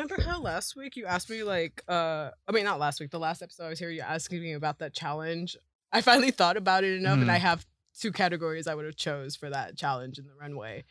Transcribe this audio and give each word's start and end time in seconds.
remember 0.00 0.22
how 0.22 0.40
last 0.40 0.76
week 0.76 0.96
you 0.96 1.04
asked 1.06 1.28
me 1.30 1.42
like 1.42 1.82
uh 1.88 2.30
I 2.48 2.52
mean 2.52 2.64
not 2.64 2.78
last 2.78 3.00
week, 3.00 3.10
the 3.10 3.18
last 3.18 3.42
episode 3.42 3.66
I 3.66 3.68
was 3.68 3.78
here, 3.78 3.90
you 3.90 4.00
asking 4.02 4.40
me 4.40 4.52
about 4.54 4.78
that 4.78 4.94
challenge. 4.94 5.56
I 5.92 6.00
finally 6.00 6.30
thought 6.30 6.56
about 6.56 6.84
it 6.84 6.96
enough 6.98 7.18
and 7.18 7.30
I 7.30 7.36
Mhm. 7.38 7.42
have 7.42 7.66
two 7.98 8.12
categories 8.12 8.66
I 8.66 8.74
would 8.74 8.84
have 8.86 8.96
chose 8.96 9.36
for 9.36 9.50
that 9.50 9.76
challenge 9.76 10.18
in 10.18 10.26
the 10.26 10.34
runway. 10.34 10.84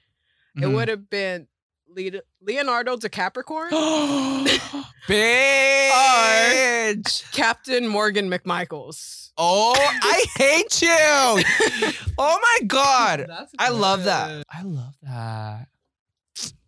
It 0.55 0.61
Mhm. 0.61 0.73
would 0.75 0.87
have 0.89 1.09
been 1.09 1.47
Lead- 1.91 2.21
Leonardo 2.41 2.97
DiCapricorn, 2.97 3.71
Bitch. 5.07 7.31
Captain 7.31 7.87
Morgan 7.87 8.29
McMichaels. 8.29 9.31
Oh, 9.37 9.73
I 9.75 10.25
hate 10.35 10.81
you. 10.81 10.89
Oh 12.21 12.37
my 12.41 12.65
god. 12.67 13.27
I 13.57 13.69
love 13.69 14.03
that. 14.03 14.43
I 14.51 14.61
love 14.63 14.93
that. 15.03 15.67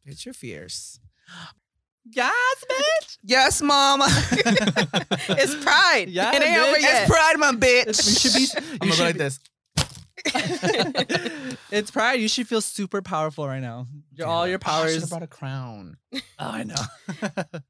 Bitch, 0.08 0.23
you're 0.26 0.34
fierce. 0.34 0.98
Yes, 2.10 2.66
bitch. 2.70 3.18
Yes, 3.24 3.62
mama. 3.62 4.08
It's 5.30 5.55
pride. 5.64 6.05
Yeah, 6.09 6.36
it 6.36 6.42
ain't 6.44 6.58
over 6.59 6.78
bitch. 6.78 6.82
yet. 6.82 7.02
It's 7.04 7.12
pride, 7.12 7.38
my 7.38 7.52
bitch. 7.52 7.88
It's- 7.88 8.08
you 8.08 8.48
should 8.48 8.64
be- 8.64 8.78
I'm 8.82 8.90
gonna 8.90 8.98
go 8.98 9.04
like 9.04 9.14
be- 9.16 9.20
this. 9.20 9.40
it's 11.72 11.90
pride. 11.92 12.20
You 12.20 12.28
should 12.28 12.48
feel 12.48 12.62
super 12.62 13.02
powerful 13.02 13.48
right 13.48 13.59
now. 13.62 13.88
Your, 14.14 14.28
all 14.28 14.48
your 14.48 14.59
Oh, 14.66 14.70
I 14.72 14.88
should 14.88 15.02
have 15.02 15.02
powers. 15.02 15.09
brought 15.09 15.23
a 15.23 15.28
crown. 15.28 15.98
oh, 16.14 16.20
I 16.40 16.64
know. 16.64 16.76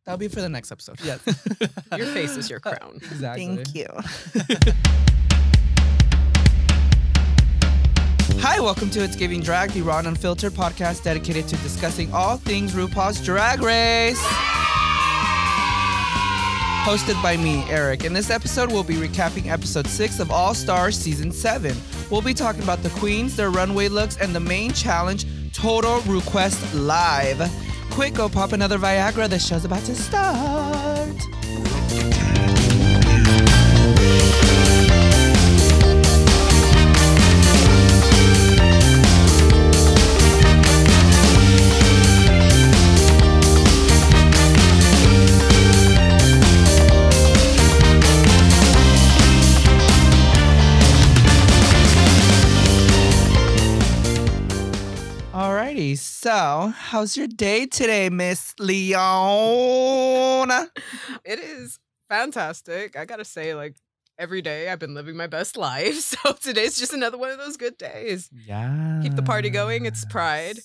That'll 0.05 0.17
be 0.17 0.27
for 0.27 0.41
the 0.41 0.49
next 0.49 0.71
episode. 0.71 0.99
yes. 1.03 1.21
Your 1.97 2.07
face 2.07 2.35
is 2.37 2.49
your 2.49 2.59
uh, 2.65 2.71
crown. 2.75 2.95
Exactly. 2.97 3.45
Thank 3.63 3.75
you. 3.75 3.87
Hi, 8.43 8.59
welcome 8.59 8.89
to 8.89 9.03
It's 9.03 9.15
Giving 9.15 9.39
Drag, 9.41 9.69
the 9.69 9.83
raw 9.83 9.99
and 9.99 10.07
unfiltered 10.07 10.53
podcast 10.53 11.03
dedicated 11.03 11.47
to 11.47 11.55
discussing 11.57 12.11
all 12.11 12.37
things 12.37 12.73
RuPaul's 12.73 13.23
Drag 13.23 13.61
Race. 13.61 14.19
Hosted 16.83 17.21
by 17.21 17.37
me, 17.37 17.63
Erick. 17.69 18.03
In 18.03 18.13
this 18.13 18.31
episode, 18.31 18.71
we'll 18.71 18.83
be 18.83 18.95
recapping 18.95 19.45
episode 19.45 19.85
6 19.85 20.19
of 20.19 20.31
All 20.31 20.55
Stars 20.55 20.97
Season 20.97 21.31
7. 21.31 21.77
We'll 22.09 22.23
be 22.23 22.33
talking 22.33 22.63
about 22.63 22.81
the 22.81 22.89
queens, 22.89 23.35
their 23.35 23.51
runway 23.51 23.89
looks, 23.89 24.17
and 24.17 24.33
the 24.33 24.39
main 24.39 24.73
challenge, 24.73 25.27
Total 25.53 26.01
Request 26.11 26.73
Live. 26.73 27.47
Quick, 27.91 28.15
go 28.15 28.27
pop 28.27 28.53
another 28.53 28.79
Viagra. 28.79 29.29
The 29.29 29.37
show's 29.37 29.65
about 29.65 29.83
to 29.83 29.93
start. 29.93 31.15
Alrighty, 55.91 55.97
so 55.97 56.73
how's 56.75 57.17
your 57.17 57.27
day 57.27 57.65
today, 57.65 58.09
Miss 58.09 58.53
Leona? 58.59 58.89
It 61.25 61.39
is 61.39 61.79
fantastic. 62.09 62.95
I 62.97 63.05
gotta 63.05 63.25
say, 63.25 63.53
like 63.55 63.75
every 64.17 64.41
day 64.41 64.69
I've 64.69 64.79
been 64.79 64.93
living 64.93 65.17
my 65.17 65.27
best 65.27 65.57
life. 65.67 65.95
So 65.95 66.33
today's 66.33 66.79
just 66.79 66.93
another 66.93 67.17
one 67.17 67.29
of 67.31 67.37
those 67.39 67.57
good 67.57 67.77
days. 67.77 68.29
Yeah. 68.45 68.99
Keep 69.03 69.15
the 69.15 69.23
party 69.23 69.49
going. 69.49 69.85
It's 69.85 70.05
Pride. 70.05 70.59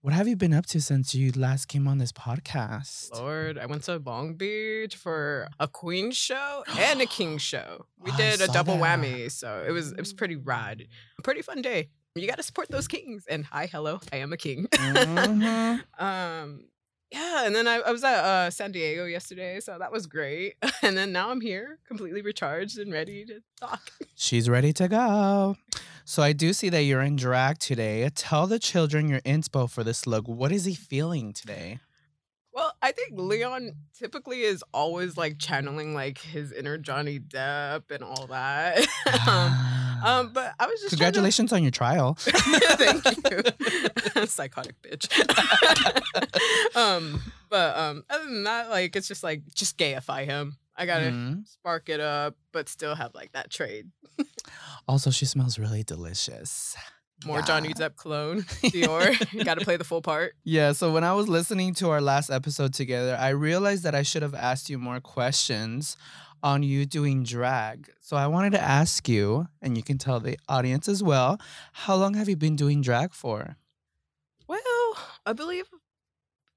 what 0.00 0.14
have 0.14 0.26
you 0.28 0.36
been 0.36 0.54
up 0.54 0.66
to 0.66 0.80
since 0.80 1.14
you 1.14 1.30
last 1.32 1.66
came 1.66 1.86
on 1.86 1.98
this 1.98 2.12
podcast? 2.12 3.14
Lord, 3.14 3.58
I 3.58 3.66
went 3.66 3.82
to 3.84 3.96
Long 4.04 4.34
Beach 4.34 4.96
for 4.96 5.48
a 5.60 5.68
queen 5.68 6.12
show 6.12 6.64
and 6.78 7.00
a 7.02 7.06
king 7.06 7.36
show. 7.50 7.86
We 7.98 8.10
I 8.12 8.16
did 8.16 8.40
a 8.40 8.46
double 8.46 8.78
that. 8.78 9.00
whammy, 9.00 9.30
so 9.30 9.62
it 9.66 9.72
was 9.72 9.92
it 9.92 9.98
was 10.00 10.12
pretty 10.14 10.36
rad. 10.36 10.78
Mm. 11.20 11.24
Pretty 11.24 11.42
fun 11.42 11.60
day. 11.62 11.90
You 12.14 12.26
got 12.26 12.36
to 12.36 12.42
support 12.42 12.68
those 12.68 12.88
kings. 12.88 13.26
And 13.26 13.44
hi, 13.46 13.66
hello, 13.66 14.00
I 14.12 14.16
am 14.16 14.32
a 14.32 14.36
king. 14.36 14.66
Mhm. 14.70 15.82
um, 15.98 16.64
yeah, 17.10 17.46
and 17.46 17.54
then 17.54 17.66
I, 17.66 17.76
I 17.76 17.90
was 17.90 18.04
at 18.04 18.22
uh, 18.24 18.50
San 18.50 18.72
Diego 18.72 19.04
yesterday, 19.06 19.60
so 19.60 19.78
that 19.78 19.92
was 19.92 20.06
great. 20.06 20.54
And 20.82 20.96
then 20.96 21.12
now 21.12 21.30
I'm 21.30 21.40
here, 21.40 21.78
completely 21.86 22.20
recharged 22.22 22.76
and 22.76 22.92
ready 22.92 23.24
to 23.26 23.40
talk. 23.58 23.92
She's 24.16 24.48
ready 24.48 24.72
to 24.74 24.88
go. 24.88 25.56
So 26.04 26.22
I 26.22 26.32
do 26.32 26.52
see 26.52 26.68
that 26.70 26.82
you're 26.82 27.00
in 27.02 27.16
drag 27.16 27.58
today. 27.58 28.08
Tell 28.14 28.46
the 28.48 28.58
children 28.58 29.08
your 29.08 29.20
inspo 29.20 29.70
for 29.70 29.84
this 29.84 30.06
look. 30.06 30.26
What 30.26 30.50
is 30.52 30.64
he 30.64 30.74
feeling 30.74 31.32
today? 31.32 31.78
Well, 32.54 32.72
I 32.82 32.92
think 32.92 33.12
Leon 33.14 33.72
typically 33.98 34.42
is 34.42 34.62
always 34.74 35.16
like 35.16 35.38
channeling 35.38 35.94
like 35.94 36.18
his 36.18 36.52
inner 36.52 36.76
Johnny 36.76 37.18
Depp 37.18 37.90
and 37.90 38.02
all 38.04 38.26
that. 38.26 38.86
um, 39.26 40.04
um, 40.04 40.32
but 40.34 40.52
I 40.60 40.66
was 40.66 40.80
just 40.80 40.80
trying 40.80 40.80
to- 40.82 40.96
Congratulations 40.96 41.52
on 41.52 41.62
your 41.62 41.70
trial. 41.70 42.14
Thank 42.20 43.04
you. 43.30 44.26
Psychotic 44.26 44.74
bitch. 44.82 45.06
um, 46.76 47.22
but 47.48 47.76
um, 47.76 48.04
other 48.10 48.24
than 48.24 48.44
that, 48.44 48.68
like 48.70 48.96
it's 48.96 49.08
just 49.08 49.22
like 49.22 49.42
just 49.54 49.78
gayify 49.78 50.24
him. 50.26 50.56
I 50.76 50.86
gotta 50.86 51.06
Mhm. 51.06 51.46
spark 51.46 51.88
it 51.88 52.00
up, 52.00 52.36
but 52.52 52.68
still 52.68 52.94
have 52.94 53.14
like 53.14 53.32
that 53.32 53.50
trade. 53.50 53.90
Also, 54.88 55.10
she 55.10 55.24
smells 55.26 55.58
really 55.58 55.82
delicious. 55.84 56.76
More 57.24 57.38
Yeah. 57.38 57.44
Johnny 57.44 57.74
Depp 57.74 57.96
clone, 57.96 58.42
Dior. 58.62 59.32
you 59.32 59.44
gotta 59.50 59.60
play 59.64 59.76
the 59.76 59.84
full 59.84 60.02
part. 60.02 60.34
Yeah, 60.44 60.72
so 60.72 60.92
when 60.92 61.04
I 61.04 61.12
was 61.14 61.28
listening 61.28 61.74
to 61.74 61.90
our 61.90 62.00
last 62.00 62.30
episode 62.30 62.74
together, 62.74 63.16
I 63.18 63.30
realized 63.30 63.82
that 63.84 63.94
I 63.94 64.02
should 64.02 64.22
have 64.22 64.34
asked 64.34 64.68
you 64.70 64.78
more 64.78 65.00
questions 65.00 65.96
on 66.42 66.62
you 66.62 66.84
doing 66.86 67.22
drag. 67.22 67.88
So 68.00 68.16
I 68.16 68.26
wanted 68.26 68.52
to 68.52 68.60
ask 68.60 69.08
you, 69.08 69.46
and 69.60 69.76
you 69.76 69.82
can 69.82 69.96
tell 69.98 70.18
the 70.20 70.38
audience 70.48 70.88
as 70.88 71.02
well, 71.02 71.38
how 71.72 71.94
long 71.94 72.14
have 72.14 72.28
you 72.28 72.36
been 72.36 72.56
doing 72.56 72.80
drag 72.82 73.12
for? 73.14 73.56
Well, 74.48 74.96
I 75.24 75.32
believe 75.34 75.66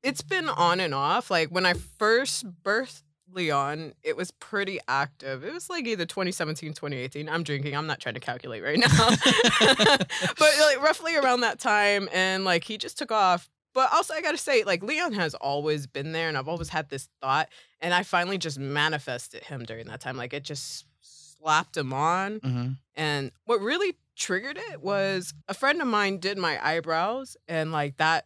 it's 0.04 0.22
been 0.24 0.50
on 0.50 0.80
and 0.80 0.94
off. 0.94 1.30
Like 1.32 1.50
when 1.50 1.66
I 1.66 1.74
first 1.74 2.46
birthed 2.64 3.04
Leon, 3.36 3.94
it 4.04 4.16
was 4.18 4.32
pretty 4.32 4.80
active. 4.88 5.44
It 5.44 5.54
was 5.54 5.70
like 5.70 5.86
either 5.86 6.06
2017, 6.06 6.70
2018. 6.74 7.30
I'm 7.30 7.44
drinking. 7.44 7.76
I'm 7.76 7.86
not 7.88 8.00
trying 8.00 8.16
to 8.16 8.22
calculate 8.22 8.64
right 8.64 8.80
now. 8.80 8.88
but 9.70 10.40
like 10.40 10.82
roughly 10.82 11.16
around 11.16 11.42
that 11.42 11.60
time 11.60 12.10
and 12.14 12.44
like 12.46 12.64
he 12.64 12.78
just 12.78 12.98
took 12.98 13.12
off. 13.12 13.50
But 13.74 13.92
also 13.94 14.14
I 14.14 14.22
got 14.22 14.32
to 14.32 14.38
say 14.38 14.64
like 14.64 14.82
Leon 14.84 15.14
has 15.14 15.34
always 15.36 15.86
been 15.86 16.12
there 16.14 16.30
and 16.30 16.38
I've 16.38 16.48
always 16.48 16.70
had 16.70 16.90
this 16.90 17.10
thought 17.22 17.50
and 17.82 17.94
I 17.94 18.04
finally 18.04 18.38
just 18.38 18.58
manifested 18.58 19.44
him 19.44 19.64
during 19.66 19.88
that 19.88 20.00
time. 20.00 20.16
Like 20.18 20.34
it 20.34 20.44
just 20.44 20.86
slapped 21.02 21.76
him 21.78 21.94
on 21.94 22.40
Mm-hmm. 22.40 22.72
and 22.96 23.32
what 23.46 23.60
really 23.62 23.96
triggered 24.16 24.58
it 24.72 24.82
was 24.82 25.34
a 25.50 25.54
friend 25.54 25.82
of 25.82 25.88
mine 25.88 26.20
did 26.20 26.38
my 26.38 26.58
eyebrows, 26.66 27.36
and 27.50 27.74
like 27.74 27.98
that 27.98 28.26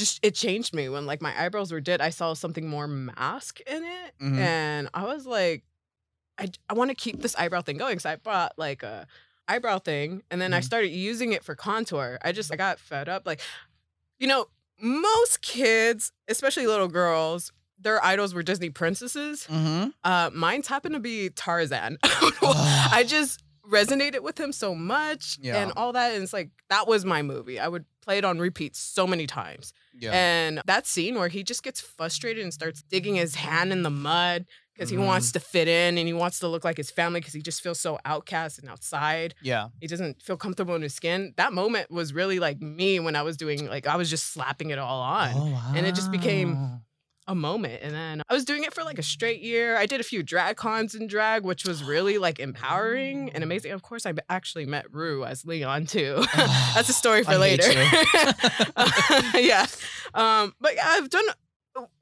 just 0.00 0.18
it 0.24 0.34
changed 0.34 0.74
me 0.74 0.88
when 0.88 1.06
like 1.06 1.22
my 1.22 1.32
eyebrows 1.40 1.70
were 1.72 1.80
did. 1.80 2.00
I 2.00 2.10
saw 2.10 2.34
something 2.34 2.66
more 2.68 2.88
mask 2.88 3.60
in 3.60 3.84
it, 3.84 4.14
Mhm. 4.20 4.38
and 4.38 4.88
I 4.94 5.04
was 5.04 5.26
like, 5.26 5.62
I 6.38 6.48
I 6.68 6.74
want 6.74 6.90
to 6.90 6.94
keep 6.96 7.20
this 7.22 7.36
eyebrow 7.36 7.62
thing 7.62 7.76
going. 7.78 7.98
So 8.00 8.10
I 8.10 8.16
bought 8.16 8.52
like 8.58 8.82
a 8.82 9.06
eyebrow 9.46 9.78
thing, 9.78 10.22
and 10.30 10.40
then 10.40 10.52
I 10.54 10.60
Mhm. 10.60 10.64
started 10.64 10.88
using 10.90 11.32
it 11.32 11.44
for 11.44 11.54
contour. 11.54 12.18
I 12.22 12.32
just 12.32 12.52
I 12.52 12.56
got 12.56 12.78
fed 12.80 13.08
up. 13.08 13.26
Like, 13.26 13.40
you 14.18 14.26
know, 14.26 14.46
most 14.80 15.42
kids, 15.42 16.12
especially 16.28 16.66
little 16.66 16.88
girls. 16.88 17.52
Their 17.82 18.04
idols 18.04 18.34
were 18.34 18.42
Disney 18.42 18.68
princesses. 18.70 19.46
Mm-hmm. 19.48 19.90
Uh, 20.04 20.30
mine's 20.34 20.68
happened 20.68 20.94
to 20.94 21.00
be 21.00 21.30
Tarzan. 21.30 21.96
I 22.02 23.04
just 23.06 23.42
resonated 23.66 24.20
with 24.20 24.38
him 24.38 24.52
so 24.52 24.74
much 24.74 25.38
Yeah. 25.40 25.62
and 25.62 25.72
all 25.76 25.92
that. 25.94 26.12
And 26.14 26.22
it's 26.22 26.32
like, 26.34 26.50
that 26.68 26.86
was 26.88 27.04
my 27.06 27.22
movie. 27.22 27.58
I 27.58 27.68
would 27.68 27.84
play 28.02 28.18
it 28.18 28.24
on 28.24 28.38
repeat 28.38 28.76
so 28.76 29.06
many 29.06 29.26
times. 29.26 29.72
Yeah. 29.92 30.12
And 30.12 30.62
that 30.66 30.86
scene 30.86 31.14
where 31.16 31.28
he 31.28 31.42
just 31.42 31.62
gets 31.62 31.80
frustrated 31.80 32.42
and 32.42 32.52
starts 32.52 32.82
digging 32.82 33.14
his 33.16 33.34
hand 33.34 33.72
in 33.72 33.82
the 33.82 33.90
mud 33.90 34.46
because 34.74 34.88
Mhm. 34.88 34.92
he 34.92 34.98
wants 34.98 35.32
to 35.32 35.40
fit 35.40 35.68
in 35.68 35.98
and 35.98 36.06
he 36.06 36.12
wants 36.14 36.38
to 36.38 36.48
look 36.48 36.64
like 36.64 36.76
his 36.78 36.90
family 36.90 37.20
because 37.20 37.34
he 37.34 37.42
just 37.42 37.60
feels 37.62 37.78
so 37.80 37.98
outcast 38.04 38.58
and 38.58 38.68
outside. 38.70 39.34
yeah. 39.42 39.68
He 39.80 39.86
doesn't 39.86 40.22
feel 40.22 40.36
comfortable 40.36 40.74
in 40.74 40.82
his 40.82 40.94
skin. 40.94 41.34
That 41.36 41.52
moment 41.52 41.90
was 41.90 42.12
really 42.14 42.38
like 42.38 42.60
me 42.60 42.98
when 43.00 43.14
I 43.16 43.22
was 43.22 43.36
doing, 43.36 43.66
like, 43.68 43.86
I 43.86 43.96
was 43.96 44.08
just 44.08 44.32
slapping 44.32 44.70
it 44.70 44.78
all 44.78 45.00
on 45.02 45.32
Oh, 45.34 45.72
and 45.76 45.86
it 45.86 45.94
just 45.94 46.10
became- 46.10 46.54
wow. 46.56 46.80
A 47.30 47.34
moment. 47.34 47.80
And 47.80 47.94
then 47.94 48.22
I 48.28 48.34
was 48.34 48.44
doing 48.44 48.64
it 48.64 48.74
for 48.74 48.82
like 48.82 48.98
a 48.98 49.04
straight 49.04 49.40
year. 49.40 49.76
I 49.76 49.86
did 49.86 50.00
a 50.00 50.02
few 50.02 50.20
drag 50.20 50.56
cons 50.56 50.96
in 50.96 51.06
drag, 51.06 51.44
which 51.44 51.64
was 51.64 51.84
really 51.84 52.18
like 52.18 52.40
empowering 52.40 53.30
and 53.30 53.44
amazing. 53.44 53.70
Of 53.70 53.82
course, 53.82 54.04
I 54.04 54.14
actually 54.28 54.66
met 54.66 54.92
Ru 54.92 55.24
as 55.24 55.46
Leon 55.46 55.86
too. 55.86 56.24
That's 56.34 56.88
a 56.88 56.92
story 56.92 57.22
for 57.22 57.30
I 57.30 57.36
later. 57.36 57.70
yeah. 59.38 59.66
Um, 60.12 60.54
but 60.60 60.74
yeah, 60.74 60.86
I've 60.86 61.08
done 61.08 61.24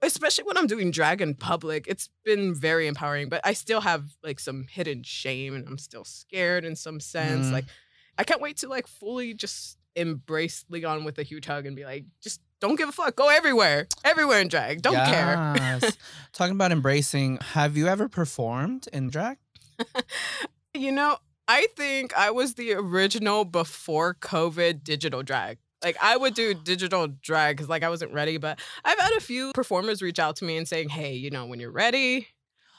especially 0.01 0.45
when 0.45 0.57
I'm 0.57 0.67
doing 0.67 0.91
drag 0.91 1.21
in 1.21 1.35
public, 1.35 1.87
it's 1.87 2.09
been 2.25 2.55
very 2.55 2.87
empowering, 2.87 3.29
but 3.29 3.43
I 3.45 3.53
still 3.53 3.83
have 3.83 4.05
like 4.25 4.41
some 4.41 4.67
hidden 4.71 5.03
shame 5.03 5.55
and 5.55 5.69
I'm 5.69 5.77
still 5.77 6.05
scared 6.05 6.65
in 6.65 6.75
some 6.75 7.01
sense. 7.01 7.49
Mm. 7.49 7.53
Like 7.53 7.67
I 8.17 8.25
can't 8.25 8.41
wait 8.41 8.57
to 8.59 8.69
like 8.69 8.87
fully 8.87 9.35
just 9.35 9.77
embrace 9.95 10.65
Leon 10.71 11.05
with 11.05 11.19
a 11.19 11.23
huge 11.23 11.45
hug 11.45 11.67
and 11.67 11.77
be 11.77 11.85
like, 11.85 12.07
just 12.23 12.41
don't 12.61 12.77
give 12.77 12.89
a 12.89 12.93
fuck. 12.93 13.15
Go 13.17 13.29
everywhere, 13.29 13.87
everywhere 14.05 14.41
in 14.41 14.49
drag. 14.49 14.83
Don't 14.83 14.95
care. 14.95 15.81
Talking 16.33 16.55
about 16.55 16.73
embracing, 16.73 17.39
have 17.55 17.77
you 17.77 17.87
ever 17.89 18.09
performed 18.09 18.89
in 18.93 19.09
drag? 19.11 19.39
You 20.75 20.93
know, 20.93 21.17
I 21.49 21.67
think 21.77 22.17
I 22.17 22.31
was 22.31 22.55
the 22.55 22.75
original 22.75 23.45
before 23.45 24.15
COVID 24.15 24.85
digital 24.85 25.23
drag. 25.23 25.59
Like 25.83 25.97
I 26.01 26.17
would 26.17 26.35
do 26.35 26.55
digital 26.65 27.09
drag 27.09 27.57
because 27.57 27.69
like 27.69 27.83
I 27.83 27.89
wasn't 27.89 28.13
ready, 28.13 28.37
but 28.37 28.61
I've 28.85 28.99
had 28.99 29.13
a 29.17 29.21
few 29.21 29.53
performers 29.55 30.03
reach 30.03 30.19
out 30.19 30.37
to 30.37 30.45
me 30.45 30.57
and 30.57 30.69
saying, 30.69 30.91
"Hey, 30.91 31.15
you 31.15 31.31
know, 31.31 31.47
when 31.47 31.59
you're 31.59 31.73
ready, 31.73 32.29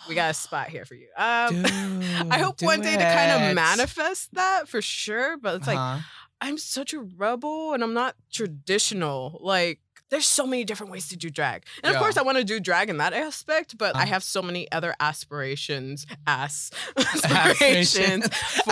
we 0.07 0.15
got 0.15 0.29
a 0.31 0.33
spot 0.33 0.69
here 0.69 0.85
for 0.85 0.93
you." 0.95 1.07
Um, 1.17 1.65
I 2.31 2.39
hope 2.39 2.61
one 2.61 2.81
day 2.81 2.95
to 2.95 3.03
kind 3.03 3.31
of 3.49 3.55
manifest 3.55 4.33
that 4.35 4.69
for 4.69 4.81
sure. 4.81 5.35
But 5.37 5.55
it's 5.55 5.67
like 5.67 5.77
Uh-huh. 5.77 5.99
I'm 6.41 6.57
such 6.57 6.93
a 6.93 7.01
rebel 7.01 7.73
and 7.73 7.83
I'm 7.83 7.93
not 7.93 8.15
traditional. 8.31 9.37
Like 9.41 9.79
there's 10.09 10.25
so 10.25 10.47
many 10.47 10.63
different 10.63 10.91
ways 10.91 11.07
to 11.09 11.17
do 11.17 11.29
drag. 11.29 11.65
And 11.83 11.93
of 11.93 11.99
course 12.01 12.17
I 12.17 12.23
want 12.23 12.37
to 12.39 12.43
do 12.43 12.59
drag 12.59 12.89
in 12.89 12.97
that 12.97 13.13
aspect, 13.13 13.77
but 13.77 13.95
I 13.95 14.03
Uh-huh. 14.03 14.07
have 14.13 14.23
so 14.23 14.41
many 14.41 14.71
other 14.71 14.95
aspirations, 14.99 16.07
ass 16.25 16.71
Aspirations. 16.97 18.27
for 18.63 18.71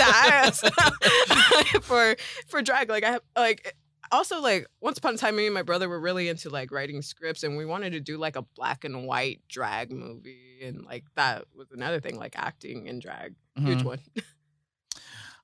Ass. 0.00 0.60
for 1.82 2.16
for 2.48 2.62
drag. 2.62 2.88
Like 2.88 3.04
I 3.04 3.12
have 3.12 3.22
like 3.36 3.76
also 4.10 4.40
like 4.40 4.66
once 4.80 4.98
upon 4.98 5.14
a 5.14 5.18
time 5.18 5.36
me 5.36 5.46
and 5.46 5.54
my 5.54 5.62
brother 5.62 5.88
were 5.88 6.00
really 6.00 6.28
into 6.28 6.48
like 6.50 6.70
writing 6.72 7.02
scripts 7.02 7.42
and 7.42 7.56
we 7.56 7.66
wanted 7.66 7.90
to 7.92 8.00
do 8.00 8.16
like 8.16 8.36
a 8.36 8.42
black 8.56 8.84
and 8.84 9.06
white 9.06 9.42
drag 9.48 9.92
movie 9.92 10.60
and 10.62 10.84
like 10.86 11.04
that 11.14 11.44
was 11.54 11.70
another 11.70 12.00
thing 12.00 12.18
like 12.18 12.34
acting 12.36 12.86
in 12.86 12.98
drag 12.98 13.34
huge 13.56 13.80
Mhm. 13.80 13.84
one 13.84 14.00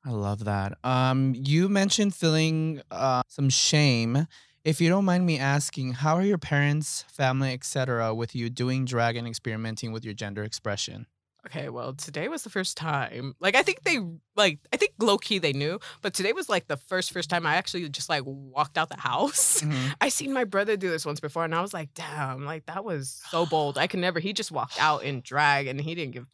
I 0.04 0.10
love 0.10 0.44
that. 0.44 0.76
Um, 0.84 1.34
you 1.34 1.68
mentioned 1.68 2.14
feeling 2.14 2.82
uh, 2.90 3.22
some 3.28 3.48
shame. 3.48 4.26
If 4.64 4.80
you 4.80 4.88
don't 4.88 5.04
mind 5.04 5.26
me 5.26 5.38
asking, 5.38 5.92
how 5.92 6.16
are 6.16 6.22
your 6.22 6.38
parents, 6.38 7.04
family, 7.12 7.52
etc., 7.52 8.14
with 8.14 8.34
you 8.34 8.50
doing 8.50 8.84
drag 8.84 9.16
and 9.16 9.26
experimenting 9.26 9.92
with 9.92 10.04
your 10.04 10.14
gender 10.14 10.42
expression? 10.42 11.06
Okay, 11.46 11.68
well, 11.68 11.92
today 11.92 12.28
was 12.28 12.42
the 12.42 12.48
first 12.48 12.74
time. 12.78 13.34
Like, 13.38 13.54
I 13.54 13.62
think 13.62 13.82
they 13.82 13.98
like. 14.34 14.60
I 14.72 14.78
think 14.78 14.92
low 14.98 15.18
key 15.18 15.38
they 15.38 15.52
knew, 15.52 15.78
but 16.00 16.14
today 16.14 16.32
was 16.32 16.48
like 16.48 16.68
the 16.68 16.78
first 16.78 17.12
first 17.12 17.28
time 17.28 17.44
I 17.46 17.56
actually 17.56 17.86
just 17.90 18.08
like 18.08 18.22
walked 18.24 18.78
out 18.78 18.88
the 18.88 18.98
house. 18.98 19.60
Mhm. 19.60 19.94
I 20.00 20.08
seen 20.08 20.32
my 20.32 20.44
brother 20.44 20.78
do 20.78 20.88
this 20.88 21.04
once 21.04 21.20
before, 21.20 21.44
and 21.44 21.54
I 21.54 21.60
was 21.60 21.74
like, 21.74 21.92
damn, 21.92 22.46
like 22.46 22.64
that 22.66 22.82
was 22.82 23.22
so 23.30 23.44
bold. 23.44 23.76
I 23.76 23.86
could 23.86 24.00
never. 24.00 24.20
He 24.20 24.32
just 24.32 24.52
walked 24.52 24.80
out 24.80 25.02
in 25.04 25.20
drag, 25.20 25.66
and 25.66 25.78
he 25.78 25.94
didn't 25.94 26.12
give 26.14 26.26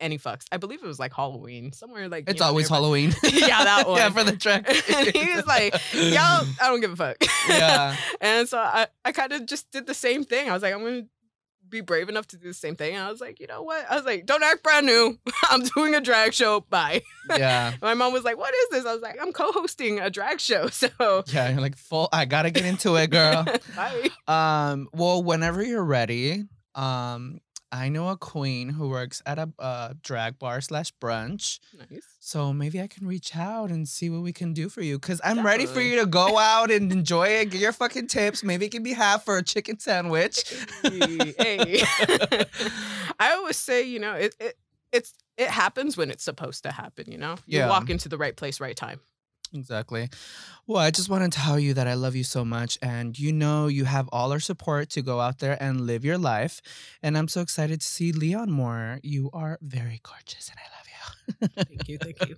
any 0.00 0.18
fucks. 0.18 0.46
I 0.50 0.56
believe 0.56 0.82
it 0.82 0.86
was 0.86 0.98
like 0.98 1.12
Halloween 1.14 1.72
somewhere. 1.72 2.08
Like 2.08 2.28
you 2.28 2.32
It's 2.32 2.40
know, 2.40 2.46
always 2.46 2.70
nearby. 2.70 2.76
Halloween. 2.82 3.14
Yeah, 3.32 3.64
that 3.64 3.86
one. 3.88 3.96
yeah, 3.98 4.10
for 4.10 4.24
the 4.24 4.30
and 4.50 5.06
he 5.14 5.34
was 5.34 5.46
like, 5.46 5.74
"Yo, 5.92 6.18
I 6.20 6.46
don't 6.68 6.80
give 6.80 6.92
a 6.92 6.96
fuck." 6.96 7.16
Yeah. 7.48 7.96
and 8.20 8.48
so 8.48 8.58
I, 8.58 8.86
I 9.04 9.12
kind 9.12 9.32
of 9.32 9.46
just 9.46 9.70
did 9.70 9.86
the 9.86 9.94
same 9.94 10.24
thing. 10.24 10.48
I 10.50 10.52
was 10.54 10.62
like, 10.62 10.74
I'm 10.74 10.82
gonna 10.82 11.06
be 11.68 11.80
brave 11.80 12.08
enough 12.08 12.26
to 12.26 12.36
do 12.36 12.48
the 12.48 12.54
same 12.54 12.74
thing. 12.74 12.96
And 12.96 13.04
I 13.04 13.10
was 13.12 13.20
like, 13.20 13.38
you 13.38 13.46
know 13.46 13.62
what? 13.62 13.88
I 13.88 13.94
was 13.94 14.04
like, 14.04 14.26
don't 14.26 14.42
act 14.42 14.64
brand 14.64 14.86
new. 14.86 15.16
I'm 15.50 15.62
doing 15.76 15.94
a 15.94 16.00
drag 16.00 16.34
show. 16.34 16.62
Bye. 16.68 17.02
yeah. 17.30 17.74
My 17.80 17.94
mom 17.94 18.12
was 18.12 18.24
like, 18.24 18.36
what 18.38 18.52
is 18.52 18.68
this? 18.70 18.86
I 18.86 18.92
was 18.92 19.02
like, 19.02 19.18
I'm 19.22 19.32
co-hosting 19.32 20.00
a 20.00 20.10
drag 20.10 20.40
show. 20.40 20.66
So 20.68 20.88
Yeah, 21.28 21.50
you're 21.50 21.60
like 21.60 21.76
full. 21.76 22.08
I 22.12 22.24
gotta 22.24 22.50
get 22.50 22.64
into 22.64 22.96
it, 22.96 23.10
girl. 23.12 23.46
bye. 23.76 24.08
Um, 24.26 24.88
well, 24.92 25.22
whenever 25.22 25.62
you're 25.62 25.84
ready, 25.84 26.42
um, 26.74 27.38
I 27.72 27.88
know 27.88 28.08
a 28.08 28.16
queen 28.16 28.70
who 28.70 28.88
works 28.88 29.22
at 29.26 29.38
a 29.38 29.48
uh, 29.58 29.94
drag 30.02 30.38
bar 30.38 30.60
slash 30.60 30.92
brunch. 31.00 31.60
Nice. 31.78 32.02
So 32.18 32.52
maybe 32.52 32.80
I 32.80 32.86
can 32.88 33.06
reach 33.06 33.36
out 33.36 33.70
and 33.70 33.88
see 33.88 34.10
what 34.10 34.22
we 34.22 34.32
can 34.32 34.52
do 34.52 34.68
for 34.68 34.82
you. 34.82 34.98
Cause 34.98 35.20
I'm 35.24 35.44
ready 35.46 35.66
for 35.66 35.80
you 35.80 36.00
to 36.00 36.06
go 36.06 36.36
out 36.52 36.70
and 36.70 36.90
enjoy 36.90 37.28
it. 37.28 37.50
Get 37.50 37.60
your 37.60 37.72
fucking 37.72 38.08
tips. 38.08 38.42
Maybe 38.42 38.66
it 38.66 38.72
can 38.72 38.82
be 38.82 38.92
half 38.92 39.24
for 39.24 39.36
a 39.38 39.42
chicken 39.42 39.78
sandwich. 39.78 40.42
Hey, 40.82 41.34
hey. 41.38 41.82
I 43.20 43.32
always 43.34 43.56
say, 43.56 43.82
you 43.84 43.98
know, 43.98 44.14
it, 44.14 44.34
it 44.40 44.56
it's 44.92 45.14
it 45.36 45.48
happens 45.48 45.96
when 45.96 46.10
it's 46.10 46.24
supposed 46.24 46.64
to 46.64 46.72
happen. 46.72 47.10
You 47.10 47.18
know, 47.18 47.36
you 47.46 47.58
Yeah. 47.60 47.68
walk 47.68 47.88
into 47.90 48.08
the 48.08 48.18
right 48.18 48.36
place, 48.36 48.60
right 48.60 48.76
time. 48.76 49.00
Exactly. 49.52 50.08
Well, 50.66 50.78
I 50.78 50.90
just 50.90 51.08
want 51.08 51.30
to 51.30 51.38
tell 51.38 51.58
you 51.58 51.74
that 51.74 51.88
I 51.88 51.94
love 51.94 52.14
you 52.14 52.22
so 52.24 52.44
much. 52.44 52.78
And 52.80 53.18
you 53.18 53.32
know, 53.32 53.66
you 53.66 53.84
have 53.84 54.08
all 54.12 54.32
our 54.32 54.40
support 54.40 54.90
to 54.90 55.02
go 55.02 55.20
out 55.20 55.40
there 55.40 55.60
and 55.60 55.80
live 55.82 56.04
your 56.04 56.18
life. 56.18 56.60
And 57.02 57.18
I'm 57.18 57.28
so 57.28 57.40
excited 57.40 57.80
to 57.80 57.86
see 57.86 58.12
Leon 58.12 58.50
more. 58.50 59.00
You 59.02 59.30
are 59.32 59.58
very 59.60 60.00
gorgeous 60.02 60.50
and 60.50 60.58
I 60.58 60.68
love 60.76 60.86
you. 60.86 61.64
Thank 61.64 61.88
you. 61.88 61.98
Thank 61.98 62.28
you. 62.28 62.36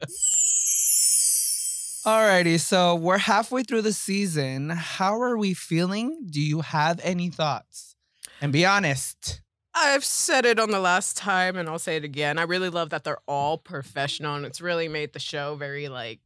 Alrighty, 2.05 2.59
so 2.59 2.97
we're 2.97 3.19
halfway 3.19 3.63
through 3.63 3.83
the 3.83 3.93
season. 3.93 4.71
How 4.71 5.21
are 5.21 5.37
we 5.37 5.55
feeling? 5.55 6.27
Do 6.29 6.41
you 6.41 6.63
have 6.63 6.99
any 7.05 7.31
thoughts? 7.31 7.95
And 8.41 8.53
be 8.53 8.67
honest. 8.67 9.41
I've 9.75 10.05
said 10.05 10.45
it 10.45 10.59
on 10.59 10.71
the 10.71 10.81
last 10.81 11.17
time 11.17 11.57
and 11.57 11.69
I'll 11.69 11.79
say 11.79 11.97
it 11.97 12.05
again. 12.05 12.39
I 12.39 12.43
really 12.43 12.71
love 12.71 12.91
that 12.91 13.05
they're 13.05 13.23
all 13.29 13.57
professional 13.57 14.35
and 14.35 14.45
it's 14.45 14.61
really 14.61 14.89
made 14.89 15.13
the 15.13 15.21
show 15.21 15.55
very 15.55 15.89
like, 15.89 16.19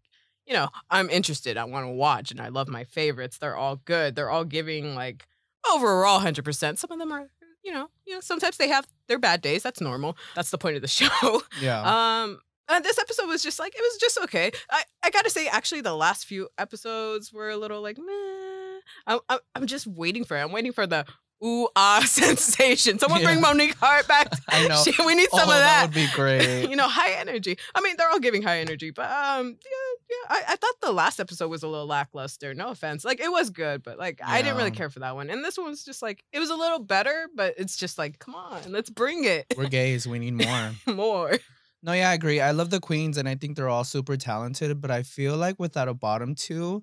you 0.47 0.55
know, 0.55 0.69
I'm 0.91 1.11
interested. 1.11 1.57
I 1.57 1.65
want 1.65 1.87
to 1.87 1.91
watch 1.91 2.31
and 2.31 2.41
I 2.41 2.49
love 2.49 2.69
my 2.69 2.85
favorites. 2.85 3.39
They're 3.39 3.57
all 3.57 3.77
good. 3.85 4.15
They're 4.15 4.31
all 4.31 4.45
giving 4.45 4.95
like 4.95 5.27
overall 5.73 6.21
100%. 6.21 6.79
Some 6.79 6.93
of 6.93 6.99
them 6.99 7.13
are, 7.13 7.29
you 7.65 7.73
know, 7.73 7.89
you 8.07 8.15
know, 8.15 8.21
sometimes 8.21 8.57
they 8.57 8.69
have 8.69 8.87
their 9.09 9.19
bad 9.19 9.43
days. 9.43 9.63
That's 9.63 9.81
normal. 9.81 10.17
That's 10.35 10.51
the 10.51 10.59
point 10.59 10.77
of 10.77 10.83
the 10.83 10.89
show. 11.01 11.43
Yeah. 11.61 11.81
Um 12.23 12.39
and 12.69 12.85
this 12.85 12.99
episode 12.99 13.29
was 13.29 13.43
just 13.43 13.59
like 13.59 13.75
it 13.77 13.81
was 13.81 13.97
just 14.01 14.19
okay. 14.25 14.51
I, 14.71 14.83
I 15.05 15.11
gotta 15.11 15.31
say, 15.31 15.47
actually, 15.47 15.83
the 15.83 15.95
last 15.95 16.27
few 16.27 16.49
episodes 16.59 17.33
were 17.33 17.51
a 17.51 17.57
little 17.57 17.81
like 17.81 17.97
meh. 17.99 18.81
I, 19.07 19.19
I, 19.29 19.39
I'm 19.55 19.67
just 19.67 19.87
waiting 19.87 20.25
for 20.25 20.37
it. 20.37 20.43
I'm 20.43 20.53
waiting 20.53 20.73
for 20.73 20.87
the 20.87 21.05
ooh 21.45 21.69
ah 21.77 22.03
sensation. 22.07 22.99
Someone 22.99 23.23
bring 23.23 23.37
Yeah. 23.37 23.43
Monique 23.43 23.75
Heart 23.77 24.09
back. 24.09 24.33
I 24.49 24.67
know. 24.69 24.83
Shit, 24.83 24.99
we 25.05 25.15
need 25.15 25.31
some 25.31 25.49
oh, 25.49 25.53
of 25.53 25.59
that. 25.59 25.81
That 25.81 25.87
would 25.87 25.95
be 25.95 26.09
great. 26.15 26.69
you 26.71 26.77
know, 26.77 26.89
high 26.89 27.13
energy. 27.13 27.59
I 27.75 27.81
mean, 27.81 27.97
they're 27.97 28.09
all 28.09 28.19
giving 28.19 28.43
high 28.43 28.59
energy, 28.59 28.91
but 28.91 29.11
um, 29.11 29.57
yeah, 29.65 30.11
yeah. 30.11 30.37
I, 30.37 30.53
I 30.53 30.57
thought 30.57 30.75
the 30.83 30.93
last 30.93 31.21
episode 31.21 31.49
was 31.49 31.63
a 31.63 31.69
little 31.69 31.87
lackluster. 31.87 32.55
No 32.55 32.69
offense, 32.69 33.05
like 33.05 33.21
it 33.21 33.31
was 33.31 33.51
good, 33.51 33.83
but 33.83 33.99
like 33.99 34.21
I 34.25 34.43
didn't 34.43 34.57
really 34.57 34.71
care 34.71 34.91
for 34.91 35.01
that 35.01 35.15
one. 35.15 35.31
And 35.31 35.45
this 35.45 35.59
one 35.59 35.69
was 35.69 35.85
just 35.85 36.03
like 36.03 36.25
it 36.33 36.39
was 36.39 36.51
a 36.51 36.57
little 36.57 36.79
better, 36.79 37.29
but 37.35 37.55
it's 37.59 37.77
just 37.77 37.99
like, 37.99 38.19
come 38.19 38.35
on, 38.35 38.61
let's 38.69 38.91
bring 38.91 39.25
it 39.25 39.47
We're 39.57 39.69
gays. 39.69 40.07
We 40.07 40.19
need 40.19 40.35
more. 40.35 40.73
more. 40.87 41.39
No, 41.83 41.93
yeah, 41.93 42.11
I 42.11 42.15
agree. 42.15 42.41
I 42.41 42.51
love 42.51 42.71
the 42.71 42.81
queens 42.81 43.17
and 43.17 43.29
I 43.29 43.37
think 43.37 43.57
they're 43.57 43.69
all 43.69 43.85
super 43.85 44.17
talented, 44.17 44.81
but 44.81 44.91
I 44.91 45.03
feel 45.03 45.37
like 45.37 45.61
without 45.61 45.89
a 45.89 45.95
bottom 45.95 46.35
two 46.35 46.83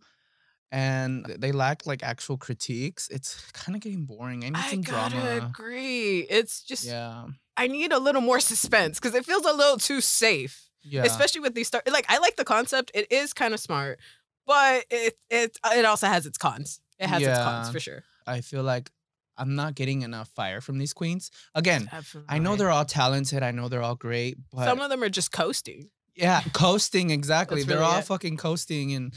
and 0.74 1.26
they 1.38 1.52
lack 1.52 1.86
like 1.86 2.02
actual 2.04 2.36
critiques, 2.38 3.08
it's 3.10 3.40
kind 3.52 3.76
of 3.76 3.82
getting 3.82 4.06
boring. 4.06 4.44
I 4.44 4.50
need 4.50 4.58
I 4.58 4.70
some 4.72 4.82
gotta 4.82 5.16
drama. 5.16 5.46
agree. 5.48 6.20
It's 6.22 6.64
just 6.64 6.86
Yeah. 6.86 7.28
I 7.56 7.68
need 7.68 7.92
a 7.94 8.00
little 8.00 8.22
more 8.22 8.40
suspense 8.40 9.00
because 9.00 9.14
it 9.16 9.24
feels 9.26 9.46
a 9.46 9.54
little 9.54 9.78
too 9.78 10.02
safe, 10.02 10.70
Yeah. 10.82 11.04
especially 11.04 11.42
with 11.42 11.54
these 11.54 11.68
start. 11.68 11.88
Like 11.90 12.06
I 12.10 12.18
like 12.18 12.36
the 12.36 12.44
concept; 12.46 12.90
it 12.96 13.12
is 13.12 13.34
kind 13.34 13.54
of 13.54 13.60
smart, 13.60 14.00
but 14.48 14.86
it 14.90 15.18
it 15.30 15.58
uh, 15.64 15.74
it 15.76 15.86
also 15.86 16.08
has 16.08 16.26
its 16.26 16.38
cons. 16.40 16.82
It 17.00 17.08
has 17.08 17.22
its 17.22 17.38
cons 17.38 17.70
for 17.70 17.80
sure. 17.80 18.04
I 18.26 18.42
feel 18.42 18.64
like 18.64 18.90
I'm 19.38 19.54
not 19.56 19.76
getting 19.76 20.02
enough 20.02 20.30
fire 20.30 20.62
from 20.62 20.80
these 20.80 20.94
queens. 20.94 21.30
Again, 21.54 21.90
I 22.28 22.40
know 22.40 22.56
they're 22.56 22.72
all 22.72 22.86
talented. 22.86 23.44
I 23.44 23.52
know 23.52 23.70
they're 23.70 23.84
all 23.84 23.96
great, 23.96 24.38
but 24.52 24.66
some 24.66 24.80
of 24.80 24.90
them 24.90 25.04
are 25.04 25.10
just 25.10 25.32
coasting. 25.32 25.90
yeah, 26.16 26.42
coasting 26.54 27.12
exactly. 27.12 27.62
They're 27.64 27.84
all 27.84 28.00
it. 28.00 28.06
fucking 28.06 28.38
coasting, 28.38 28.94
and 28.94 29.14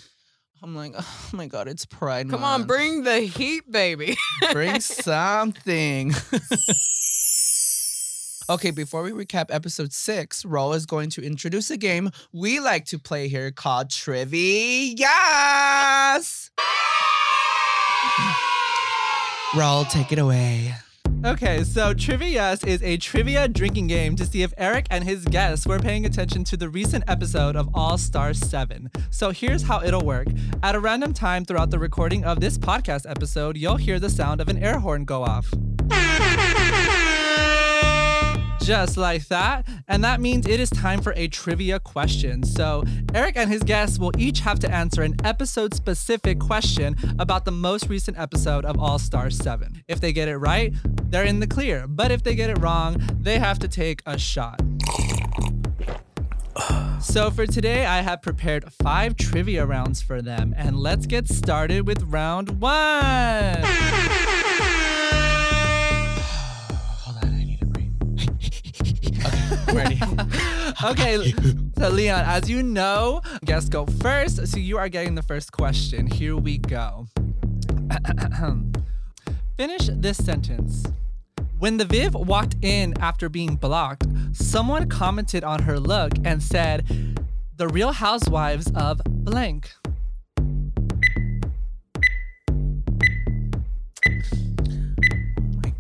I'm 0.63 0.75
like, 0.75 0.93
oh 0.99 1.29
my 1.33 1.47
god, 1.47 1.69
it's 1.69 1.85
Pride 1.85 2.31
Come 2.31 2.45
on, 2.45 2.65
bring 2.65 3.03
the 3.03 3.21
heat, 3.21 3.71
baby. 3.71 4.17
bring 4.53 4.81
something. 4.81 6.11
okay, 8.51 8.71
before 8.71 9.03
we 9.03 9.13
recap 9.13 9.47
episode 9.51 9.93
six, 9.93 10.45
Ro 10.45 10.73
is 10.73 10.87
going 10.87 11.11
to 11.11 11.23
introduce 11.23 11.71
a 11.71 11.77
game 11.77 12.11
we 12.33 12.61
like 12.61 12.87
to 12.87 12.99
play 12.99 13.29
here 13.29 13.51
called 13.51 13.91
Trivia. 13.91 15.09
Ro, 19.57 19.85
take 19.91 20.13
it 20.13 20.19
away. 20.19 20.75
Okay, 21.25 21.65
so 21.65 21.93
Trivias 21.93 22.65
is 22.65 22.83
a 22.83 22.97
trivia 22.99 23.49
drinking 23.49 23.89
game 23.89 24.15
to 24.17 24.25
see 24.25 24.43
if 24.43 24.53
Erick 24.57 24.87
and 24.91 25.03
his 25.03 25.25
guests 25.25 25.67
were 25.67 25.79
paying 25.79 26.05
attention 26.05 26.45
to 26.45 26.57
the 26.57 26.69
recent 26.69 27.05
episode 27.09 27.57
of 27.57 27.69
All 27.75 27.99
Star 27.99 28.33
7. 28.33 28.91
So 29.11 29.31
here's 29.31 29.63
how 29.63 29.83
it'll 29.83 30.05
work. 30.05 30.29
At 30.63 30.75
a 30.75 30.81
random 30.81 31.13
time 31.13 31.45
throughout 31.45 31.71
the 31.71 31.79
recording 31.79 32.25
of 32.25 32.41
this 32.41 32.59
podcast 32.59 33.11
episode, 33.11 33.57
you'll 33.57 33.77
hear 33.77 33.99
the 33.99 34.11
sound 34.11 34.41
of 34.41 34.49
an 34.49 34.63
air 34.63 34.79
horn 34.79 35.05
go 35.05 35.25
off. 35.25 35.53
Just 38.67 38.97
like 38.97 39.29
that. 39.29 39.65
And 39.87 40.03
that 40.03 40.21
means 40.21 40.45
it 40.45 40.59
is 40.59 40.69
time 40.71 41.01
for 41.01 41.13
a 41.15 41.29
trivia 41.29 41.79
question. 41.79 42.43
So, 42.43 42.83
Erick 43.15 43.37
and 43.37 43.49
his 43.49 43.63
guests 43.63 43.97
will 43.97 44.11
each 44.19 44.41
have 44.41 44.59
to 44.59 44.69
answer 44.69 45.03
an 45.03 45.15
episode 45.23 45.73
specific 45.73 46.41
question 46.41 46.97
about 47.21 47.45
the 47.45 47.53
most 47.53 47.89
recent 47.89 48.19
episode 48.19 48.65
of 48.65 48.77
All 48.77 48.99
Star 48.99 49.31
7. 49.31 49.85
If 49.87 50.01
they 50.01 50.13
get 50.13 50.27
it 50.27 50.39
right, 50.39 50.75
they're 50.85 51.23
in 51.23 51.39
the 51.39 51.47
clear. 51.47 51.87
But 51.87 52.11
if 52.11 52.25
they 52.25 52.35
get 52.35 52.51
it 52.51 52.59
wrong, 52.59 53.01
they 53.21 53.39
have 53.39 53.61
to 53.61 53.69
take 53.69 54.03
a 54.05 54.19
shot. 54.19 54.61
So 57.01 57.31
for 57.31 57.47
today, 57.47 57.87
I 57.87 58.01
have 58.01 58.21
prepared 58.21 58.65
five 58.73 59.17
trivia 59.17 59.65
rounds 59.65 60.03
for 60.03 60.21
them, 60.21 60.53
and 60.57 60.77
let's 60.77 61.07
get 61.07 61.29
started 61.29 61.87
with 61.87 62.03
round 62.03 62.61
one. 62.61 64.45
Ready. 69.77 70.01
okay, 70.85 71.35
so 71.77 71.89
Leon, 71.91 72.25
as 72.25 72.49
you 72.49 72.63
know, 72.63 73.21
guests 73.45 73.69
go 73.69 73.85
first, 73.85 74.47
so 74.49 74.57
you 74.57 74.79
are 74.79 74.89
getting 74.89 75.15
the 75.15 75.23
first 75.23 75.53
question. 75.53 76.07
Here 76.07 76.35
we 76.35 76.57
go. 76.57 77.07
Finish 79.59 79.91
this 79.93 80.17
sentence. 80.17 80.85
When 81.59 81.77
the 81.77 81.85
Viv 81.85 82.15
walked 82.15 82.57
in 82.63 82.95
after 83.01 83.29
being 83.29 83.57
blocked, 83.57 84.07
someone 84.33 84.89
commented 84.89 85.45
on 85.45 85.63
her 85.63 85.79
look 85.79 86.13
and 86.25 86.43
said, 86.43 87.19
The 87.57 87.69
real 87.69 87.93
housewives 87.93 88.71
of 88.75 89.01
blank. 89.07 89.73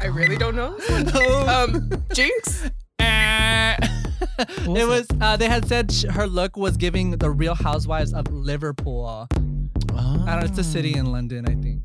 I 0.01 0.07
really 0.09 0.37
don't 0.37 0.55
know. 0.55 0.77
this 0.77 0.91
one. 0.91 1.11
Oh. 1.15 1.65
um, 1.65 1.91
Jinkx. 2.11 2.71
it 3.01 4.87
was, 4.89 5.07
uh, 5.21 5.37
they 5.37 5.49
had 5.49 5.67
said 5.67 5.93
sh- 5.93 6.05
her 6.11 6.27
look 6.27 6.57
was 6.57 6.77
giving 6.77 7.13
the 7.13 7.31
real 7.31 7.55
housewives 7.55 8.13
of 8.13 8.31
Liverpool. 8.33 9.29
I 9.31 9.35
don't 9.95 10.27
know, 10.27 10.39
it's 10.45 10.59
a 10.59 10.65
city 10.65 10.95
in 10.95 11.07
London, 11.13 11.47
I 11.47 11.55
think. 11.55 11.83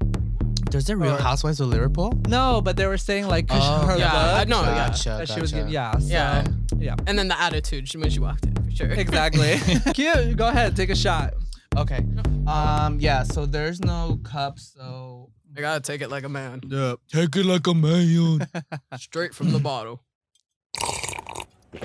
There's 0.72 0.90
a 0.90 0.96
Real 0.96 1.16
Or- 1.16 1.18
Housewives 1.22 1.60
of 1.60 1.68
Liverpool. 1.68 2.14
No, 2.30 2.62
but 2.62 2.78
they 2.78 2.86
were 2.88 2.98
saying 2.98 3.28
like 3.28 3.48
'cause 3.50 3.62
Oh, 3.62 3.86
her 3.88 3.98
yeah, 3.98 4.06
look. 4.14 4.40
I 4.40 4.44
know, 4.46 4.62
yeah. 4.62 4.88
Gotcha, 4.88 5.10
that 5.10 5.28
she 5.28 5.42
was 5.42 5.52
gotcha. 5.52 5.62
giving. 5.64 5.74
Yeah, 5.74 5.98
so, 6.00 6.08
Yeah. 6.08 6.48
yeah, 6.80 6.96
And 7.08 7.20
then 7.20 7.28
the 7.28 7.40
attitude 7.40 7.94
when 7.96 8.10
she 8.10 8.20
walked 8.20 8.46
in, 8.46 8.56
for 8.56 8.72
sure. 8.72 8.88
exactly. 8.92 9.58
Cute. 9.94 10.38
Go 10.38 10.48
ahead, 10.48 10.76
take 10.78 10.90
a 10.90 10.96
shot. 10.96 11.34
Okay. 11.78 12.04
Um. 12.48 13.00
Yeah. 13.02 13.24
So 13.24 13.46
there's 13.46 13.80
no 13.82 14.20
cups. 14.24 14.74
So. 14.78 15.30
I 15.58 15.60
gotta 15.60 15.82
take 15.82 16.00
it 16.02 16.10
like 16.10 16.24
a 16.24 16.30
man, 16.30 16.62
Yep. 16.66 17.00
Take 17.12 17.36
it 17.36 17.46
like 17.46 17.68
a 17.68 17.74
man. 17.74 18.48
straight 18.98 19.34
from 19.36 19.52
the 19.52 19.60
bottle. 19.60 20.02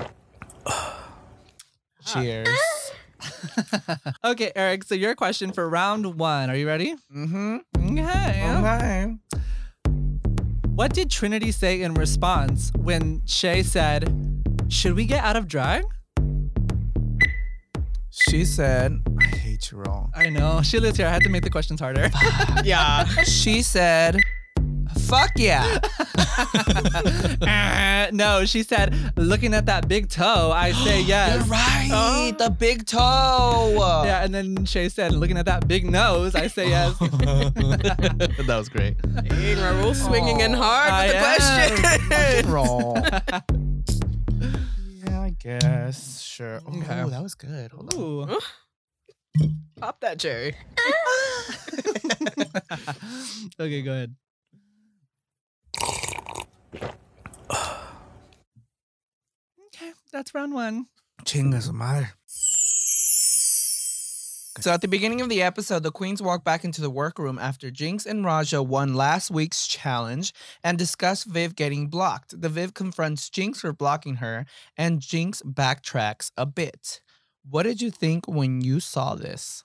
Cheers. 2.05 2.47
Okay, 4.23 4.51
Erick. 4.55 4.83
So 4.83 4.95
your 4.95 5.15
question 5.15 5.51
for 5.51 5.67
round 5.67 6.17
one. 6.19 6.49
Are 6.49 6.55
you 6.55 6.67
ready? 6.67 6.95
mm-hmm. 7.13 7.57
Okay. 7.99 8.51
Okay. 8.51 9.15
What 10.75 10.93
did 10.93 11.09
Trinity 11.09 11.51
say 11.51 11.81
in 11.81 11.95
response 11.95 12.71
when 12.77 13.21
Shea 13.25 13.63
said, 13.63 14.13
"Should 14.69 14.93
we 14.93 15.05
get 15.05 15.23
out 15.23 15.35
of 15.35 15.47
drag?" 15.47 15.83
She 18.11 18.45
said, 18.45 19.01
"I 19.19 19.35
hate 19.35 19.71
you 19.71 19.83
all." 19.83 20.11
I 20.15 20.29
know 20.29 20.61
she 20.61 20.79
lives 20.79 20.97
here. 20.97 21.07
I 21.07 21.11
had 21.11 21.23
to 21.23 21.29
make 21.29 21.43
the 21.43 21.49
questions 21.49 21.79
harder. 21.79 22.09
Yeah. 22.63 23.05
she 23.23 23.61
said, 23.63 24.19
"Fuck 25.07 25.31
yeah." 25.37 25.79
Uh, 27.41 28.09
no, 28.13 28.45
she 28.45 28.61
said, 28.63 28.93
"Looking 29.17 29.53
at 29.53 29.65
that 29.65 29.87
big 29.87 30.07
toe, 30.09 30.51
I 30.53 30.71
say 30.71 31.01
yes." 31.13 31.35
You're 31.35 31.43
right. 31.45 31.89
Oh. 31.91 32.31
The 32.37 32.49
big 32.51 32.85
toe. 32.85 34.03
Yeah, 34.05 34.23
and 34.23 34.33
then 34.33 34.65
Shea 34.65 34.89
said, 34.89 35.13
"Looking 35.13 35.37
at 35.37 35.45
that 35.45 35.67
big 35.67 35.89
nose, 35.89 36.35
I 36.35 36.47
say 36.47 36.69
yes." 36.69 36.97
that 36.99 38.45
was 38.47 38.69
great. 38.69 39.01
Dang, 39.01 39.57
Raul 39.57 39.95
swinging 39.95 40.41
in 40.41 40.53
hard 40.53 40.89
I 40.91 41.07
with 41.07 41.13
the 41.15 41.19
question. 42.43 43.47
Yeah, 45.07 45.21
I 45.21 45.29
guess. 45.39 46.21
Sure. 46.21 46.59
Oh, 46.67 46.77
Okay. 46.79 47.09
that 47.09 47.23
was 47.23 47.33
good. 47.35 47.71
Hold 47.71 47.93
on. 47.93 47.99
Ooh. 47.99 48.39
Pop 49.79 49.99
that 50.01 50.19
cherry. 50.19 50.55
okay, 53.59 53.81
go 53.81 53.91
ahead. 53.91 54.15
Okay, 59.67 59.91
that's 60.11 60.33
round 60.33 60.53
one. 60.53 60.85
Chinga 61.23 61.61
su 61.61 61.73
madre. 61.73 62.09
So 64.59 64.71
at 64.71 64.81
the 64.81 64.87
beginning 64.87 65.21
of 65.21 65.29
the 65.29 65.43
episode, 65.43 65.83
the 65.83 65.91
queens 65.91 66.19
walk 66.19 66.43
back 66.43 66.65
into 66.65 66.81
the 66.81 66.89
workroom 66.89 67.37
after 67.37 67.69
Jinkx 67.69 68.07
and 68.07 68.25
Raja 68.25 68.63
won 68.63 68.95
last 68.95 69.29
week's 69.29 69.67
challenge 69.67 70.33
and 70.63 70.79
discuss 70.79 71.23
Viv 71.25 71.55
getting 71.55 71.87
blocked. 71.89 72.41
The 72.41 72.49
Viv 72.49 72.73
confronts 72.73 73.29
Jinkx 73.29 73.57
for 73.57 73.71
blocking 73.71 74.15
her, 74.15 74.47
and 74.75 74.99
Jinkx 74.99 75.43
backtracks 75.43 76.31
a 76.35 76.47
bit. 76.47 77.01
What 77.47 77.63
did 77.63 77.83
you 77.83 77.91
think 77.91 78.27
when 78.27 78.61
you 78.61 78.79
saw 78.79 79.13
this? 79.13 79.63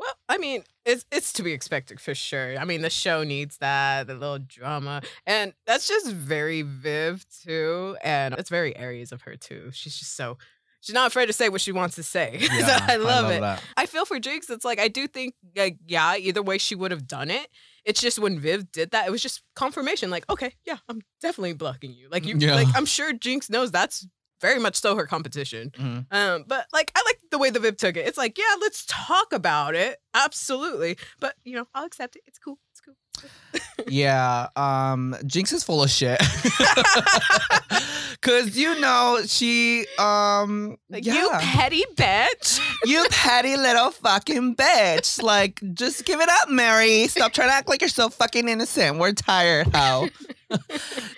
Well, 0.00 0.14
I 0.30 0.38
mean, 0.38 0.64
it's 0.86 1.04
it's 1.12 1.30
to 1.34 1.42
be 1.42 1.52
expected 1.52 2.00
for 2.00 2.14
sure. 2.14 2.56
I 2.58 2.64
mean, 2.64 2.80
the 2.80 2.88
show 2.88 3.22
needs 3.22 3.58
that, 3.58 4.06
the 4.06 4.14
little 4.14 4.38
drama. 4.38 5.02
And 5.26 5.52
that's 5.66 5.86
just 5.86 6.10
very 6.10 6.62
Viv 6.62 7.26
too. 7.44 7.98
And 8.02 8.34
it's 8.38 8.48
very 8.48 8.74
Aries 8.74 9.12
of 9.12 9.20
her 9.22 9.36
too. 9.36 9.70
She's 9.74 9.98
just 9.98 10.16
so 10.16 10.38
she's 10.80 10.94
not 10.94 11.06
afraid 11.08 11.26
to 11.26 11.34
say 11.34 11.50
what 11.50 11.60
she 11.60 11.72
wants 11.72 11.96
to 11.96 12.02
say. 12.02 12.38
so 12.40 12.48
I 12.80 12.96
love, 12.96 13.30
it. 13.30 13.42
That. 13.42 13.62
I 13.76 13.84
feel 13.84 14.06
for 14.06 14.18
Jinkx. 14.18 14.48
It's 14.48 14.64
like 14.64 14.80
I 14.80 14.88
do 14.88 15.06
think 15.06 15.34
like 15.54 15.76
yeah, 15.86 16.16
either 16.16 16.42
way 16.42 16.56
she 16.56 16.74
would 16.74 16.92
have 16.92 17.06
done 17.06 17.30
it. 17.30 17.48
It's 17.84 18.00
just 18.00 18.18
when 18.18 18.38
Viv 18.38 18.72
did 18.72 18.92
that, 18.92 19.06
it 19.06 19.10
was 19.10 19.22
just 19.22 19.42
confirmation. 19.54 20.08
Like, 20.10 20.28
okay, 20.30 20.54
yeah, 20.66 20.78
I'm 20.88 21.02
definitely 21.20 21.52
blocking 21.54 21.92
you. 21.92 22.08
Like 22.10 22.24
you, 22.26 22.36
Yeah. 22.38 22.54
like 22.54 22.68
I'm 22.74 22.86
sure 22.86 23.12
Jinkx 23.12 23.50
knows 23.50 23.70
that's 23.70 24.06
very 24.40 24.58
much 24.58 24.76
so 24.76 24.96
her 24.96 25.06
competition. 25.06 25.70
Mhm. 25.76 26.06
Um, 26.10 26.44
but 26.46 26.66
like 26.72 26.90
I 26.96 27.02
like 27.06 27.20
the 27.30 27.38
way 27.38 27.50
the 27.50 27.60
Viv 27.60 27.76
took 27.76 27.96
it. 27.96 28.06
It's 28.06 28.18
like, 28.18 28.38
yeah, 28.38 28.54
let's 28.60 28.84
talk 28.86 29.32
about 29.32 29.74
it. 29.74 29.98
Absolutely. 30.14 30.96
But 31.20 31.34
you 31.44 31.54
know, 31.56 31.66
I'll 31.74 31.84
accept 31.84 32.16
it. 32.16 32.22
It's 32.26 32.38
cool. 32.38 32.58
It's 32.72 32.80
cool. 32.80 32.94
Yeah, 33.88 34.48
um, 34.56 35.16
Jinkx 35.24 35.52
is 35.54 35.64
full 35.64 35.82
of 35.82 35.90
shit. 35.90 36.20
Cause 38.22 38.54
you 38.56 38.78
know 38.80 39.20
she 39.26 39.86
um 39.98 40.76
Like 40.90 41.06
yeah. 41.06 41.14
you 41.14 41.30
petty 41.38 41.82
bitch. 41.94 42.60
You 42.84 43.06
petty 43.10 43.56
little 43.56 43.90
fucking 43.90 44.56
bitch. 44.56 45.22
Like, 45.22 45.60
just 45.72 46.04
give 46.04 46.20
it 46.20 46.28
up, 46.28 46.50
Mary. 46.50 47.06
Stop 47.08 47.32
trying 47.32 47.48
to 47.48 47.54
act 47.54 47.68
like 47.68 47.80
you're 47.80 47.88
so 47.88 48.10
fucking 48.10 48.48
innocent. 48.48 48.98
We're 48.98 49.12
tired, 49.12 49.68
how? 49.74 50.08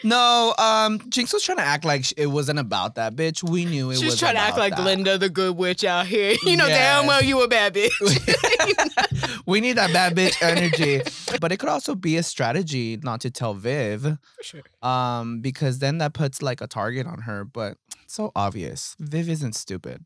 no, 0.04 0.54
um, 0.58 0.98
Jinkx 1.00 1.32
was 1.32 1.42
trying 1.42 1.58
to 1.58 1.64
act 1.64 1.84
like 1.84 2.12
it 2.16 2.26
wasn't 2.26 2.58
about 2.58 2.96
that, 2.96 3.14
bitch. 3.16 3.42
We 3.48 3.64
knew 3.64 3.90
it 3.90 3.96
She's 3.96 4.04
was 4.12 4.18
trying 4.18 4.34
to 4.34 4.40
act 4.40 4.58
like 4.58 4.74
that. 4.76 4.82
Glinda, 4.82 5.18
the 5.18 5.28
good 5.28 5.56
witch 5.56 5.84
out 5.84 6.06
here. 6.06 6.36
You 6.44 6.56
know 6.56 6.66
damn 6.66 7.04
Yes. 7.04 7.08
well 7.08 7.22
you 7.24 7.42
a 7.42 7.48
bad 7.48 7.74
bitch. 7.74 7.92
We 9.46 9.60
need 9.60 9.74
that 9.74 9.92
bad 9.92 10.14
bitch 10.14 10.40
energy. 10.42 11.02
But 11.40 11.50
it 11.52 11.56
could 11.58 11.68
also 11.68 11.94
be 11.94 12.16
a 12.16 12.22
strategy 12.22 12.98
not 13.02 13.20
to 13.22 13.30
tell 13.30 13.54
Viv, 13.54 14.02
For 14.02 14.42
sure. 14.42 14.62
um, 14.82 15.40
because 15.40 15.78
then 15.80 15.98
that 15.98 16.12
puts 16.14 16.42
like 16.42 16.60
a 16.60 16.66
target 16.66 17.06
on 17.06 17.22
her. 17.22 17.44
But 17.44 17.76
it's 18.04 18.14
so 18.14 18.30
obvious. 18.36 18.94
Viv 19.00 19.28
isn't 19.28 19.54
stupid. 19.54 20.04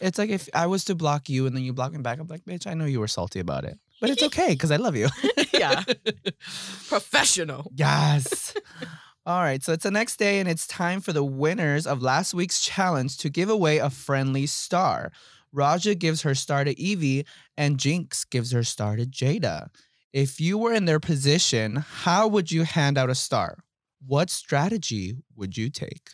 It's 0.00 0.16
like 0.18 0.30
if 0.30 0.48
I 0.54 0.66
was 0.66 0.84
to 0.86 0.94
block 0.94 1.28
you 1.28 1.46
and 1.46 1.56
then 1.56 1.64
you 1.64 1.72
block 1.72 1.92
me 1.92 1.98
back, 2.02 2.20
I'm 2.20 2.28
like, 2.28 2.44
bitch, 2.44 2.66
I 2.68 2.74
know 2.74 2.84
you 2.84 3.00
were 3.00 3.08
salty 3.08 3.40
about 3.40 3.64
it. 3.64 3.78
But 4.02 4.10
it's 4.10 4.22
okay 4.24 4.48
because 4.48 4.72
I 4.72 4.76
love 4.76 4.96
you. 4.96 5.08
yeah. 5.54 5.84
Professional. 6.88 7.70
Yes. 7.72 8.52
All 9.26 9.40
right, 9.40 9.62
so 9.62 9.72
it's 9.72 9.84
the 9.84 9.92
next 9.92 10.16
day, 10.16 10.40
and 10.40 10.48
it's 10.48 10.66
time 10.66 11.00
for 11.00 11.12
the 11.12 11.22
winners 11.22 11.86
of 11.86 12.02
last 12.02 12.34
week's 12.34 12.60
challenge 12.60 13.16
to 13.18 13.30
give 13.30 13.48
away 13.48 13.78
a 13.78 13.88
friendly 13.88 14.46
star. 14.46 15.12
Raja 15.52 15.94
gives 15.94 16.22
her 16.22 16.34
star 16.34 16.64
to 16.64 16.76
Evie, 16.76 17.24
and 17.56 17.78
Jinkx 17.78 18.28
gives 18.28 18.50
her 18.50 18.64
star 18.64 18.96
to 18.96 19.06
Jaida. 19.06 19.68
If 20.12 20.40
you 20.40 20.58
were 20.58 20.72
in 20.72 20.86
their 20.86 20.98
position, 20.98 21.76
how 21.76 22.26
would 22.26 22.50
you 22.50 22.64
hand 22.64 22.98
out 22.98 23.08
a 23.08 23.14
star? 23.14 23.58
What 24.04 24.30
strategy 24.30 25.14
would 25.36 25.56
you 25.56 25.70
take? 25.70 26.10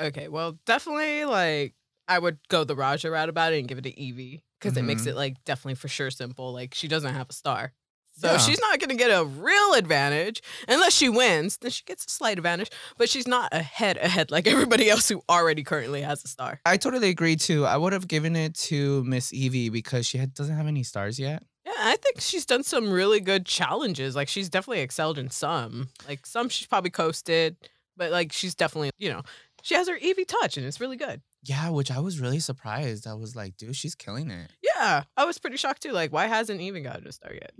Okay, 0.00 0.26
well, 0.26 0.58
definitely 0.66 1.26
like 1.26 1.74
I 2.08 2.18
would 2.18 2.38
go 2.48 2.64
the 2.64 2.76
Raja 2.76 3.10
route 3.10 3.28
about 3.28 3.52
it 3.52 3.58
and 3.58 3.68
give 3.68 3.78
it 3.78 3.82
to 3.84 4.00
Evie 4.00 4.42
because 4.60 4.76
it 4.76 4.82
makes 4.82 5.06
it 5.06 5.10
mm-hmm. 5.10 5.18
like 5.18 5.44
definitely 5.44 5.74
for 5.74 5.88
sure 5.88 6.10
simple. 6.10 6.52
Like 6.52 6.74
she 6.74 6.88
doesn't 6.88 7.14
have 7.14 7.30
a 7.30 7.32
star. 7.32 7.72
So 8.18 8.32
Yeah. 8.32 8.38
she's 8.38 8.60
not 8.60 8.78
going 8.78 8.88
to 8.88 8.96
get 8.96 9.08
a 9.08 9.24
real 9.24 9.74
advantage 9.74 10.40
unless 10.68 10.94
she 10.94 11.08
wins. 11.08 11.58
Then 11.58 11.70
she 11.70 11.84
gets 11.84 12.06
a 12.06 12.08
slight 12.08 12.38
advantage, 12.38 12.70
but 12.96 13.10
she's 13.10 13.28
not 13.28 13.52
ahead 13.52 13.98
ahead 13.98 14.30
like 14.30 14.46
everybody 14.46 14.88
else 14.88 15.08
who 15.08 15.22
already 15.28 15.62
currently 15.62 16.00
has 16.02 16.24
a 16.24 16.28
star. 16.28 16.60
I 16.64 16.76
totally 16.78 17.10
agree 17.10 17.36
too. 17.36 17.66
I 17.66 17.76
would 17.76 17.92
have 17.92 18.08
given 18.08 18.34
it 18.34 18.54
to 18.54 19.04
Miss 19.04 19.32
Evie 19.32 19.68
because 19.68 20.06
she 20.06 20.18
had, 20.18 20.32
doesn't 20.32 20.56
have 20.56 20.66
any 20.66 20.82
stars 20.82 21.18
yet. 21.18 21.42
Yeah, 21.66 21.72
I 21.78 21.96
think 21.96 22.20
she's 22.20 22.46
done 22.46 22.62
some 22.62 22.90
really 22.90 23.20
good 23.20 23.44
challenges. 23.44 24.16
Like 24.16 24.28
she's 24.28 24.48
definitely 24.48 24.80
excelled 24.80 25.18
in 25.18 25.30
some. 25.30 25.88
Like 26.08 26.24
some 26.24 26.48
she's 26.48 26.68
probably 26.68 26.90
coasted, 26.90 27.56
but 27.96 28.10
like 28.12 28.32
she's 28.32 28.54
definitely, 28.54 28.90
you 28.98 29.10
know, 29.10 29.22
she 29.62 29.74
has 29.74 29.88
her 29.88 29.96
Evie 29.96 30.24
touch 30.24 30.56
and 30.56 30.64
it's 30.64 30.80
really 30.80 30.96
good. 30.96 31.20
Yeah, 31.48 31.70
which 31.70 31.90
I 31.90 32.00
was 32.00 32.18
really 32.20 32.40
surprised. 32.40 33.06
I 33.06 33.14
was 33.14 33.36
like, 33.36 33.56
dude, 33.56 33.76
she's 33.76 33.94
killing 33.94 34.30
it. 34.30 34.50
Yeah, 34.62 35.04
I 35.16 35.24
was 35.24 35.38
pretty 35.38 35.56
shocked 35.56 35.82
too. 35.82 35.92
Like, 35.92 36.12
why 36.12 36.26
hasn't 36.26 36.60
even 36.60 36.82
gotten 36.82 37.06
a 37.06 37.12
star 37.12 37.32
yet? 37.32 37.52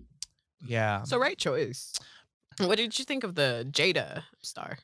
Yeah. 0.66 1.05
So 1.05 1.19
right 1.19 1.38
choice. 1.38 1.93
What 2.59 2.76
did 2.76 2.99
you 2.99 3.05
think 3.05 3.23
of 3.23 3.35
the 3.35 3.66
Jaida 3.71 4.23
star? 4.43 4.78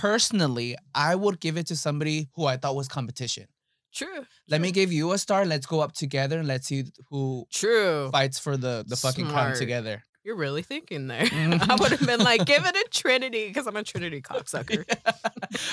personally, 0.00 0.76
I 0.94 1.14
would 1.14 1.40
give 1.40 1.56
it 1.56 1.66
to 1.68 1.76
somebody 1.76 2.28
who 2.34 2.46
I 2.46 2.56
thought 2.56 2.74
was 2.76 2.88
competition. 2.88 3.46
True. 3.94 4.24
Let 4.48 4.60
me 4.60 4.72
give 4.72 4.92
you 4.92 5.12
a 5.12 5.18
star. 5.18 5.44
Let's 5.44 5.66
go 5.66 5.80
up 5.80 5.92
together 5.92 6.38
and 6.38 6.48
let's 6.48 6.66
see 6.66 6.84
who 7.10 7.46
True. 7.52 8.10
fights 8.10 8.38
for 8.40 8.56
the 8.56 8.84
the 8.86 8.96
fucking 8.96 9.28
crown 9.28 9.54
together. 9.54 10.02
You're 10.24 10.36
really 10.36 10.62
thinking 10.62 11.06
there. 11.06 11.24
Mhm. 11.26 11.60
I 11.70 11.74
would 11.76 11.90
have 11.92 12.06
been 12.06 12.20
like, 12.20 12.44
give 12.46 12.64
it 12.64 12.74
a 12.74 12.86
Trinity 12.90 13.48
because 13.48 13.66
I'm 13.66 13.76
a 13.76 13.82
Trinity 13.84 14.22
cocksucker. 14.22 14.84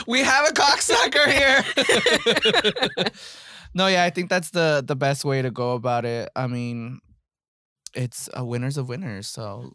we 0.08 0.20
have 0.24 0.50
a 0.50 0.51
cocksucker 0.53 1.27
here. 1.31 3.05
no, 3.74 3.88
yeah, 3.88 4.03
I 4.03 4.10
think 4.10 4.29
that's 4.29 4.50
the 4.51 4.84
the 4.86 4.96
best 4.96 5.24
way 5.25 5.41
to 5.41 5.51
go 5.51 5.74
about 5.74 6.05
it. 6.05 6.29
I 6.36 6.48
mean, 6.48 7.00
it's 7.96 8.29
a 8.34 8.43
winners 8.43 8.77
of 8.77 8.89
winners. 8.89 9.27
So 9.27 9.72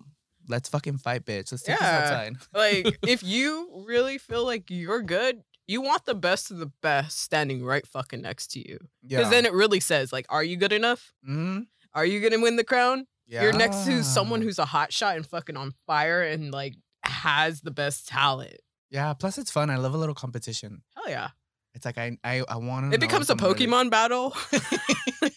let's 0.48 0.68
fucking 0.68 0.98
fight, 0.98 1.24
bitch. 1.24 1.50
Let's 1.52 1.62
take 1.62 1.80
Yeah. 1.80 2.00
this 2.00 2.10
outside. 2.10 2.36
like, 2.54 2.98
if 3.06 3.22
you 3.22 3.82
really 3.86 4.18
feel 4.18 4.44
like 4.44 4.70
you're 4.70 5.02
good, 5.02 5.42
you 5.66 5.80
want 5.80 6.04
the 6.04 6.14
best 6.14 6.50
of 6.50 6.58
the 6.58 6.70
best 6.82 7.18
standing 7.20 7.64
right 7.64 7.86
fucking 7.86 8.22
next 8.22 8.48
to 8.52 8.58
you. 8.60 8.78
Because 9.02 9.24
Yeah. 9.24 9.30
then 9.30 9.46
it 9.46 9.52
really 9.52 9.80
says, 9.80 10.12
like, 10.12 10.26
are 10.28 10.44
you 10.44 10.56
good 10.56 10.72
enough? 10.72 11.12
Mhm. 11.28 11.66
Are 11.94 12.04
you 12.04 12.20
gonna 12.20 12.40
win 12.42 12.56
the 12.56 12.64
crown? 12.64 13.06
You're 13.28 13.52
next 13.52 13.84
to 13.86 14.02
someone 14.04 14.42
who's 14.42 14.58
a 14.58 14.64
hot 14.64 14.92
shot 14.92 15.16
and 15.16 15.26
fucking 15.26 15.56
on 15.56 15.72
fire 15.86 16.22
and 16.22 16.52
like 16.52 16.74
has 17.04 17.60
the 17.60 17.70
best 17.70 18.08
talent. 18.08 18.56
Yeah, 18.90 19.12
plus 19.14 19.38
it's 19.38 19.50
fun. 19.50 19.70
I 19.70 19.76
love 19.76 19.94
a 19.94 19.98
little 19.98 20.14
competition. 20.14 20.82
Hell 20.94 21.08
yeah. 21.08 21.28
It's 21.74 21.84
like 21.84 21.98
I 21.98 22.16
I, 22.24 22.42
I 22.48 22.56
want 22.56 22.90
to. 22.90 22.94
It 22.94 23.00
becomes 23.00 23.28
a 23.28 23.34
Pokemon 23.34 23.90
battle. 23.90 24.34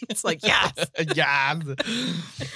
it's 0.10 0.24
like, 0.24 0.40
yes. 0.44 0.74
yes. 1.16 1.64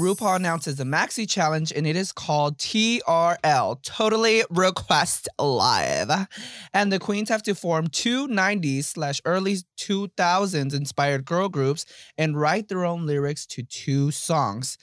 RuPaul 0.00 0.36
announces 0.36 0.80
a 0.80 0.84
Maxi 0.84 1.28
Challenge 1.28 1.70
and 1.76 1.86
it 1.86 1.94
is 1.94 2.10
called 2.10 2.56
TRL, 2.56 3.82
Totally 3.82 4.42
Request 4.48 5.28
Live. 5.38 6.26
And 6.72 6.90
the 6.90 6.98
queens 6.98 7.28
have 7.28 7.42
to 7.42 7.54
form 7.54 7.88
two 7.88 8.26
90s 8.26 8.84
slash 8.84 9.20
early 9.26 9.58
2000s 9.78 10.74
inspired 10.74 11.26
girl 11.26 11.50
groups 11.50 11.84
and 12.16 12.40
write 12.40 12.68
their 12.68 12.86
own 12.86 13.04
lyrics 13.04 13.44
to 13.48 13.62
two 13.62 14.10
songs. 14.10 14.78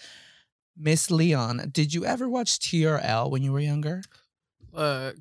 Miss 0.77 1.09
Leon, 1.09 1.71
did 1.71 1.95
you 1.95 2.05
ever 2.05 2.29
watch 2.29 2.59
TRL 2.59 3.31
when 3.31 3.41
you 3.41 3.51
were 3.51 3.59
younger? 3.59 4.03
Uh, 4.71 5.13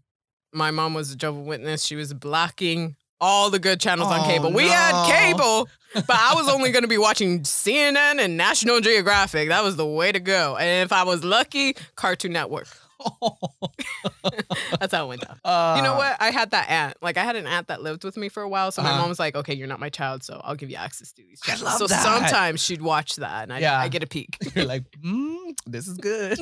my 0.52 0.70
mom 0.70 0.92
was 0.92 1.10
a 1.10 1.16
Jehovah's 1.16 1.46
Witness. 1.46 1.82
She 1.82 1.96
was 1.96 2.12
blocking 2.12 2.96
all 3.20 3.50
the 3.50 3.58
good 3.58 3.80
channels 3.80 4.08
on 4.11 4.20
Oh, 4.20 4.25
cable. 4.26 4.52
We 4.52 4.68
had 4.68 5.06
cable, 5.06 5.68
but 5.94 6.11
I 6.11 6.35
was 6.35 6.49
only 6.49 6.70
going 6.73 6.82
to 6.82 6.88
be 6.88 6.99
watching 6.99 7.40
CNN 7.42 8.18
and 8.20 8.37
National 8.37 8.80
Geographic. 8.80 9.49
That 9.49 9.64
was 9.64 9.76
the 9.76 9.87
way 9.87 10.12
to 10.12 10.20
go. 10.20 10.56
And 10.56 10.85
if 10.85 10.92
I 10.92 11.02
was 11.04 11.25
lucky, 11.25 11.75
Cartoon 11.94 12.32
Network. 12.32 12.68
That's 14.80 14.92
how 14.94 15.04
it 15.04 15.08
went 15.08 15.20
down. 15.23 15.37
You 15.76 15.82
know 15.82 15.94
Uh, 15.94 15.96
what? 15.99 16.16
I 16.20 16.30
had 16.30 16.50
that 16.52 16.68
aunt. 16.70 16.96
Like 17.02 17.16
I 17.16 17.25
had 17.25 17.37
an 17.37 17.46
aunt 17.46 17.68
that 17.68 17.82
lived 17.82 18.04
with 18.04 18.16
me 18.16 18.28
for 18.28 18.42
a 18.42 18.49
while. 18.49 18.70
So 18.73 18.82
my 18.82 18.90
Uh-huh. 18.90 19.00
mom 19.00 19.08
was 19.11 19.18
like, 19.18 19.35
"Okay, 19.37 19.54
you're 19.54 19.68
not 19.68 19.80
my 19.80 19.88
child, 19.90 20.23
so 20.23 20.40
I'll 20.44 20.54
give 20.54 20.70
you 20.70 20.76
access 20.76 21.12
to 21.12 21.23
these 21.23 21.40
I 21.44 21.49
channels." 21.56 21.64
love 21.64 21.78
so 21.78 21.87
that. 21.88 22.02
sometimes 22.02 22.62
she'd 22.62 22.80
watch 22.82 23.16
that, 23.16 23.42
and 23.44 23.52
I, 23.52 23.58
Yeah. 23.58 23.78
I 23.78 23.88
get 23.88 24.02
a 24.02 24.06
peek. 24.06 24.38
You're 24.54 24.64
like, 24.64 24.85
mm, 25.04 25.54
this 25.66 25.87
is 25.87 25.99
good. 25.99 26.38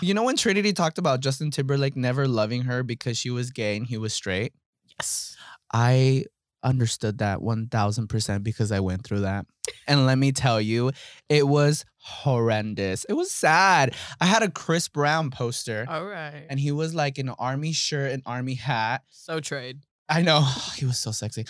you 0.00 0.14
know 0.14 0.24
when 0.24 0.36
Trinity 0.36 0.72
talked 0.72 0.98
about 0.98 1.20
Justin 1.20 1.50
Timberlake 1.50 1.96
never 1.96 2.26
loving 2.26 2.62
her 2.62 2.82
because 2.82 3.16
she 3.16 3.30
was 3.30 3.50
gay 3.50 3.76
and 3.76 3.86
he 3.86 3.98
was 3.98 4.12
straight? 4.14 4.52
yes. 4.98 5.35
I 5.72 6.24
understood 6.62 7.18
that 7.18 7.38
1000% 7.38 8.42
because 8.42 8.72
I 8.72 8.80
went 8.80 9.04
through 9.04 9.20
that. 9.20 9.46
And 9.86 10.06
let 10.06 10.18
me 10.18 10.32
tell 10.32 10.60
you, 10.60 10.90
it 11.28 11.46
was 11.46 11.84
horrendous. 11.98 13.04
It 13.08 13.12
was 13.14 13.30
sad. 13.30 13.94
I 14.20 14.26
had 14.26 14.42
a 14.42 14.50
Chris 14.50 14.88
Brown 14.88 15.30
poster 15.30 15.86
All 15.88 16.04
right. 16.04 16.44
and 16.48 16.58
he 16.58 16.72
was 16.72 16.94
like 16.94 17.18
in 17.18 17.28
an 17.28 17.34
army 17.38 17.72
shirt 17.72 18.12
and 18.12 18.22
army 18.26 18.54
hat. 18.54 19.02
so 19.10 19.40
trade. 19.40 19.80
I 20.08 20.22
know 20.22 20.40
he 20.76 20.84
was 20.86 20.98
so 20.98 21.10
sexy. 21.10 21.46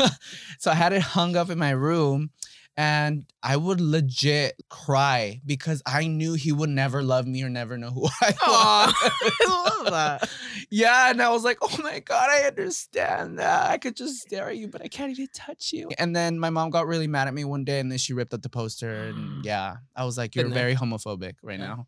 so 0.58 0.70
I 0.70 0.74
had 0.74 0.92
it 0.92 1.02
hung 1.02 1.36
up 1.36 1.50
in 1.50 1.58
my 1.58 1.70
room 1.70 2.30
and 2.76 3.24
I 3.42 3.56
would 3.56 3.80
legit 3.80 4.60
cry 4.68 5.40
because 5.46 5.82
I 5.86 6.06
knew 6.06 6.34
he 6.34 6.52
would 6.52 6.68
never 6.68 7.02
love 7.02 7.26
me 7.26 7.42
or 7.42 7.48
never 7.48 7.78
know 7.78 7.90
who 7.90 8.06
I 8.20 8.30
was. 8.30 8.94
I 9.46 9.72
love 9.84 9.92
that. 9.92 10.30
Yeah, 10.68 11.10
and 11.10 11.22
I 11.22 11.30
was 11.30 11.44
like, 11.44 11.58
"Oh 11.62 11.78
my 11.80 12.00
god, 12.00 12.28
I 12.28 12.42
understand 12.48 13.38
that. 13.38 13.70
I 13.70 13.78
could 13.78 13.94
just 13.94 14.16
stare 14.16 14.48
at 14.48 14.56
you, 14.56 14.66
but 14.66 14.82
I 14.82 14.88
can't 14.88 15.12
even 15.12 15.28
touch 15.32 15.72
you." 15.72 15.90
And 15.96 16.14
then 16.16 16.40
my 16.40 16.50
mom 16.50 16.70
got 16.70 16.88
really 16.88 17.06
mad 17.06 17.28
at 17.28 17.34
me 17.34 17.44
one 17.44 17.62
day, 17.64 17.78
and 17.78 17.90
then 17.90 17.98
she 17.98 18.12
ripped 18.12 18.34
up 18.34 18.42
the 18.42 18.48
poster, 18.48 18.92
and 18.92 19.44
yeah, 19.44 19.76
I 19.94 20.04
was 20.04 20.18
like, 20.18 20.34
"You're 20.34 20.48
very 20.48 20.74
homophobic 20.74 21.34
right 21.40 21.60
now." 21.60 21.86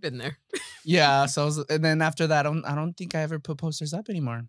Been 0.00 0.18
there. 0.18 0.38
Yeah. 0.84 1.26
So, 1.26 1.42
I 1.42 1.44
was, 1.46 1.58
and 1.58 1.84
then 1.84 2.00
after 2.02 2.28
that, 2.28 2.46
I 2.46 2.48
don't, 2.48 2.64
I 2.64 2.74
don't 2.76 2.94
think 2.94 3.14
I 3.16 3.22
ever 3.22 3.40
put 3.40 3.58
posters 3.58 3.92
up 3.92 4.08
anymore. 4.08 4.46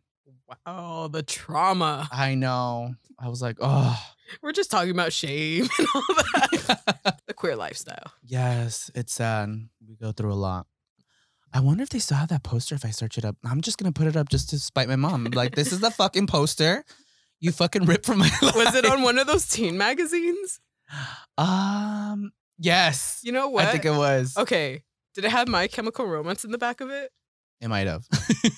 Wow, 0.65 1.09
the 1.11 1.23
trauma. 1.23 2.07
I 2.11 2.35
know. 2.35 2.95
I 3.19 3.29
was 3.29 3.41
like, 3.41 3.57
"Oh." 3.59 4.01
We're 4.41 4.53
just 4.53 4.71
talking 4.71 4.91
about 4.91 5.13
shame 5.13 5.67
and 5.77 5.87
all 5.93 6.01
that. 6.15 7.19
the 7.27 7.33
queer 7.33 7.55
lifestyle. 7.55 8.11
Yes, 8.23 8.89
it's 8.95 9.13
sad. 9.13 9.69
We 9.87 9.95
go 9.95 10.11
through 10.11 10.33
a 10.33 10.35
lot. 10.35 10.65
I 11.53 11.59
wonder 11.59 11.83
if 11.83 11.89
they 11.89 11.99
still 11.99 12.17
have 12.17 12.29
that 12.29 12.43
poster 12.43 12.75
if 12.75 12.83
I 12.85 12.89
search 12.89 13.17
it 13.17 13.23
up. 13.23 13.37
I'm 13.45 13.61
just 13.61 13.77
gonna 13.77 13.91
put 13.91 14.07
it 14.07 14.17
up 14.17 14.29
just 14.29 14.49
to 14.49 14.59
spite 14.59 14.89
my 14.89 14.95
mom. 14.95 15.25
Like, 15.25 15.55
this 15.55 15.71
is 15.71 15.79
the 15.79 15.91
fucking 15.91 16.27
poster. 16.27 16.83
You 17.39 17.51
fucking 17.51 17.85
ripped 17.85 18.05
from 18.05 18.17
my 18.17 18.29
life. 18.41 18.55
Was 18.55 18.75
it 18.75 18.85
on 18.85 19.03
one 19.03 19.19
of 19.19 19.27
those 19.27 19.47
teen 19.47 19.77
magazines? 19.77 20.59
Um 21.37 22.31
yes. 22.57 23.21
You 23.23 23.31
know 23.31 23.49
what? 23.49 23.65
I 23.65 23.71
think 23.71 23.85
it 23.85 23.91
was. 23.91 24.35
Okay. 24.37 24.83
Did 25.13 25.25
it 25.25 25.31
have 25.31 25.47
My 25.47 25.67
Chemical 25.67 26.05
Romance 26.05 26.43
in 26.43 26.51
the 26.51 26.57
back 26.57 26.81
of 26.81 26.89
it? 26.89 27.11
It 27.61 27.69
might 27.69 27.87
have. 27.87 28.05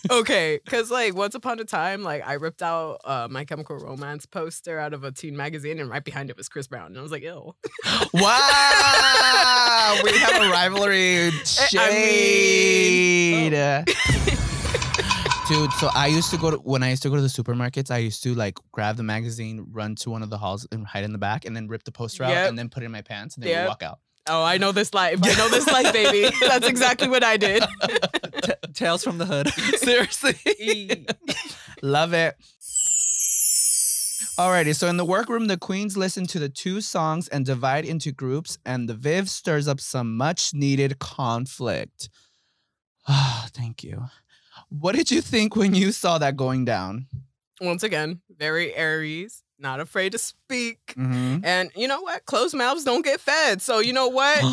Okay, 0.09 0.59
because 0.63 0.89
like 0.89 1.15
once 1.15 1.35
upon 1.35 1.59
a 1.59 1.65
time, 1.65 2.01
like 2.01 2.25
I 2.25 2.33
ripped 2.33 2.61
out 2.61 2.99
uh, 3.03 3.27
My 3.29 3.43
Chemical 3.45 3.77
Romance 3.77 4.25
poster 4.25 4.79
out 4.79 4.93
of 4.93 5.03
a 5.03 5.11
teen 5.11 5.35
magazine, 5.35 5.79
and 5.79 5.89
right 5.89 6.03
behind 6.03 6.29
it 6.29 6.37
was 6.37 6.47
Chris 6.47 6.67
Brown, 6.67 6.87
and 6.87 6.97
I 6.97 7.01
was 7.01 7.11
like, 7.11 7.23
"Ew." 7.23 7.53
wow. 8.13 9.99
we 10.03 10.17
have 10.17 10.41
a 10.41 10.49
rivalry 10.49 11.31
shade. 11.45 13.51
Dude, 15.47 15.71
so 15.73 15.89
I 15.93 16.07
used 16.07 16.29
to 16.31 16.37
go 16.37 16.51
to 16.51 16.57
when 16.57 16.83
I 16.83 16.89
used 16.89 17.03
to 17.03 17.09
go 17.09 17.15
to 17.15 17.21
the 17.21 17.27
supermarkets, 17.29 17.89
I 17.91 17.97
used 17.99 18.23
to 18.23 18.33
like 18.35 18.59
grab 18.71 18.97
the 18.97 19.03
magazine, 19.03 19.65
run 19.71 19.95
to 19.95 20.09
one 20.09 20.23
of 20.23 20.29
the 20.29 20.37
halls 20.37 20.67
and 20.71 20.85
hide 20.85 21.03
in 21.05 21.11
the 21.13 21.17
back, 21.17 21.45
and 21.45 21.55
then 21.55 21.67
rip 21.67 21.83
the 21.83 21.91
poster 21.91 22.23
out 22.23 22.31
and 22.33 22.57
then 22.59 22.69
put 22.69 22.83
it 22.83 22.87
in 22.87 22.91
my 22.91 23.01
pants 23.01 23.35
and 23.35 23.43
then 23.43 23.51
Yep. 23.51 23.67
walk 23.67 23.83
out. 23.83 23.99
Oh, 24.29 24.43
I 24.43 24.57
know 24.57 24.73
this 24.73 24.93
life. 24.93 25.19
I 25.23 25.33
know 25.35 25.47
this 25.47 25.65
life, 25.67 25.93
baby. 25.93 26.29
That's 26.41 26.67
exactly 26.67 27.07
what 27.07 27.23
I 27.23 27.37
did. 27.37 27.63
T- 28.43 28.53
Tales 28.77 29.03
from 29.03 29.17
the 29.17 29.25
Hood. 29.25 29.49
Seriously. 29.77 31.05
Love 31.81 32.13
it. 32.13 32.35
Alrighty, 34.37 34.75
so 34.75 34.87
in 34.87 34.97
the 34.97 35.05
workroom, 35.05 35.47
the 35.47 35.57
queens 35.57 35.97
listen 35.97 36.27
to 36.27 36.37
the 36.37 36.47
two 36.47 36.79
songs 36.79 37.27
and 37.27 37.43
divide 37.43 37.85
into 37.85 38.11
groups, 38.11 38.59
and 38.67 38.87
the 38.87 38.93
Viv 38.93 39.29
stirs 39.31 39.67
up 39.67 39.79
some 39.79 40.15
much 40.15 40.53
needed 40.53 40.99
conflict. 40.99 42.09
Ah, 43.07 43.47
thank 43.53 43.83
you. 43.83 44.05
What 44.69 44.95
did 44.95 45.09
you 45.09 45.21
think 45.21 45.55
when 45.55 45.73
you 45.73 45.91
saw 45.91 46.19
that 46.19 46.35
going 46.37 46.65
down? 46.65 47.07
Once 47.59 47.81
again, 47.81 48.21
very 48.29 48.75
Aries, 48.75 49.41
not 49.57 49.79
afraid 49.79 50.11
to 50.11 50.19
speak. 50.19 50.93
Mhm. 50.95 51.43
And 51.43 51.71
you 51.75 51.87
know 51.87 52.01
what? 52.01 52.25
Closed 52.25 52.53
mouths 52.55 52.83
don't 52.83 53.03
get 53.03 53.19
fed. 53.19 53.59
So 53.63 53.79
you 53.79 53.93
know 53.93 54.09
what? 54.09 54.43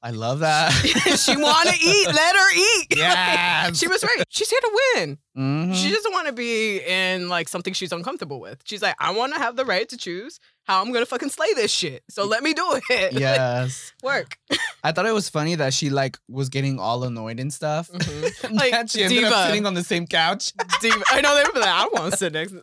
I 0.00 0.10
love 0.12 0.38
that. 0.40 0.70
she 1.18 1.36
want 1.36 1.68
to 1.68 1.74
eat. 1.74 2.06
Let 2.06 2.36
her 2.36 2.56
eat. 2.56 2.86
Yes. 2.98 3.76
she 3.78 3.88
was 3.88 4.02
right. 4.04 4.22
She's 4.28 4.48
here 4.48 4.60
to 4.60 4.80
win. 4.94 5.18
Mhm. 5.36 5.74
She 5.74 5.90
doesn't 5.92 6.12
want 6.12 6.26
to 6.28 6.32
be 6.32 6.80
in 6.80 7.28
like 7.28 7.48
something 7.48 7.72
she's 7.74 7.92
uncomfortable 7.92 8.40
with. 8.40 8.60
She's 8.64 8.80
like, 8.82 8.94
I 9.00 9.10
want 9.10 9.32
to 9.34 9.38
have 9.40 9.56
the 9.56 9.64
right 9.64 9.88
to 9.88 9.96
choose 9.96 10.38
how 10.64 10.80
I'm 10.82 10.92
gonna 10.92 11.06
fucking 11.06 11.30
slay 11.30 11.52
this 11.54 11.70
shit. 11.72 12.02
So 12.10 12.24
let 12.26 12.42
me 12.42 12.52
do 12.54 12.64
it. 12.90 13.12
yes. 13.18 13.92
Work. 14.02 14.36
I 14.84 14.92
thought 14.92 15.06
it 15.06 15.12
was 15.14 15.28
funny 15.28 15.54
that 15.56 15.72
she 15.74 15.90
like 15.90 16.16
was 16.28 16.48
getting 16.48 16.78
all 16.78 17.02
annoyed 17.04 17.40
and 17.40 17.52
stuff. 17.52 17.88
Mhm. 17.90 18.52
Like, 18.52 18.70
then 18.72 18.86
she 18.86 19.02
ended 19.02 19.24
up 19.24 19.46
sitting 19.48 19.66
on 19.66 19.74
the 19.74 19.84
same 19.84 20.06
couch. 20.06 20.52
Diva- 20.80 21.02
I 21.10 21.20
know 21.22 21.34
they 21.34 21.42
were 21.44 21.60
like, 21.60 21.68
I 21.70 21.82
don't 21.82 21.94
want 21.94 22.12
to 22.12 22.18
sit 22.18 22.32
next. 22.32 22.54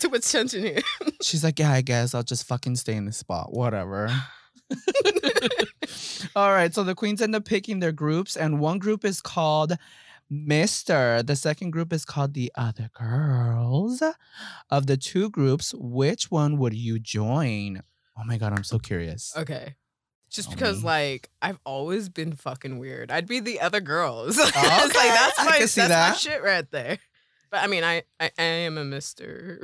Too 0.00 0.08
much 0.10 0.30
tension 0.30 0.62
here. 0.62 0.80
She's 1.22 1.42
like, 1.44 1.58
yeah, 1.58 1.70
I 1.72 1.80
guess 1.80 2.14
I'll 2.14 2.22
just 2.22 2.46
fucking 2.46 2.76
stay 2.76 2.94
in 2.96 3.06
this 3.06 3.16
spot. 3.16 3.52
Whatever. 3.52 4.10
All 6.36 6.50
right. 6.52 6.74
So 6.74 6.82
the 6.84 6.94
queens 6.94 7.20
end 7.22 7.34
up 7.34 7.44
picking 7.44 7.80
their 7.80 7.92
groups, 7.92 8.36
and 8.36 8.60
one 8.60 8.78
group 8.78 9.04
is 9.04 9.20
called 9.20 9.74
Mr. 10.32 11.24
The 11.26 11.36
second 11.36 11.70
group 11.70 11.92
is 11.92 12.04
called 12.04 12.34
the 12.34 12.50
Other 12.56 12.90
Girls. 12.94 14.02
Of 14.70 14.86
the 14.86 14.96
two 14.96 15.30
groups, 15.30 15.74
which 15.76 16.30
one 16.30 16.58
would 16.58 16.74
you 16.74 16.98
join? 16.98 17.82
Oh 18.18 18.22
my 18.24 18.38
God, 18.38 18.52
I'm 18.52 18.64
so 18.64 18.78
curious. 18.78 19.32
Okay. 19.36 19.74
Just 20.30 20.48
Tell 20.48 20.56
because, 20.56 20.80
me. 20.80 20.86
like, 20.86 21.30
I've 21.42 21.60
always 21.64 22.08
been 22.08 22.34
fucking 22.34 22.78
weird. 22.78 23.12
I'd 23.12 23.28
be 23.28 23.38
the 23.40 23.60
other 23.60 23.80
girls. 23.80 24.36
it's 24.38 24.56
like 24.56 24.64
Okay, 24.64 25.08
that's 25.08 25.38
I 25.38 25.44
my 25.44 25.58
that's 25.60 25.72
see 25.72 25.80
my 25.82 25.88
that. 25.88 26.16
shit 26.16 26.42
right 26.42 26.68
there. 26.72 26.98
But 27.54 27.62
I 27.62 27.68
mean, 27.68 27.84
I 27.84 28.02
I, 28.18 28.32
I 28.36 28.42
am 28.42 28.78
a 28.78 28.84
Mister. 28.84 29.60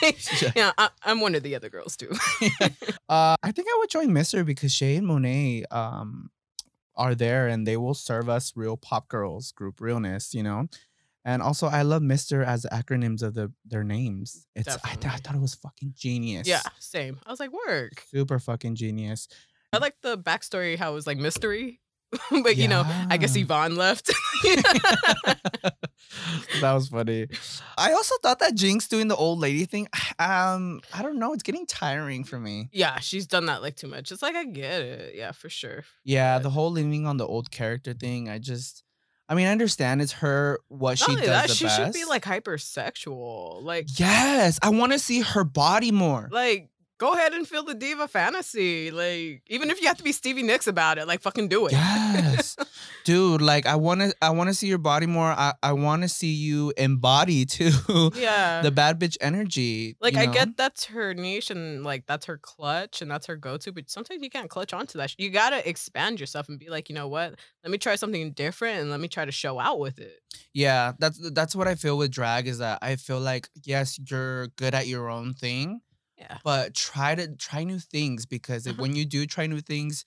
like, 0.00 0.16
Yeah. 0.42 0.52
yeah, 0.56 0.72
I, 0.78 0.88
I'm 1.02 1.20
one 1.20 1.34
of 1.34 1.42
the 1.42 1.54
other 1.54 1.68
girls 1.68 1.94
too. 1.94 2.10
Uh, 3.06 3.36
I 3.42 3.52
think 3.52 3.68
I 3.70 3.76
would 3.80 3.90
join 3.90 4.08
Mr. 4.08 4.46
because 4.46 4.72
Shea 4.72 4.96
and 4.96 5.06
Monet 5.06 5.64
um 5.70 6.30
are 6.96 7.14
there 7.14 7.48
and 7.48 7.66
they 7.66 7.76
will 7.76 7.92
serve 7.92 8.30
us 8.30 8.54
real 8.56 8.78
pop 8.78 9.08
girls 9.08 9.52
group 9.52 9.78
realness, 9.78 10.32
you 10.32 10.42
know. 10.42 10.68
And 11.22 11.42
also, 11.42 11.66
I 11.66 11.82
love 11.82 12.00
Mister 12.00 12.42
as 12.42 12.62
the 12.62 12.70
acronyms 12.70 13.22
of 13.22 13.34
the 13.34 13.52
their 13.66 13.84
names. 13.84 14.46
It's 14.56 14.78
I, 14.82 14.94
th- 14.94 15.12
I 15.12 15.18
thought 15.18 15.34
it 15.34 15.42
was 15.42 15.54
fucking 15.54 15.92
genius. 15.94 16.48
Yeah, 16.48 16.62
same. 16.78 17.20
I 17.26 17.30
was 17.30 17.40
like, 17.40 17.50
work. 17.52 18.02
super 18.08 18.38
fucking 18.38 18.74
genius. 18.74 19.28
I 19.70 19.78
like 19.78 19.96
the 20.00 20.16
backstory 20.16 20.78
how 20.78 20.92
it 20.92 20.94
was 20.94 21.06
like 21.06 21.18
mystery. 21.18 21.80
but 22.42 22.56
you 22.56 22.68
know, 22.68 22.84
I 23.10 23.16
guess 23.16 23.36
Yvonne 23.36 23.76
left. 23.76 24.10
that 26.60 26.72
was 26.72 26.88
funny. 26.88 27.28
I 27.76 27.92
also 27.92 28.14
thought 28.22 28.38
that 28.40 28.54
Jinkx 28.54 28.88
doing 28.88 29.08
the 29.08 29.16
old 29.16 29.38
lady 29.40 29.64
thing, 29.64 29.88
um, 30.18 30.80
I 30.92 31.02
don't 31.02 31.18
know, 31.18 31.32
it's 31.32 31.42
getting 31.42 31.66
tiring 31.66 32.24
for 32.24 32.38
me. 32.38 32.68
yeah, 32.72 32.98
she's 33.00 33.26
done 33.26 33.46
that 33.46 33.62
like 33.62 33.76
too 33.76 33.88
much. 33.88 34.12
It's 34.12 34.22
like 34.22 34.34
I 34.34 34.44
get 34.44 34.82
it. 34.82 35.14
Yeah, 35.14 35.32
for 35.32 35.48
sure. 35.48 35.84
Yeah, 36.04 36.36
But- 36.38 36.44
the 36.44 36.50
whole 36.50 36.70
leaning 36.70 37.06
on 37.06 37.16
the 37.16 37.26
old 37.26 37.50
character 37.50 37.94
thing, 37.94 38.28
I 38.28 38.38
just 38.38 38.82
I 39.26 39.34
mean, 39.34 39.46
I 39.46 39.52
understand 39.52 40.02
it's 40.02 40.12
her 40.12 40.60
what 40.68 41.00
Not 41.00 41.08
she 41.10 41.16
does 41.16 41.26
that, 41.26 41.50
she 41.50 41.64
best. 41.64 41.76
should 41.78 41.92
be 41.94 42.04
like 42.04 42.24
hypersexual. 42.24 43.62
Like 43.62 43.86
Yes, 43.98 44.58
I 44.62 44.68
want 44.68 44.92
to 44.92 44.98
see 44.98 45.20
her 45.22 45.44
body 45.44 45.90
more. 45.92 46.28
like 46.30 46.68
go 46.98 47.12
ahead 47.12 47.32
and 47.32 47.46
feel 47.46 47.62
the 47.62 47.74
diva 47.74 48.08
fantasy. 48.08 48.90
Like 48.90 49.42
even 49.46 49.70
if 49.70 49.80
you 49.80 49.88
have 49.88 49.96
to 49.98 50.04
be 50.04 50.12
Stevie 50.12 50.42
Nicks 50.42 50.66
about 50.66 50.98
it, 50.98 51.06
like 51.06 51.20
fucking 51.20 51.48
do 51.48 51.66
it. 51.66 51.72
Yes. 51.72 52.56
Dude, 53.04 53.42
like 53.42 53.66
I 53.66 53.76
want 53.76 54.00
to 54.00 54.14
I 54.22 54.30
want 54.30 54.48
to 54.48 54.54
see 54.54 54.66
your 54.66 54.78
body 54.78 55.06
more. 55.06 55.26
I 55.26 55.54
I 55.62 55.72
want 55.72 56.02
to 56.02 56.08
see 56.08 56.32
you 56.32 56.72
embody 56.76 57.44
too 57.44 58.10
yeah. 58.14 58.62
the 58.62 58.70
bad 58.70 58.98
bitch 58.98 59.16
energy. 59.20 59.96
like 60.00 60.14
you 60.14 60.20
I 60.20 60.26
get 60.26 60.56
that's 60.56 60.86
her 60.86 61.14
niche 61.14 61.50
and 61.50 61.84
like 61.84 62.06
that's 62.06 62.26
her 62.26 62.38
clutch 62.38 63.02
and 63.02 63.10
that's 63.10 63.26
her 63.26 63.36
go-to, 63.36 63.72
but 63.72 63.90
sometimes 63.90 64.22
you 64.22 64.30
can't 64.30 64.50
clutch 64.50 64.72
onto 64.72 64.98
that. 64.98 65.14
You 65.18 65.30
gotta 65.30 65.66
expand 65.68 66.20
yourself 66.20 66.48
and 66.48 66.58
be 66.58 66.70
like, 66.70 66.88
you 66.88 66.94
know 66.94 67.08
what? 67.08 67.34
Let 67.62 67.70
me 67.70 67.78
try 67.78 67.96
something 67.96 68.32
different 68.32 68.80
and 68.80 68.90
let 68.90 69.00
me 69.00 69.08
try 69.08 69.24
to 69.24 69.32
show 69.32 69.58
out 69.58 69.78
with 69.78 69.98
it. 69.98 70.20
Yeah, 70.52 70.92
that's 70.98 71.18
that's 71.32 71.54
what 71.54 71.68
I 71.68 71.74
feel 71.74 71.98
with 71.98 72.10
drag 72.10 72.46
is 72.46 72.58
that 72.58 72.78
I 72.82 72.96
feel 72.96 73.20
like 73.20 73.48
yes, 73.64 73.98
you're 74.10 74.48
good 74.48 74.74
at 74.74 74.86
your 74.86 75.08
own 75.08 75.34
thing, 75.34 75.80
Yeah. 76.16 76.38
but 76.44 76.74
try 76.74 77.14
to 77.14 77.34
try 77.36 77.64
new 77.64 77.78
things 77.78 78.24
because 78.26 78.66
Uh-huh. 78.66 78.76
when 78.80 78.94
you 78.94 79.04
do 79.04 79.26
try 79.26 79.46
new 79.46 79.60
things, 79.60 80.04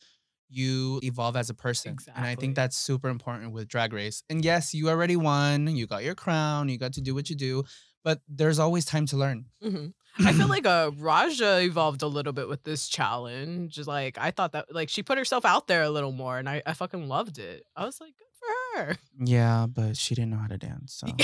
you 0.49 0.99
evolve 1.03 1.35
as 1.35 1.49
a 1.49 1.53
person. 1.53 1.97
And 2.15 2.25
I 2.25 2.35
think 2.35 2.55
that's 2.55 2.77
super 2.77 3.09
important 3.09 3.51
with 3.51 3.67
drag 3.67 3.91
race. 3.91 4.23
And 4.29 4.43
yes, 4.45 4.73
you 4.73 4.87
already 4.89 5.17
won, 5.17 5.67
you 5.75 5.85
got 5.87 6.03
your 6.05 6.15
crown, 6.15 6.69
you 6.69 6.77
got 6.77 6.93
to 6.93 7.01
do 7.01 7.13
what 7.13 7.29
you 7.29 7.35
do, 7.35 7.63
but 8.03 8.21
there's 8.29 8.57
always 8.57 8.85
time 8.85 9.05
to 9.07 9.17
learn. 9.17 9.45
hmm 9.61 9.87
I 10.25 10.31
feel 10.33 10.47
like 10.47 10.65
uh 10.65 10.91
Raja 10.97 11.59
evolved 11.61 12.01
a 12.01 12.07
little 12.07 12.33
bit 12.33 12.47
with 12.47 12.63
this 12.63 12.87
challenge. 12.87 13.77
Like 13.85 14.17
I 14.17 14.31
thought 14.31 14.53
that 14.53 14.73
like 14.73 14.89
she 14.89 15.03
put 15.03 15.17
herself 15.17 15.43
out 15.45 15.67
there 15.67 15.83
a 15.83 15.89
little 15.89 16.13
more 16.13 16.39
and 16.39 16.47
I, 16.49 16.63
I 16.65 16.73
fucking 16.73 17.07
loved 17.09 17.37
it. 17.37 17.65
I 17.75 17.83
was 17.85 17.99
like, 18.01 18.13
good 18.17 18.33
for 18.39 18.49
her. 18.85 18.97
Yeah, 19.19 19.67
but 19.67 19.97
she 19.97 20.15
didn't 20.15 20.31
know 20.31 20.37
how 20.37 20.47
to 20.47 20.57
dance. 20.57 20.93
So 20.93 21.07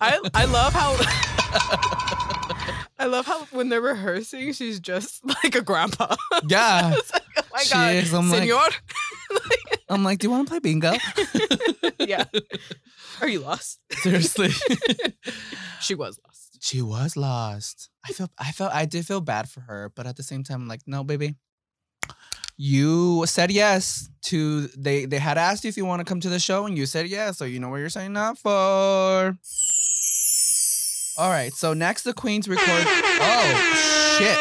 I 0.00 0.20
I 0.34 0.44
love 0.44 0.72
how 0.74 0.94
I 2.98 3.06
love 3.06 3.26
how 3.26 3.44
when 3.46 3.68
they're 3.70 3.80
rehearsing, 3.80 4.52
she's 4.52 4.78
just 4.80 5.24
like 5.44 5.54
a 5.54 5.62
grandpa. 5.62 6.16
Yeah. 6.48 6.94
Like, 7.36 7.38
oh 7.38 7.42
my 7.52 7.62
She 7.62 7.72
god, 7.74 7.94
is. 7.94 8.12
I'm 8.14 8.30
like- 8.30 8.40
senor. 8.42 8.60
I'm 9.88 10.04
like, 10.04 10.18
do 10.18 10.26
you 10.26 10.30
want 10.30 10.46
to 10.46 10.50
play 10.50 10.58
bingo? 10.60 10.92
yeah. 11.98 12.24
Are 13.20 13.28
you 13.28 13.40
lost? 13.40 13.80
Seriously. 13.90 14.50
she 15.80 15.94
was 15.94 16.18
lost. 16.26 16.58
she 16.60 16.80
was 16.82 17.16
lost. 17.16 17.90
I 18.04 18.12
felt 18.12 18.30
I 18.38 18.50
felt 18.52 18.72
I 18.72 18.84
did 18.86 19.06
feel 19.06 19.20
bad 19.20 19.48
for 19.48 19.60
her, 19.60 19.90
but 19.94 20.06
at 20.06 20.16
the 20.16 20.22
same 20.22 20.42
time, 20.44 20.62
I'm 20.62 20.68
like, 20.68 20.82
no, 20.86 21.02
baby. 21.04 21.34
You 22.56 23.24
said 23.26 23.50
yes 23.50 24.08
to 24.22 24.68
they 24.76 25.06
they 25.06 25.18
had 25.18 25.38
asked 25.38 25.64
you 25.64 25.68
if 25.68 25.76
you 25.76 25.84
want 25.84 26.00
to 26.00 26.04
come 26.04 26.20
to 26.20 26.28
the 26.28 26.38
show 26.38 26.66
and 26.66 26.76
you 26.78 26.86
said 26.86 27.08
yes, 27.08 27.38
so 27.38 27.44
you 27.44 27.58
know 27.58 27.68
what 27.68 27.78
you're 27.78 27.88
signing 27.88 28.16
up 28.16 28.38
for. 28.38 29.36
All 31.16 31.30
right, 31.30 31.52
so 31.52 31.74
next 31.74 32.02
the 32.02 32.12
Queens 32.12 32.48
record 32.48 32.66
Oh 32.66 34.16
shit. 34.18 34.36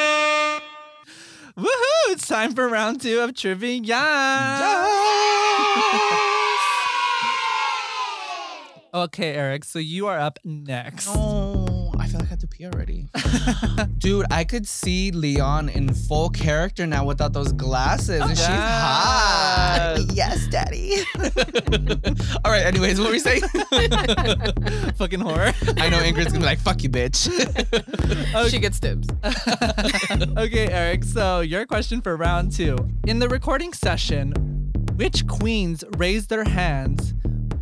Woohoo! 1.56 2.14
It's 2.14 2.28
time 2.28 2.54
for 2.56 2.68
round 2.68 3.00
two 3.02 3.20
of 3.20 3.36
trivia. 3.36 4.00
Okay, 8.94 9.34
Erick. 9.34 9.66
So 9.66 9.80
you 9.80 10.08
are 10.08 10.20
up 10.20 10.40
next. 10.44 11.08
No, 11.08 11.66
feel 12.13 12.19
like 12.19 12.30
I 12.30 12.30
have 12.30 12.39
to 12.39 12.47
pee 12.47 12.65
already. 12.65 13.08
Dude, 13.97 14.28
I 14.30 14.43
could 14.43 14.67
see 14.67 15.10
Leon 15.12 15.69
in 15.69 15.93
full 15.93 16.30
character 16.30 16.86
now 16.86 17.06
without 17.06 17.34
those 17.34 17.52
glasses. 17.54 18.21
And 18.21 18.30
she's 18.38 18.45
hot. 18.45 19.97
Yes. 20.12 20.13
Yes, 20.23 20.47
daddy. 20.47 20.99
All 22.45 22.52
right, 22.52 22.65
anyways, 22.65 22.99
what 22.99 23.08
were 23.08 23.13
we 23.13 23.19
saying? 23.19 23.41
Fucking 24.95 25.19
horror. 25.19 25.52
I 25.78 25.89
know 25.89 25.99
Ingrid's 25.99 26.28
gonna 26.28 26.39
be 26.39 26.45
like, 26.45 26.60
fuck 26.60 26.82
you, 26.82 26.89
bitch. 26.89 27.30
She 28.49 28.60
gets 28.60 28.80
dibs. 28.80 29.10
okay, 30.38 30.69
Erick. 30.69 31.04
So 31.04 31.41
your 31.41 31.65
question 31.65 32.02
for 32.02 32.15
round 32.15 32.52
two. 32.54 32.78
In 33.06 33.19
the 33.19 33.28
recording 33.28 33.73
session, 33.73 34.32
which 34.95 35.28
queens 35.28 35.84
raised 35.97 36.30
their 36.30 36.45
hands 36.45 37.13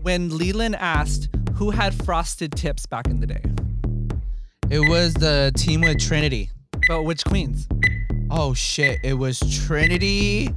when 0.02 0.38
Leland 0.38 0.76
asked 0.76 1.30
who 1.56 1.72
had 1.72 1.94
frosted 1.94 2.52
tips 2.52 2.86
back 2.86 3.08
in 3.08 3.22
the 3.22 3.28
day? 3.28 3.42
It 4.72 4.88
was 4.90 5.14
the 5.14 5.52
team 5.56 5.82
with 5.82 6.00
Trinity. 6.00 6.50
But 6.88 7.04
which 7.04 7.24
queens? 7.26 7.68
Oh 8.30 8.54
shit, 8.54 9.00
it 9.04 9.14
was 9.14 9.40
Trinity. 9.66 10.50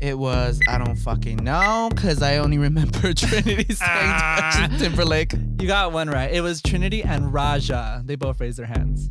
It 0.00 0.18
was, 0.18 0.58
I 0.68 0.78
don't 0.78 0.96
fucking 0.96 1.36
know, 1.44 1.88
because 1.94 2.22
I 2.22 2.38
only 2.38 2.58
remember 2.58 3.12
Trinity 3.14 3.72
saying 3.72 3.78
Ah. 3.80 4.68
Timberlake. 4.78 5.32
You 5.60 5.68
got 5.68 5.92
one 5.92 6.10
right. 6.10 6.32
It 6.32 6.40
was 6.40 6.60
Trinity 6.60 7.04
and 7.04 7.32
Raja. 7.32 8.02
They 8.04 8.16
both 8.16 8.40
raised 8.40 8.58
their 8.58 8.66
hands. 8.66 9.10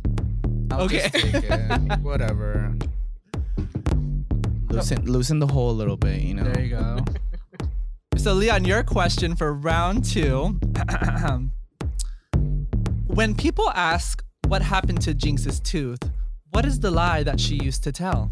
Okay. 0.70 1.08
Whatever. 2.02 2.74
Loosen, 4.68 5.04
loosen 5.06 5.38
the 5.38 5.46
hole 5.46 5.70
a 5.70 5.72
little 5.72 5.96
bit, 5.96 6.20
you 6.20 6.34
know. 6.34 6.44
There 6.44 6.62
you 6.62 6.70
go. 6.70 6.98
so, 8.16 8.34
Leon, 8.34 8.64
your 8.64 8.82
question 8.82 9.34
for 9.36 9.52
round 9.54 10.04
two. 10.04 10.58
when 13.06 13.34
people 13.34 13.70
ask 13.70 14.22
what 14.52 14.60
happened 14.60 15.00
to 15.00 15.14
Jinkx's 15.14 15.60
tooth, 15.60 15.98
what 16.50 16.66
is 16.66 16.78
the 16.78 16.90
lie 16.90 17.22
that 17.22 17.40
she 17.40 17.54
used 17.54 17.82
to 17.84 17.90
tell? 17.90 18.30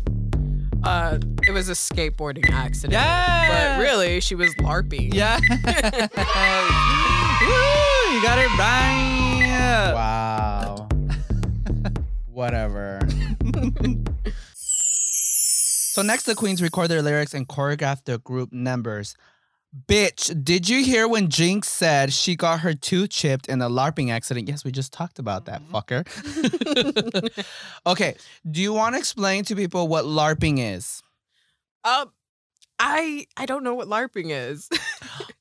Uh, 0.85 1.19
it 1.49 1.51
was 1.51 1.71
a 1.71 1.73
skateboarding 1.73 2.51
accident. 2.51 2.93
Yeah. 2.93 3.79
But 3.79 3.83
really, 3.83 4.21
she 4.21 4.35
was 4.35 4.55
LARPing. 4.57 5.15
Yeah. 5.15 5.41
Woo, 5.41 5.47
you 8.15 8.23
got 8.23 8.39
it 8.39 8.51
right. 8.59 9.93
Wow. 9.95 10.89
Whatever. 12.27 13.01
so 14.55 16.03
next 16.03 16.25
the 16.25 16.35
queens 16.35 16.61
record 16.61 16.89
their 16.89 17.01
lyrics 17.01 17.33
and 17.33 17.49
choreograph 17.49 18.05
their 18.05 18.19
group 18.19 18.53
numbers. 18.53 19.17
Bitch, 19.87 20.45
did 20.45 20.69
you 20.69 20.83
hear 20.85 21.07
when 21.07 21.29
Jinkx 21.29 21.67
said 21.67 22.13
she 22.13 22.35
got 22.35 22.61
her 22.61 22.75
tooth 22.75 23.11
chipped 23.11 23.47
in 23.49 23.63
a 23.63 23.69
LARPing 23.69 24.11
accident? 24.11 24.49
Yes, 24.49 24.65
we 24.65 24.73
just 24.73 24.93
talked 24.93 25.21
about 25.21 25.45
that, 25.45 25.63
fucker. 25.71 26.05
okay, 27.87 28.17
do 28.51 28.61
you 28.61 28.73
want 28.73 28.97
to 28.97 28.99
explain 28.99 29.45
to 29.45 29.55
people 29.55 29.87
what 29.87 30.05
LARPing 30.05 30.59
is? 30.59 31.03
Um, 31.85 32.11
I 32.81 33.27
I 33.37 33.47
don't 33.47 33.63
know 33.63 33.75
what 33.75 33.87
LARPing 33.87 34.31
is. 34.31 34.69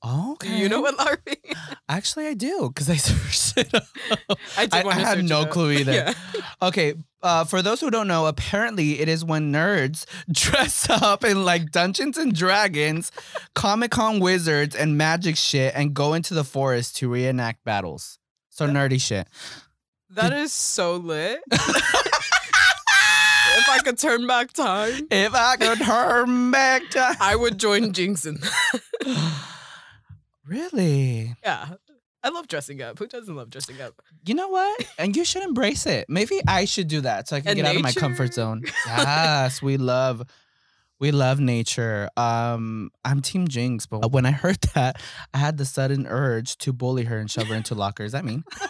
Okay. 0.05 0.57
You 0.57 0.69
know 0.69 0.81
what 0.81 0.97
LARPing? 0.97 1.55
Actually, 1.89 2.27
I 2.27 2.33
do 2.33 2.69
because 2.69 2.89
I 2.89 2.95
searched 2.97 3.57
it 3.57 3.73
up. 3.73 4.37
I 4.57 4.65
did 4.65 4.73
I, 4.73 4.81
I 4.81 4.83
wanna 4.83 4.99
had 4.99 5.17
search 5.17 5.25
it 5.25 5.29
no 5.29 5.45
clue 5.45 5.71
either. 5.71 5.93
Yeah. 5.93 6.13
Okay, 6.61 6.93
uh, 7.21 7.43
for 7.43 7.61
those 7.61 7.81
who 7.81 7.91
don't 7.91 8.07
know, 8.07 8.27
apparently 8.27 8.99
it 8.99 9.09
is 9.09 9.25
when 9.25 9.51
nerds 9.51 10.05
dress 10.31 10.89
up 10.89 11.23
in 11.23 11.43
like 11.43 11.71
Dungeons 11.71 12.17
and 12.17 12.33
Dragons, 12.33 13.11
Comic 13.55 13.91
Con 13.91 14.19
wizards, 14.19 14.75
and 14.75 14.97
magic 14.97 15.35
shit 15.35 15.73
and 15.75 15.93
go 15.93 16.13
into 16.13 16.33
the 16.33 16.43
forest 16.43 16.97
to 16.97 17.09
reenact 17.09 17.63
battles. 17.65 18.19
So 18.49 18.67
nerdy 18.67 19.01
shit. 19.01 19.27
That 20.11 20.33
is 20.33 20.51
so 20.51 20.95
lit. 20.95 21.39
If 23.57 23.69
I 23.69 23.79
could 23.83 23.97
turn 23.97 24.27
back 24.27 24.53
time, 24.53 25.07
If 25.11 25.33
I 25.33 25.55
could 25.57 25.79
turn 25.79 26.51
back 26.51 26.89
time. 26.91 27.15
I 27.19 27.35
would 27.35 27.57
join 27.57 27.91
Jinkx 27.93 28.25
in 28.27 28.35
that. 28.35 29.33
really? 30.45 31.35
yeah. 31.43 31.69
I 32.21 32.29
love 32.29 32.49
dressing 32.49 32.81
up. 32.81 32.99
Who 32.99 33.07
doesn't 33.07 33.33
love 33.33 33.49
dressing 33.49 33.79
up? 33.79 34.01
You 34.25 34.33
know 34.35 34.49
what? 34.49 34.85
And 34.97 35.15
you 35.15 35.23
should 35.23 35.41
embrace 35.41 35.85
it. 35.85 36.05
Maybe 36.09 36.41
I 36.47 36.65
should 36.65 36.89
do 36.89 36.99
that 37.01 37.29
so 37.29 37.37
I 37.37 37.39
can 37.39 37.49
And 37.51 37.57
get 37.57 37.65
out 37.65 37.75
of 37.77 37.81
my 37.81 37.93
comfort 37.93 38.33
zone. 38.33 38.63
Yes, 38.85 39.61
we 39.61 39.77
love 39.77 40.23
we 40.99 41.11
love 41.11 41.39
nature. 41.39 42.09
Um 42.17 42.91
I'm 43.05 43.21
team 43.21 43.47
Jinkx, 43.47 43.87
but 43.89 44.11
when 44.11 44.25
I 44.25 44.31
heard 44.31 44.61
that, 44.75 45.01
I 45.33 45.37
had 45.37 45.57
the 45.57 45.65
sudden 45.65 46.05
urge 46.07 46.57
to 46.59 46.73
bully 46.73 47.05
her 47.05 47.17
and 47.17 47.29
shove 47.29 47.47
her 47.47 47.55
into 47.55 47.75
lockers. 47.75 48.13
I 48.13 48.21
mean 48.21 48.43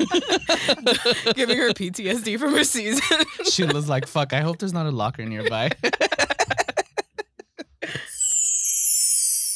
Giving 1.36 1.58
her 1.58 1.72
PTSD 1.72 2.40
from 2.40 2.54
her 2.54 2.64
season. 2.64 3.18
she 3.52 3.64
was 3.66 3.90
like, 3.90 4.08
"Fuck, 4.08 4.34
I 4.34 4.42
hope 4.42 4.60
there's 4.60 4.74
not 4.74 4.86
a 4.86 4.92
locker 4.92 5.26
nearby." 5.26 5.72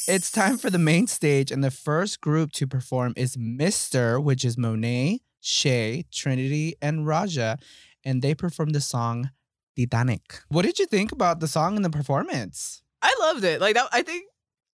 It's 0.06 0.30
time 0.30 0.58
for 0.58 0.68
the 0.68 0.78
main 0.78 1.06
stage, 1.06 1.50
and 1.50 1.64
the 1.64 1.70
first 1.70 2.20
group 2.20 2.52
to 2.52 2.66
perform 2.66 3.14
is 3.16 3.38
Mister, 3.38 4.20
which 4.20 4.44
is 4.44 4.58
Monet, 4.58 5.20
Shea, 5.40 6.04
Trinity, 6.12 6.74
and 6.82 7.06
Raja, 7.06 7.56
and 8.04 8.20
they 8.20 8.34
perform 8.34 8.70
the 8.70 8.82
song 8.82 9.30
Titanic. 9.76 10.40
What 10.48 10.62
did 10.62 10.78
you 10.78 10.86
think 10.86 11.12
about 11.12 11.40
the 11.40 11.48
song 11.48 11.76
and 11.76 11.84
the 11.84 11.90
performance? 11.90 12.82
I 13.02 13.14
loved 13.20 13.44
it. 13.44 13.60
Like 13.60 13.74
that, 13.74 13.88
I 13.92 14.02
think, 14.02 14.24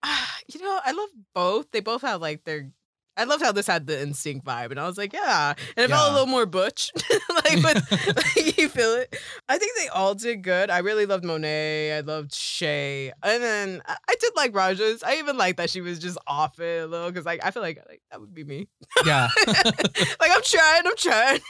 you 0.54 0.62
know, 0.62 0.80
I 0.84 0.92
love 0.92 1.10
both. 1.34 1.72
They 1.72 1.80
both 1.80 2.02
have 2.02 2.22
like 2.22 2.44
their. 2.46 2.70
I 3.18 3.26
loved 3.26 3.44
how 3.44 3.52
this 3.52 3.68
had 3.68 3.86
the 3.86 3.96
NSYNC 3.96 4.44
vibe, 4.44 4.72
and 4.72 4.80
I 4.80 4.88
was 4.88 4.98
like, 4.98 5.12
yeah, 5.12 5.54
and 5.76 5.84
it 5.84 5.90
felt 5.90 6.10
a 6.10 6.14
little 6.14 6.26
more 6.26 6.46
butch, 6.46 6.90
like, 7.30 7.62
but 7.62 7.76
like, 8.16 8.58
you 8.58 8.70
feel 8.70 8.94
it. 8.94 9.14
I 9.50 9.58
think 9.58 9.74
they 9.78 9.90
all 9.90 10.16
did 10.16 10.42
good. 10.42 10.70
I 10.70 10.78
really 10.78 11.06
loved 11.06 11.26
Monet. 11.26 11.98
I 11.98 12.00
loved 12.00 12.34
Shay, 12.34 13.12
and 13.22 13.44
then 13.44 13.82
I, 13.86 13.98
I 14.08 14.16
did 14.22 14.32
like 14.38 14.56
Raja's. 14.56 15.04
I 15.04 15.16
even 15.18 15.36
like 15.38 15.58
that 15.58 15.70
she 15.70 15.82
was 15.82 16.00
just 16.00 16.18
off 16.28 16.62
it 16.62 16.84
a 16.84 16.88
little 16.88 17.10
because, 17.10 17.26
like, 17.26 17.44
I 17.44 17.52
feel 17.52 17.62
like 17.62 17.84
like 17.90 18.02
that 18.10 18.22
would 18.22 18.34
be 18.34 18.46
me. 18.46 18.70
Yeah. 19.06 19.28
like 19.48 20.32
I'm 20.32 20.42
trying, 20.42 20.84
I'm 20.86 20.96
trying. 20.96 21.42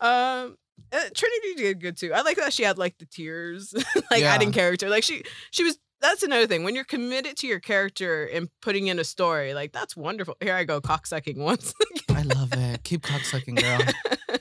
um, 0.00 0.56
uh, 0.92 0.98
Trinity 1.14 1.54
did 1.56 1.80
good 1.80 1.96
too. 1.96 2.12
I 2.14 2.22
like 2.22 2.36
that 2.38 2.52
she 2.52 2.62
had 2.62 2.78
like 2.78 2.98
the 2.98 3.06
tears, 3.06 3.74
like 4.10 4.20
Yeah. 4.20 4.34
adding 4.34 4.52
character. 4.52 4.88
Like 4.88 5.04
she, 5.04 5.22
she 5.50 5.64
was. 5.64 5.78
That's 6.02 6.22
another 6.22 6.46
thing. 6.46 6.62
When 6.62 6.74
you're 6.74 6.84
committed 6.84 7.38
to 7.38 7.46
your 7.46 7.58
character 7.58 8.26
and 8.26 8.48
putting 8.60 8.86
in 8.88 8.98
a 8.98 9.04
story, 9.04 9.54
like 9.54 9.72
that's 9.72 9.96
wonderful. 9.96 10.36
Here 10.42 10.54
I 10.54 10.64
go, 10.64 10.78
cocksucking 10.80 11.38
once. 11.38 11.72
I 12.10 12.20
love 12.22 12.52
it. 12.52 12.84
Keep 12.84 13.02
cocksucking, 13.02 13.60
girl. 13.60 14.38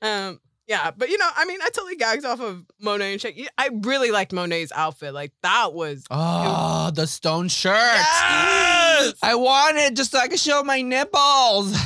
um, 0.02 0.40
yeah, 0.68 0.92
but 0.96 1.08
you 1.08 1.18
know, 1.18 1.28
I 1.36 1.44
mean, 1.44 1.58
I 1.60 1.70
totally 1.70 1.96
gagged 1.96 2.24
off 2.24 2.40
of 2.40 2.64
Monet 2.80 3.12
and 3.12 3.20
Shea. 3.20 3.48
I 3.58 3.70
really 3.82 4.12
liked 4.12 4.32
Monet's 4.32 4.70
outfit. 4.72 5.12
Like 5.12 5.32
that 5.42 5.74
was. 5.74 6.04
Oh, 6.08 6.92
the 6.94 7.08
stone 7.08 7.48
shirt. 7.48 7.74
Yes! 7.74 9.14
I 9.22 9.34
want 9.34 9.76
it 9.78 9.96
just 9.96 10.12
so 10.12 10.20
I 10.20 10.28
can 10.28 10.36
show 10.38 10.62
my 10.62 10.82
nipples. 10.82 11.76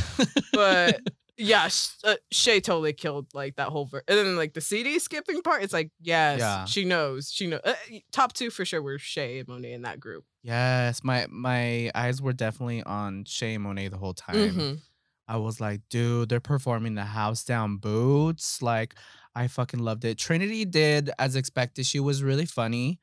but 0.52 1.00
yeah, 1.38 1.68
sh- 1.68 1.88
uh, 2.04 2.16
Shea 2.32 2.60
totally 2.60 2.92
killed 2.92 3.26
like 3.34 3.56
that 3.56 3.68
whole 3.68 3.86
ver- 3.86 4.02
and 4.08 4.18
then 4.18 4.36
like 4.36 4.54
the 4.54 4.60
CD 4.60 4.98
skipping 4.98 5.42
part. 5.42 5.62
It's 5.62 5.72
like 5.72 5.90
yes, 6.00 6.40
Yeah. 6.40 6.64
she 6.64 6.84
knows, 6.84 7.30
she 7.32 7.46
knows. 7.46 7.60
Uh, 7.64 7.74
top 8.12 8.32
two 8.32 8.50
for 8.50 8.64
sure 8.64 8.80
were 8.82 8.98
Shea 8.98 9.38
and 9.40 9.48
Monet 9.48 9.72
in 9.72 9.82
that 9.82 10.00
group. 10.00 10.24
yes, 10.42 11.02
my 11.04 11.26
my 11.28 11.90
eyes 11.94 12.22
were 12.22 12.32
definitely 12.32 12.82
on 12.82 13.24
Shea 13.24 13.54
and 13.54 13.64
Monet 13.64 13.88
the 13.88 13.98
whole 13.98 14.14
time. 14.14 14.34
Mhm. 14.36 14.78
I 15.28 15.38
was 15.38 15.60
like, 15.60 15.80
dude, 15.90 16.28
they're 16.28 16.38
performing 16.40 16.94
the 16.94 17.04
house 17.04 17.42
down 17.44 17.78
boots. 17.78 18.62
Like, 18.62 18.94
I 19.34 19.48
fucking 19.48 19.80
loved 19.80 20.04
it. 20.04 20.18
Trinity 20.18 20.64
did 20.64 21.10
as 21.18 21.34
expected. 21.34 21.84
She 21.84 21.98
was 21.98 22.22
really 22.22 22.46
funny. 22.46 23.00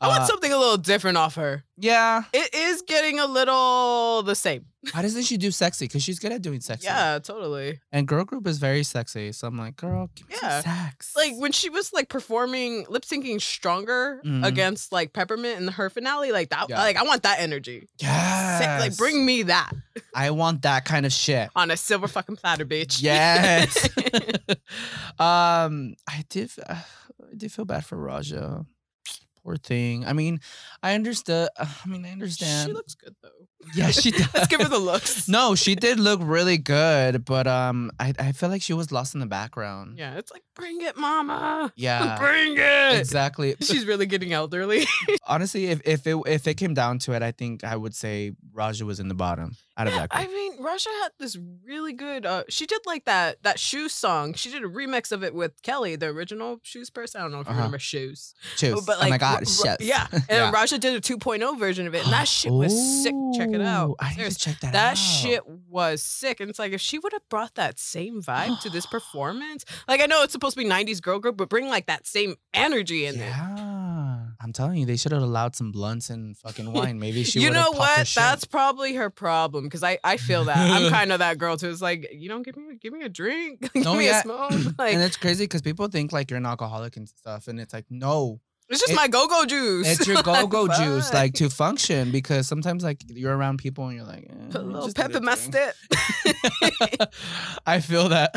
I 0.00 0.08
want 0.08 0.22
Uh, 0.22 0.26
something 0.26 0.52
a 0.52 0.58
little 0.58 0.76
different 0.76 1.16
off 1.16 1.36
her. 1.36 1.64
Yeah. 1.76 2.22
It 2.32 2.54
is 2.54 2.82
getting 2.82 3.18
a 3.20 3.26
little 3.26 4.22
the 4.22 4.34
same. 4.34 4.66
Why 4.92 5.02
doesn't 5.02 5.22
she 5.22 5.36
do 5.36 5.50
sexy? 5.50 5.86
Because 5.86 6.02
she's 6.02 6.18
good 6.18 6.30
at 6.32 6.42
doing 6.42 6.60
sexy. 6.60 6.86
Yeah, 6.86 7.18
totally. 7.20 7.80
And 7.90 8.06
girl 8.06 8.24
group 8.24 8.46
is 8.46 8.58
very 8.58 8.82
sexy. 8.84 9.32
So 9.32 9.46
I'm 9.46 9.56
like, 9.56 9.76
girl, 9.76 10.10
give 10.14 10.28
me 10.28 10.34
Yeah. 10.42 10.60
sex. 10.60 11.12
Like 11.16 11.32
when 11.38 11.52
she 11.52 11.70
was 11.70 11.92
like 11.92 12.08
performing 12.08 12.86
lip 12.88 13.04
syncing 13.04 13.40
stronger 13.40 14.20
Mhm. 14.24 14.44
against 14.44 14.92
like 14.92 15.12
Peppermint 15.12 15.60
in 15.60 15.68
her 15.68 15.88
finale, 15.88 16.32
like 16.32 16.50
that. 16.50 16.66
Yeah. 16.68 16.78
Like 16.80 16.96
I 16.96 17.02
want 17.04 17.22
that 17.22 17.40
energy. 17.40 17.88
Sick, 17.98 18.10
Like 18.80 18.96
bring 18.96 19.24
me 19.24 19.44
that 19.44 19.72
I 20.14 20.30
want 20.32 20.62
that 20.62 20.84
kind 20.84 21.06
of 21.06 21.12
shit. 21.12 21.48
on 21.56 21.70
a 21.70 21.76
silver 21.76 22.08
fucking 22.08 22.36
platter, 22.36 22.64
bitch. 22.66 23.00
Yes. 23.00 23.88
um, 25.18 25.94
I 26.08 26.24
did. 26.28 26.50
Uh, 26.66 26.74
I 27.32 27.36
did 27.36 27.52
feel 27.52 27.64
bad 27.64 27.84
for 27.84 27.96
Raja. 27.96 28.66
Poor 29.44 29.56
thing. 29.56 30.06
I 30.06 30.12
mean, 30.14 30.40
I 30.82 30.94
understood. 30.94 31.50
uh, 31.58 31.66
I 31.84 31.88
mean, 31.88 32.04
I 32.06 32.10
understand. 32.12 32.68
she 32.68 32.72
looks 32.72 32.94
good 32.94 33.14
though. 33.22 33.46
Yeah, 33.74 33.90
she 33.90 34.10
does. 34.10 34.28
Let's 34.34 34.46
give 34.48 34.60
her 34.60 34.68
the 34.68 34.78
looks. 34.78 35.28
No, 35.28 35.54
she 35.54 35.74
did 35.74 35.98
look 36.00 36.20
really 36.22 36.58
good, 36.58 37.24
but 37.24 37.46
um, 37.46 37.90
I 37.98 38.12
I 38.18 38.32
feel 38.32 38.48
like 38.48 38.62
she 38.62 38.72
was 38.72 38.90
lost 38.92 39.14
in 39.14 39.20
the 39.20 39.26
background. 39.26 39.98
Yeah, 39.98 40.16
it's 40.16 40.30
like 40.32 40.42
bring 40.54 40.80
it, 40.82 40.96
mama. 40.96 41.72
Yeah. 41.76 42.16
bring 42.20 42.54
it. 42.58 42.98
Exactly. 42.98 43.54
She's 43.60 43.84
really 43.86 44.06
getting 44.06 44.32
elderly. 44.32 44.86
Honestly, 45.26 45.66
if 45.66 45.80
if 45.86 46.06
it 46.06 46.16
if 46.26 46.46
it 46.46 46.54
came 46.54 46.74
down 46.74 46.98
to 47.00 47.12
it, 47.12 47.22
I 47.22 47.32
think 47.32 47.64
I 47.64 47.76
would 47.76 47.94
say 47.94 48.32
Raja 48.52 48.84
was 48.84 49.00
in 49.00 49.08
the 49.08 49.14
bottom 49.14 49.56
out 49.76 49.86
of 49.88 49.92
that 49.94 50.10
group. 50.10 50.22
I 50.24 50.28
mean, 50.28 50.62
Raja 50.62 50.88
had 51.02 51.10
this 51.18 51.36
really 51.66 51.92
good. 51.92 52.24
Uh, 52.26 52.44
she 52.48 52.66
did 52.66 52.80
like 52.86 53.04
that 53.06 53.42
that 53.42 53.58
shoes 53.58 53.92
song. 53.92 54.34
She 54.34 54.50
did 54.50 54.62
a 54.62 54.68
remix 54.68 55.10
of 55.12 55.24
it 55.24 55.34
with 55.34 55.60
Kelly, 55.62 55.96
the 55.96 56.06
original 56.06 56.60
shoes 56.62 56.90
person. 56.90 57.20
I 57.20 57.24
don't 57.24 57.32
know 57.32 57.40
if 57.40 57.46
you 57.46 57.50
Uh-huh. 57.50 57.58
remember 57.60 57.78
shoes, 57.78 58.34
Choose. 58.56 58.84
but 58.84 58.96
oh 58.98 59.00
my 59.02 59.10
like, 59.10 59.20
god, 59.20 59.40
Ra- 59.40 59.44
shit. 59.46 59.66
Ra- 59.66 59.76
yeah. 59.80 60.06
And 60.12 60.22
Yeah. 60.28 60.50
Raja 60.50 60.78
did 60.78 60.94
a 60.94 61.00
2.0 61.00 61.58
version 61.58 61.86
of 61.86 61.94
it, 61.94 62.04
and 62.04 62.12
that 62.12 62.28
shit 62.28 62.52
was 62.52 62.72
sick. 63.02 63.14
Check 63.36 63.50
it 63.54 63.66
out. 63.66 63.96
I 64.00 64.08
need 64.10 64.14
Serious. 64.16 64.36
to 64.38 64.40
check 64.50 64.60
that, 64.60 64.72
That 64.72 64.92
out. 64.92 64.98
shit 64.98 65.42
was 65.68 66.02
sick. 66.02 66.40
And 66.40 66.50
it's 66.50 66.58
like 66.58 66.72
if 66.72 66.80
she 66.80 66.98
would 66.98 67.12
have 67.12 67.28
brought 67.28 67.54
that 67.56 67.78
same 67.78 68.22
vibe 68.22 68.60
to 68.62 68.70
this 68.70 68.86
performance, 68.96 69.64
like 69.88 70.00
I 70.00 70.06
know 70.06 70.22
it's 70.22 70.32
supposed 70.32 70.56
to 70.56 70.62
be 70.62 70.68
90s 70.68 71.00
girl 71.02 71.18
group, 71.18 71.36
but 71.36 71.48
bring 71.48 71.68
like 71.68 71.86
that 71.86 72.06
same 72.06 72.36
energy 72.52 73.06
in 73.06 73.16
it. 73.16 73.18
Yeah. 73.18 74.20
I'm 74.40 74.52
telling 74.52 74.76
you, 74.78 74.84
they 74.84 74.96
should 74.96 75.12
have 75.12 75.22
allowed 75.22 75.56
some 75.56 75.72
blunts 75.72 76.10
and 76.10 76.36
fucking 76.36 76.70
wine. 76.72 76.98
Maybe 76.98 77.24
she 77.24 77.40
you 77.40 77.48
would've 77.48 77.62
know 77.62 77.70
what? 77.72 78.06
That's 78.14 78.44
probably 78.44 78.94
her 78.94 79.08
problem 79.08 79.64
because 79.64 79.82
I, 79.82 79.98
I 80.04 80.16
feel 80.18 80.44
that 80.44 80.56
I'm 80.58 80.90
kind 80.98 81.12
of 81.12 81.20
that 81.20 81.38
girl 81.38 81.56
too. 81.56 81.70
It's 81.70 81.80
like 81.80 82.08
you 82.12 82.28
don't 82.28 82.42
give 82.42 82.56
me 82.56 82.76
give 82.80 82.92
me 82.92 83.02
a 83.04 83.08
drink, 83.08 83.60
give 83.74 83.84
No, 83.84 83.94
me 83.94 84.06
yeah. 84.06 84.20
a 84.20 84.22
smoke. 84.22 84.50
Like 84.78 84.94
and 84.94 85.02
it's 85.02 85.16
crazy 85.16 85.44
because 85.44 85.62
people 85.62 85.86
think 85.88 86.12
like 86.12 86.30
you're 86.30 86.38
an 86.38 86.46
alcoholic 86.46 86.96
and 86.96 87.08
stuff, 87.08 87.48
and 87.48 87.58
it's 87.60 87.72
like 87.72 87.86
no, 87.90 88.40
it's 88.70 88.80
just 88.80 88.92
it- 88.92 88.96
my 88.96 89.08
go 89.08 89.26
go 89.28 89.44
juice. 89.44 89.86
it's 89.88 90.06
your 90.06 90.22
go-go 90.22 90.62
Like, 90.64 90.78
juice, 90.78 91.04
fuck. 91.06 91.14
like 91.14 91.34
to 91.34 91.50
function. 91.50 92.10
Because 92.10 92.46
sometimes 92.48 92.82
like 92.84 92.98
you're 93.08 93.36
around 93.36 93.58
people 93.58 93.86
and 93.88 93.96
you're 93.96 94.06
like, 94.06 94.24
eh, 94.30 94.34
Put 94.50 94.60
a 94.62 94.64
little 94.64 94.92
pep 94.92 95.14
in 95.14 95.24
my 95.24 95.34
step. 95.34 95.74
I 97.66 97.80
feel 97.80 98.08
that. 98.10 98.34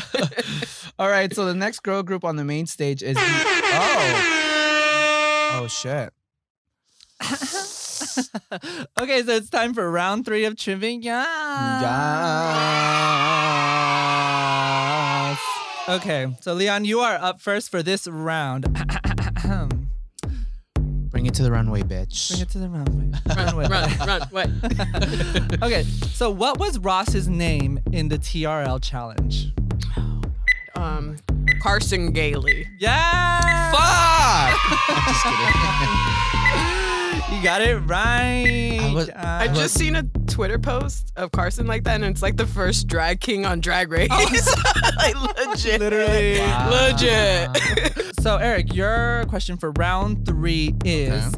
All 0.99 1.09
right, 1.09 1.33
so 1.33 1.45
the 1.45 1.53
next 1.55 1.79
girl 1.83 2.03
group 2.03 2.23
on 2.25 2.35
the 2.35 2.43
main 2.43 2.65
stage 2.65 3.01
is 3.03 3.15
oh 3.19 4.03
oh 5.63 5.67
shit. 5.67 6.11
okay, 8.99 9.23
so 9.23 9.31
it's 9.31 9.49
time 9.49 9.73
for 9.73 9.89
round 9.89 10.25
three 10.25 10.45
of 10.45 10.55
trivia. 10.57 11.25
Yes. 14.07 15.39
Okay, 15.89 16.27
so 16.41 16.53
Leon, 16.53 16.83
you 16.85 16.99
are 16.99 17.15
up 17.15 17.39
first 17.41 17.69
for 17.71 17.81
this 17.81 18.07
round. 18.07 18.65
Bring 21.09 21.25
it 21.25 21.33
to 21.35 21.43
the 21.43 21.51
runway, 21.51 21.81
bitch. 21.81 22.29
Bring 22.29 22.41
it 22.41 22.49
to 22.49 22.59
the 22.59 22.69
runway. 22.69 23.11
run, 23.35 23.45
Runway. 23.45 23.67
run, 23.67 23.89
run. 24.07 24.21
What? 24.31 24.49
okay, 25.63 25.83
so 25.83 26.29
what 26.29 26.59
was 26.59 26.77
Ross's 26.79 27.27
name 27.27 27.79
in 27.91 28.07
the 28.09 28.17
TRL 28.17 28.81
challenge? 28.81 29.51
Um, 30.75 31.17
Carson 31.61 32.11
Gailey. 32.11 32.67
Yeah! 32.77 33.71
Fuck! 33.71 34.59
I'm 34.89 35.03
just 35.07 35.23
kidding. 35.23 35.37
You 37.37 37.43
got 37.43 37.61
it 37.61 37.75
right. 37.87 38.79
I 38.81 38.93
was- 38.93 39.09
I 39.09 39.47
Uh, 39.47 39.53
just 39.55 39.75
seen 39.77 39.95
a 39.95 40.03
Twitter 40.27 40.59
post 40.59 41.11
of 41.15 41.31
Carson 41.31 41.65
like 41.67 41.83
that, 41.85 41.95
and 41.95 42.05
it's 42.05 42.21
like 42.21 42.37
the 42.37 42.45
first 42.47 42.87
drag 42.87 43.19
king 43.21 43.45
on 43.45 43.59
Drag 43.59 43.91
Race. 43.91 44.09
like 44.97 45.15
legit, 45.37 45.79
Literally. 45.79 46.39
Wow. 46.39 46.69
legit. 46.69 47.49
So, 48.19 48.37
Erick, 48.37 48.73
your 48.73 49.25
question 49.29 49.57
for 49.57 49.71
round 49.71 50.25
three 50.25 50.75
is 50.83 51.23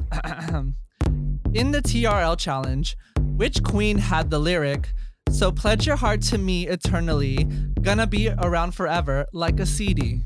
In 1.54 1.72
the 1.72 1.82
TRL 1.82 2.38
challenge, 2.38 2.96
which 3.36 3.62
queen 3.64 3.98
had 3.98 4.30
the 4.30 4.40
lyric, 4.40 4.94
So 5.30 5.52
pledge 5.52 5.86
your 5.86 5.98
heart 5.98 6.22
to 6.24 6.38
me 6.38 6.68
eternally, 6.68 7.44
gonna 7.82 8.08
be 8.08 8.30
around 8.30 8.72
forever 8.72 9.28
like 9.34 9.60
a 9.60 9.66
CD? 9.66 10.22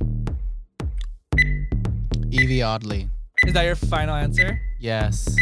Evie 2.29 2.61
Oddly. 2.61 3.09
Is 3.45 3.53
that 3.53 3.65
your 3.65 3.75
final 3.75 4.15
answer? 4.15 4.59
Yes. 4.79 5.35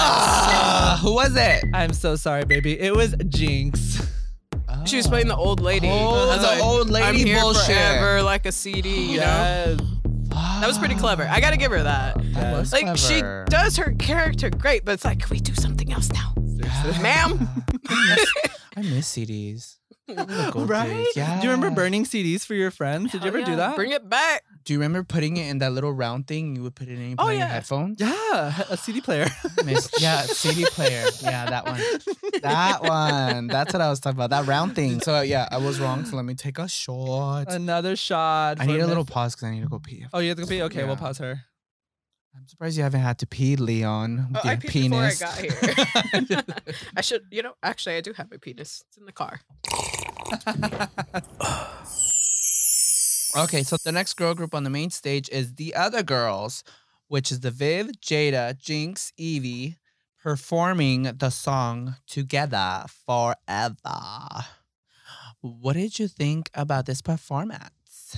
Ah, 0.00 0.98
who 1.02 1.14
was 1.14 1.36
it? 1.36 1.64
I'm 1.72 1.92
so 1.92 2.16
sorry, 2.16 2.44
baby. 2.44 2.78
It 2.78 2.94
was 2.96 3.14
Jinkx. 3.14 4.06
She 4.88 4.96
was 4.96 5.06
playing 5.06 5.28
the 5.28 5.36
old 5.36 5.60
lady. 5.60 5.88
Oh, 5.90 6.26
the 6.34 6.42
like, 6.42 6.62
old 6.62 6.88
lady 6.88 7.06
I'm 7.06 7.14
here 7.14 7.40
bullshit. 7.40 7.66
forever, 7.66 8.22
like 8.22 8.46
a 8.46 8.52
CD. 8.52 9.12
You 9.12 9.20
know, 9.20 9.24
yes. 9.26 9.80
that 10.30 10.66
was 10.66 10.78
pretty 10.78 10.94
clever. 10.94 11.26
I 11.28 11.40
gotta 11.40 11.56
give 11.56 11.70
her 11.72 11.82
that. 11.82 12.16
That 12.32 12.58
was 12.58 12.72
Like 12.72 12.96
she 12.96 13.20
does 13.48 13.76
her 13.76 13.92
character 13.98 14.50
great, 14.50 14.84
but 14.84 14.92
it's 14.92 15.04
like, 15.04 15.20
can 15.20 15.30
we 15.30 15.40
do 15.40 15.54
something 15.54 15.92
else 15.92 16.10
now? 16.12 16.32
Ma'am? 17.02 17.48
I 17.88 18.16
miss, 18.16 18.32
I 18.76 18.82
miss 18.82 19.12
CDs. 19.12 19.77
The 20.16 20.50
gold 20.52 20.68
Right? 20.70 21.06
Yeah. 21.14 21.40
Do 21.40 21.46
you 21.46 21.52
remember 21.52 21.74
burning 21.74 22.04
CDs 22.04 22.44
for 22.44 22.54
your 22.54 22.70
friends? 22.70 23.12
Did 23.12 23.22
you 23.22 23.28
ever 23.28 23.38
Hell 23.38 23.46
do 23.46 23.56
that? 23.56 23.76
Bring 23.76 23.92
it 23.92 24.08
back. 24.08 24.42
Do 24.64 24.72
you 24.72 24.78
remember 24.78 25.02
putting 25.02 25.36
it 25.36 25.48
in 25.48 25.58
that 25.58 25.72
little 25.72 25.92
round 25.92 26.26
thing? 26.26 26.56
You 26.56 26.62
would 26.62 26.74
put 26.74 26.88
it 26.88 26.98
in, 26.98 27.14
Oh, 27.18 27.28
it 27.28 27.32
your 27.32 27.40
yeah. 27.40 27.46
headphones. 27.48 28.00
yeah, 28.00 28.62
a 28.70 28.76
CD 28.76 29.00
player. 29.00 29.28
Miss, 29.64 29.90
yeah, 30.00 30.22
CD 30.22 30.64
player. 30.66 31.04
Yeah, 31.20 31.48
that 31.50 31.66
one. 31.66 31.80
That 32.42 32.82
one. 32.82 33.46
That's 33.48 33.72
what 33.72 33.80
I 33.82 33.88
was 33.88 34.00
talking 34.00 34.16
about. 34.18 34.30
That 34.30 34.46
round 34.46 34.74
thing. 34.74 35.00
So 35.00 35.20
yeah, 35.20 35.48
I 35.50 35.58
was 35.58 35.78
wrong. 35.80 36.04
So 36.04 36.16
let 36.16 36.24
me 36.24 36.34
take 36.34 36.58
a 36.58 36.68
shot. 36.68 37.52
Another 37.52 37.96
shot. 37.96 38.60
I 38.60 38.66
need 38.66 38.80
a 38.80 38.86
little 38.86 39.04
pause 39.04 39.34
because 39.34 39.48
I 39.48 39.50
need 39.52 39.62
to 39.62 39.68
go 39.68 39.78
pee. 39.78 40.06
Oh, 40.12 40.18
you 40.20 40.28
have 40.30 40.36
to 40.38 40.42
go 40.44 40.48
pee? 40.48 40.62
Okay, 40.62 40.80
Yeah. 40.80 40.86
we'll 40.86 40.96
pause 40.96 41.18
her. 41.18 41.40
I'm 42.38 42.46
surprised 42.46 42.76
you 42.76 42.84
haven't 42.84 43.00
had 43.00 43.18
to 43.18 43.26
pee, 43.26 43.56
Leon. 43.56 44.28
Oh, 44.28 44.32
with 44.34 44.46
I 44.46 44.50
your 44.52 44.60
peed 44.60 44.90
before 44.90 45.02
I 45.02 45.10
penis. 45.10 45.18
got 45.18 45.38
here. 45.38 46.44
I 46.96 47.00
should, 47.00 47.22
you 47.32 47.42
know, 47.42 47.54
actually, 47.64 47.96
I 47.96 48.00
do 48.00 48.12
have 48.12 48.30
a 48.30 48.38
penis. 48.38 48.84
It's 48.86 48.96
in 48.96 49.06
the 49.06 49.12
car. 49.12 49.40
okay, 53.44 53.62
so 53.64 53.76
the 53.84 53.90
next 53.90 54.14
girl 54.14 54.34
group 54.34 54.54
on 54.54 54.62
the 54.62 54.70
main 54.70 54.90
stage 54.90 55.28
is 55.30 55.56
the 55.56 55.74
other 55.74 56.04
girls, 56.04 56.62
which 57.08 57.32
is 57.32 57.40
the 57.40 57.50
Viv, 57.50 57.88
Jaida, 58.00 58.54
Jinkx, 58.56 59.12
Evie, 59.16 59.76
performing 60.22 61.02
the 61.04 61.30
song 61.30 61.96
Together 62.06 62.84
Forever. 63.04 64.44
What 65.40 65.72
did 65.72 65.98
you 65.98 66.06
think 66.06 66.50
about 66.54 66.86
this 66.86 67.02
performance? 67.02 68.16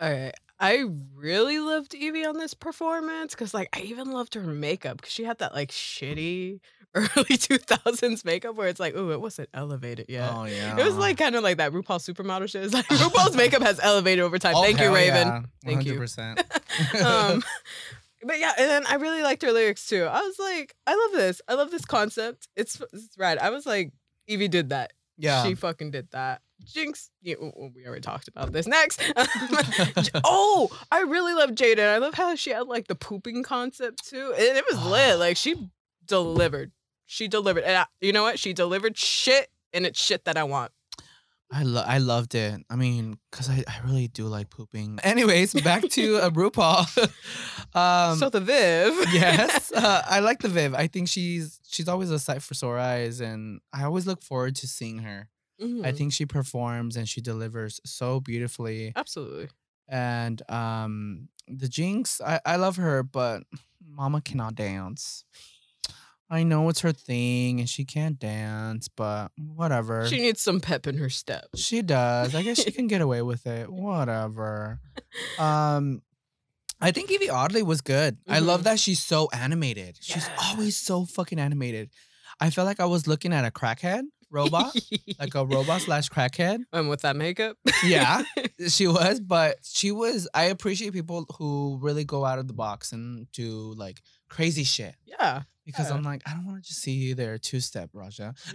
All 0.00 0.10
right. 0.10 0.32
I 0.62 0.84
really 1.14 1.58
loved 1.58 1.92
Yvie 1.92 2.26
on 2.26 2.38
this 2.38 2.54
performance 2.54 3.34
because, 3.34 3.52
like, 3.52 3.68
I 3.74 3.80
even 3.80 4.12
loved 4.12 4.34
her 4.34 4.42
makeup 4.42 4.98
because 4.98 5.12
she 5.12 5.24
had 5.24 5.38
that, 5.38 5.52
like, 5.54 5.70
shitty 5.70 6.60
early 6.94 7.08
2000s 7.08 8.24
makeup 8.24 8.54
where 8.54 8.68
it's 8.68 8.78
like, 8.78 8.94
ooh, 8.94 9.12
it 9.12 9.20
wasn't 9.20 9.48
elevated 9.54 10.06
yet. 10.10 10.30
Oh 10.30 10.44
yeah. 10.44 10.78
It 10.78 10.84
was 10.84 10.94
like 10.96 11.16
kind 11.16 11.34
of 11.34 11.42
like 11.42 11.56
that 11.56 11.72
RuPaul 11.72 11.98
supermodel 12.06 12.50
shit. 12.50 12.64
It's 12.64 12.74
like 12.74 12.86
RuPaul's 12.88 13.34
makeup 13.34 13.62
has 13.62 13.80
elevated 13.82 14.22
over 14.22 14.38
time. 14.38 14.54
Oh, 14.54 14.62
Thank 14.62 14.78
you, 14.78 14.94
Raven. 14.94 15.26
yeah. 15.26 15.42
Thank 15.64 15.86
you. 15.86 15.94
100%. 15.94 17.02
um, 17.02 17.42
but 18.22 18.38
yeah, 18.38 18.52
and 18.58 18.68
then 18.68 18.84
I 18.86 18.96
really 18.96 19.22
liked 19.22 19.40
her 19.42 19.52
lyrics 19.52 19.88
too. 19.88 20.04
I 20.04 20.20
was 20.20 20.38
like, 20.38 20.74
I 20.86 20.94
love 20.94 21.12
this. 21.12 21.40
I 21.48 21.54
love 21.54 21.70
this 21.70 21.86
concept. 21.86 22.48
It's 22.56 22.80
it's 22.92 23.16
rad. 23.16 23.38
I 23.38 23.48
was 23.48 23.64
like, 23.64 23.92
Yvie 24.28 24.50
did 24.50 24.68
that. 24.68 24.92
yeah. 25.16 25.44
She 25.44 25.54
fucking 25.54 25.92
did 25.92 26.10
that. 26.10 26.42
Jinkx, 26.66 27.08
yeah, 27.22 27.34
w- 27.34 27.52
w- 27.52 27.72
we 27.74 27.86
already 27.86 28.00
talked 28.02 28.28
about 28.28 28.52
this. 28.52 28.66
Next. 28.66 29.00
Oh, 30.24 30.68
I 30.90 31.00
really 31.02 31.34
love 31.34 31.50
Jaida. 31.50 31.94
I 31.94 31.98
love 31.98 32.14
how 32.14 32.34
she 32.34 32.50
had 32.50 32.66
like 32.66 32.86
the 32.88 32.94
pooping 32.94 33.42
concept 33.42 34.06
too. 34.08 34.32
And 34.36 34.56
it 34.56 34.64
was 34.70 34.84
lit. 34.84 35.18
Like 35.18 35.36
she 35.36 35.68
delivered. 36.06 36.72
She 37.06 37.28
delivered. 37.28 37.64
And 37.64 37.76
I, 37.78 37.86
you 38.00 38.12
know 38.12 38.22
what? 38.22 38.38
She 38.38 38.52
delivered 38.52 38.96
shit 38.96 39.48
and 39.72 39.84
it's 39.86 40.00
shit 40.00 40.24
that 40.24 40.36
I 40.36 40.44
want. 40.44 40.72
I 41.54 41.64
lo- 41.64 41.84
I 41.86 41.98
loved 41.98 42.34
it. 42.34 42.62
I 42.70 42.76
mean, 42.76 43.18
cause 43.30 43.50
I, 43.50 43.62
I 43.68 43.80
really 43.84 44.08
do 44.08 44.24
like 44.24 44.48
pooping. 44.48 44.98
Anyways, 45.04 45.52
back 45.54 45.82
to 45.90 46.16
uh, 46.16 46.30
RuPaul. 46.30 46.86
um, 47.74 48.16
so 48.18 48.30
the 48.30 48.40
Viv. 48.40 48.94
yes, 49.12 49.70
uh, 49.72 50.02
I 50.08 50.20
like 50.20 50.40
the 50.40 50.48
Viv. 50.48 50.74
I 50.74 50.86
think 50.86 51.08
she's 51.08 51.60
she's 51.68 51.88
always 51.88 52.10
a 52.10 52.18
sight 52.18 52.40
for 52.42 52.54
sore 52.54 52.78
eyes, 52.78 53.20
and 53.20 53.60
I 53.70 53.84
always 53.84 54.06
look 54.06 54.22
forward 54.22 54.56
to 54.56 54.66
seeing 54.66 55.00
her. 55.00 55.28
I 55.62 55.92
Mhm. 55.92 55.96
think 55.96 56.12
she 56.12 56.26
performs 56.26 56.96
and 56.96 57.08
she 57.08 57.20
delivers 57.20 57.80
so 57.84 58.20
beautifully. 58.20 58.92
Absolutely. 58.96 59.48
And 59.88 60.42
um, 60.50 61.28
the 61.46 61.68
Jinkx, 61.68 62.20
I 62.20 62.40
I 62.44 62.56
love 62.56 62.76
her, 62.76 63.02
but 63.02 63.42
Mama 63.86 64.20
cannot 64.20 64.54
dance. 64.54 65.24
I 66.30 66.44
know 66.44 66.70
it's 66.70 66.80
her 66.80 66.92
thing, 66.92 67.60
and 67.60 67.68
she 67.68 67.84
can't 67.84 68.18
dance, 68.18 68.88
but 68.88 69.32
whatever. 69.36 70.08
She 70.08 70.16
needs 70.18 70.40
some 70.40 70.60
pep 70.60 70.86
in 70.86 70.96
her 70.96 71.10
step. 71.10 71.44
She 71.56 71.82
does. 71.82 72.34
I 72.34 72.42
guess 72.42 72.62
she 72.62 72.70
can 72.78 72.86
get 72.86 73.02
away 73.02 73.20
with 73.20 73.46
it. 73.46 73.70
Whatever. 73.70 74.80
Um 75.38 76.02
I 76.80 76.90
think 76.90 77.10
Yvie 77.10 77.30
Oddly 77.30 77.62
was 77.62 77.80
good. 77.80 78.16
I 78.26 78.40
love 78.40 78.62
Mhm. 78.62 78.64
that 78.64 78.80
she's 78.80 79.00
so 79.02 79.28
animated. 79.32 79.98
She's 80.00 80.28
always 80.38 80.76
so 80.76 81.04
fucking 81.04 81.38
animated. 81.38 81.90
I 82.40 82.50
felt 82.50 82.66
like 82.66 82.80
I 82.80 82.86
was 82.86 83.06
looking 83.06 83.32
at 83.32 83.44
a 83.44 83.50
crackhead 83.52 84.02
robot, 84.32 84.74
like 85.20 85.34
a 85.36 85.44
robot 85.44 85.82
slash 85.82 86.08
crackhead. 86.08 86.58
and 86.72 86.88
with 86.88 87.02
that 87.02 87.14
makeup. 87.16 87.56
Yeah. 87.84 88.22
She 88.68 88.86
was, 88.86 89.18
but 89.18 89.56
she 89.64 89.90
was. 89.90 90.28
I 90.34 90.44
appreciate 90.44 90.92
people 90.92 91.26
who 91.36 91.78
really 91.82 92.04
go 92.04 92.24
out 92.24 92.38
of 92.38 92.46
the 92.46 92.52
box 92.54 92.92
and 92.92 93.26
do 93.32 93.74
like 93.76 94.00
crazy 94.28 94.62
shit 94.62 94.94
yeah. 95.04 95.42
because 95.66 95.88
Yeah. 95.90 95.96
I'm 95.96 96.04
like, 96.04 96.22
I 96.26 96.32
don't 96.34 96.46
want 96.46 96.62
to 96.62 96.68
just 96.68 96.80
see 96.80 96.92
you 96.92 97.16
there 97.16 97.38
two 97.38 97.58
step, 97.58 97.90
Raja. 97.92 98.34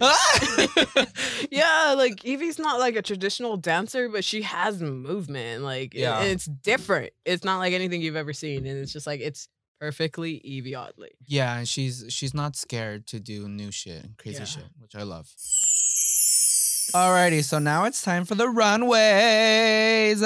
yeah, 1.50 1.94
like 1.96 2.24
Yvie's 2.24 2.58
not 2.58 2.78
like 2.78 2.96
a 2.96 3.02
traditional 3.02 3.56
dancer, 3.58 4.08
but 4.08 4.24
she 4.24 4.42
has 4.42 4.80
movement. 4.82 5.62
Like 5.62 5.94
Yeah. 5.94 6.22
it's 6.22 6.46
different. 6.46 7.10
It's 7.24 7.44
not 7.44 7.58
like 7.58 7.72
anything 7.74 8.00
you've 8.00 8.16
ever 8.16 8.32
seen. 8.32 8.66
And 8.66 8.78
it's 8.78 8.92
just 8.92 9.06
like 9.06 9.20
it's 9.20 9.48
perfectly 9.80 10.40
Yvie 10.44 10.76
Oddly. 10.76 11.10
Yeah, 11.26 11.58
and 11.58 11.68
she's 11.68 12.04
she's 12.08 12.34
not 12.34 12.56
scared 12.56 13.06
to 13.08 13.20
do 13.20 13.48
new 13.48 13.70
shit 13.70 14.02
and 14.04 14.16
crazy 14.18 14.38
Yeah. 14.40 14.44
shit, 14.44 14.64
which 14.80 14.94
I 14.96 15.02
love. 15.02 15.26
Alrighty, 16.94 17.44
so 17.44 17.58
now 17.58 17.84
it's 17.84 18.00
time 18.02 18.24
for 18.24 18.34
the 18.34 18.48
runways. 18.48 20.22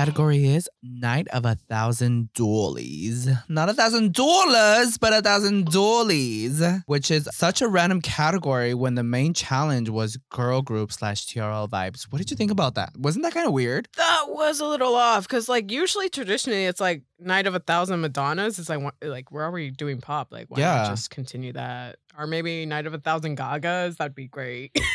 Category 0.00 0.46
is 0.46 0.66
Night 0.82 1.28
of 1.28 1.44
a 1.44 1.56
Thousand 1.68 2.32
Dollies. 2.32 3.28
Not 3.50 3.68
a 3.68 3.74
thousand 3.74 4.14
dollars, 4.14 4.96
but 4.96 5.12
a 5.12 5.20
thousand 5.20 5.66
dollies, 5.66 6.62
which 6.86 7.10
is 7.10 7.28
such 7.32 7.60
a 7.60 7.68
random 7.68 8.00
category 8.00 8.72
when 8.72 8.94
the 8.94 9.02
main 9.02 9.34
challenge 9.34 9.90
was 9.90 10.16
girl 10.30 10.62
group 10.62 10.90
slash 10.90 11.26
TRL 11.26 11.68
vibes. 11.68 12.04
What 12.08 12.16
did 12.16 12.30
you 12.30 12.36
think 12.38 12.50
about 12.50 12.76
that? 12.76 12.96
Wasn't 12.96 13.22
that 13.24 13.34
kind 13.34 13.46
of 13.46 13.52
weird? 13.52 13.88
That 13.98 14.24
was 14.28 14.60
a 14.60 14.64
little 14.64 14.94
off 14.94 15.28
because 15.28 15.50
like 15.50 15.70
usually 15.70 16.08
traditionally 16.08 16.64
it's 16.64 16.80
like 16.80 17.02
Night 17.22 17.46
of 17.46 17.54
a 17.54 17.58
Thousand 17.60 18.00
Madonnas. 18.00 18.58
is 18.58 18.68
like 18.68 18.80
like 19.02 19.30
we're 19.30 19.44
already 19.44 19.70
doing 19.70 20.00
pop. 20.00 20.28
Like 20.32 20.46
why 20.48 20.60
Yeah. 20.60 20.74
not 20.82 20.88
just 20.90 21.10
continue 21.10 21.52
that? 21.52 21.96
Or 22.18 22.26
maybe 22.26 22.66
Night 22.66 22.86
of 22.86 22.94
a 22.94 22.98
Thousand 22.98 23.36
Gagas. 23.38 23.96
That'd 23.98 24.14
be 24.14 24.26
great. 24.28 24.76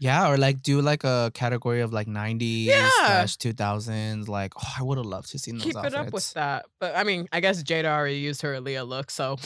Yeah, 0.00 0.28
or 0.28 0.36
like 0.38 0.60
do 0.62 0.80
like 0.80 1.04
a 1.04 1.30
category 1.34 1.82
of 1.82 1.92
like 1.92 2.08
90s 2.08 2.64
Yeah. 2.64 2.88
slash 2.98 3.36
2000s. 3.36 4.26
Like, 4.28 4.52
oh, 4.56 4.72
I 4.78 4.82
would 4.82 4.98
have 4.98 5.06
loved 5.06 5.30
to 5.30 5.38
see 5.38 5.52
those 5.52 5.62
Keep 5.62 5.76
outfits. 5.76 5.94
it 5.94 5.98
up 5.98 6.12
with 6.12 6.32
that. 6.34 6.66
But 6.80 6.96
I 6.96 7.04
mean, 7.04 7.28
I 7.32 7.38
guess 7.40 7.62
Jaida 7.62 7.84
already 7.86 8.16
used 8.16 8.42
her 8.42 8.54
Aaliyah 8.60 8.86
look, 8.88 9.10
so 9.12 9.36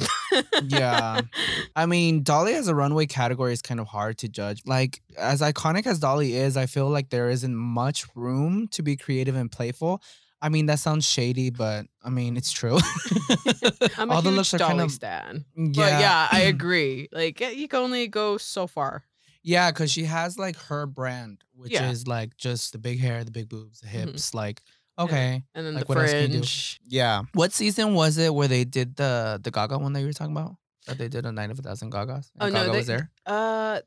Yeah. 0.64 1.20
I 1.76 1.86
mean, 1.86 2.22
Dolly 2.22 2.54
as 2.54 2.68
a 2.68 2.74
runway 2.74 3.06
category 3.06 3.52
is 3.52 3.60
kind 3.62 3.78
of 3.80 3.86
hard 3.88 4.16
to 4.18 4.28
judge. 4.28 4.62
Like, 4.64 5.02
as 5.18 5.40
iconic 5.42 5.86
as 5.86 5.98
Dolly 5.98 6.34
is, 6.34 6.56
I 6.56 6.64
feel 6.66 6.88
like 6.88 7.10
there 7.10 7.28
isn't 7.28 7.54
much 7.54 8.06
room 8.14 8.68
to 8.68 8.82
be 8.82 8.96
creative 8.96 9.36
and 9.36 9.50
playful. 9.52 10.02
I 10.42 10.48
mean, 10.50 10.66
that 10.66 10.78
sounds 10.78 11.06
shady, 11.08 11.50
but 11.50 11.86
I 12.04 12.10
mean, 12.10 12.36
it's 12.36 12.52
true. 12.52 12.78
I'm 13.98 14.10
a 14.10 14.14
All 14.14 14.22
the 14.22 14.30
huge 14.30 14.36
looks 14.36 14.54
are 14.54 14.58
Dolly 14.58 14.70
kind 14.70 14.80
of 14.82 14.92
stan. 14.92 15.44
yeah, 15.56 15.70
But 15.74 16.00
yeah, 16.00 16.28
I 16.30 16.40
agree. 16.54 17.08
Like 17.12 17.40
you 17.40 17.68
can 17.68 17.80
only 17.80 18.08
go 18.08 18.36
so 18.38 18.66
far. 18.66 19.04
yeah, 19.42 19.70
because 19.70 19.90
she 19.90 20.04
has 20.04 20.38
like 20.38 20.56
her 20.68 20.86
brand, 20.86 21.42
which 21.54 21.72
Yeah. 21.72 21.90
is 21.90 22.06
like 22.06 22.36
just 22.36 22.72
the 22.72 22.78
big 22.78 23.00
hair, 23.00 23.24
the 23.24 23.30
big 23.30 23.48
boobs, 23.48 23.80
the 23.80 23.86
Mhm. 23.86 23.90
hips. 23.90 24.34
Like, 24.34 24.60
okay, 24.98 25.42
And 25.54 25.66
then 25.66 25.74
Like, 25.74 25.86
the 25.86 25.88
what 25.88 25.98
else 25.98 26.10
can 26.10 26.20
you 26.22 26.26
do? 26.28 26.32
fringe. 26.38 26.80
Yeah. 26.86 27.22
What 27.32 27.52
season 27.52 27.94
was 27.94 28.18
it 28.18 28.34
where 28.34 28.48
they 28.48 28.64
did 28.64 28.96
the 28.96 29.40
the 29.42 29.50
Gaga 29.50 29.78
one 29.78 29.92
that 29.94 30.00
you 30.00 30.06
were 30.06 30.12
talking 30.12 30.36
about? 30.36 30.56
That 30.86 30.98
they 30.98 31.08
did 31.08 31.26
a 31.26 31.32
night 31.32 31.50
of 31.50 31.58
a 31.58 31.62
thousand 31.62 31.90
Gagas. 31.92 32.30
Oh, 32.38 32.46
And 32.46 32.54
no, 32.54 32.60
Gaga 32.60 32.72
they- 32.72 32.78
was 32.78 32.86
there. 32.86 33.10
Uh 33.24 33.80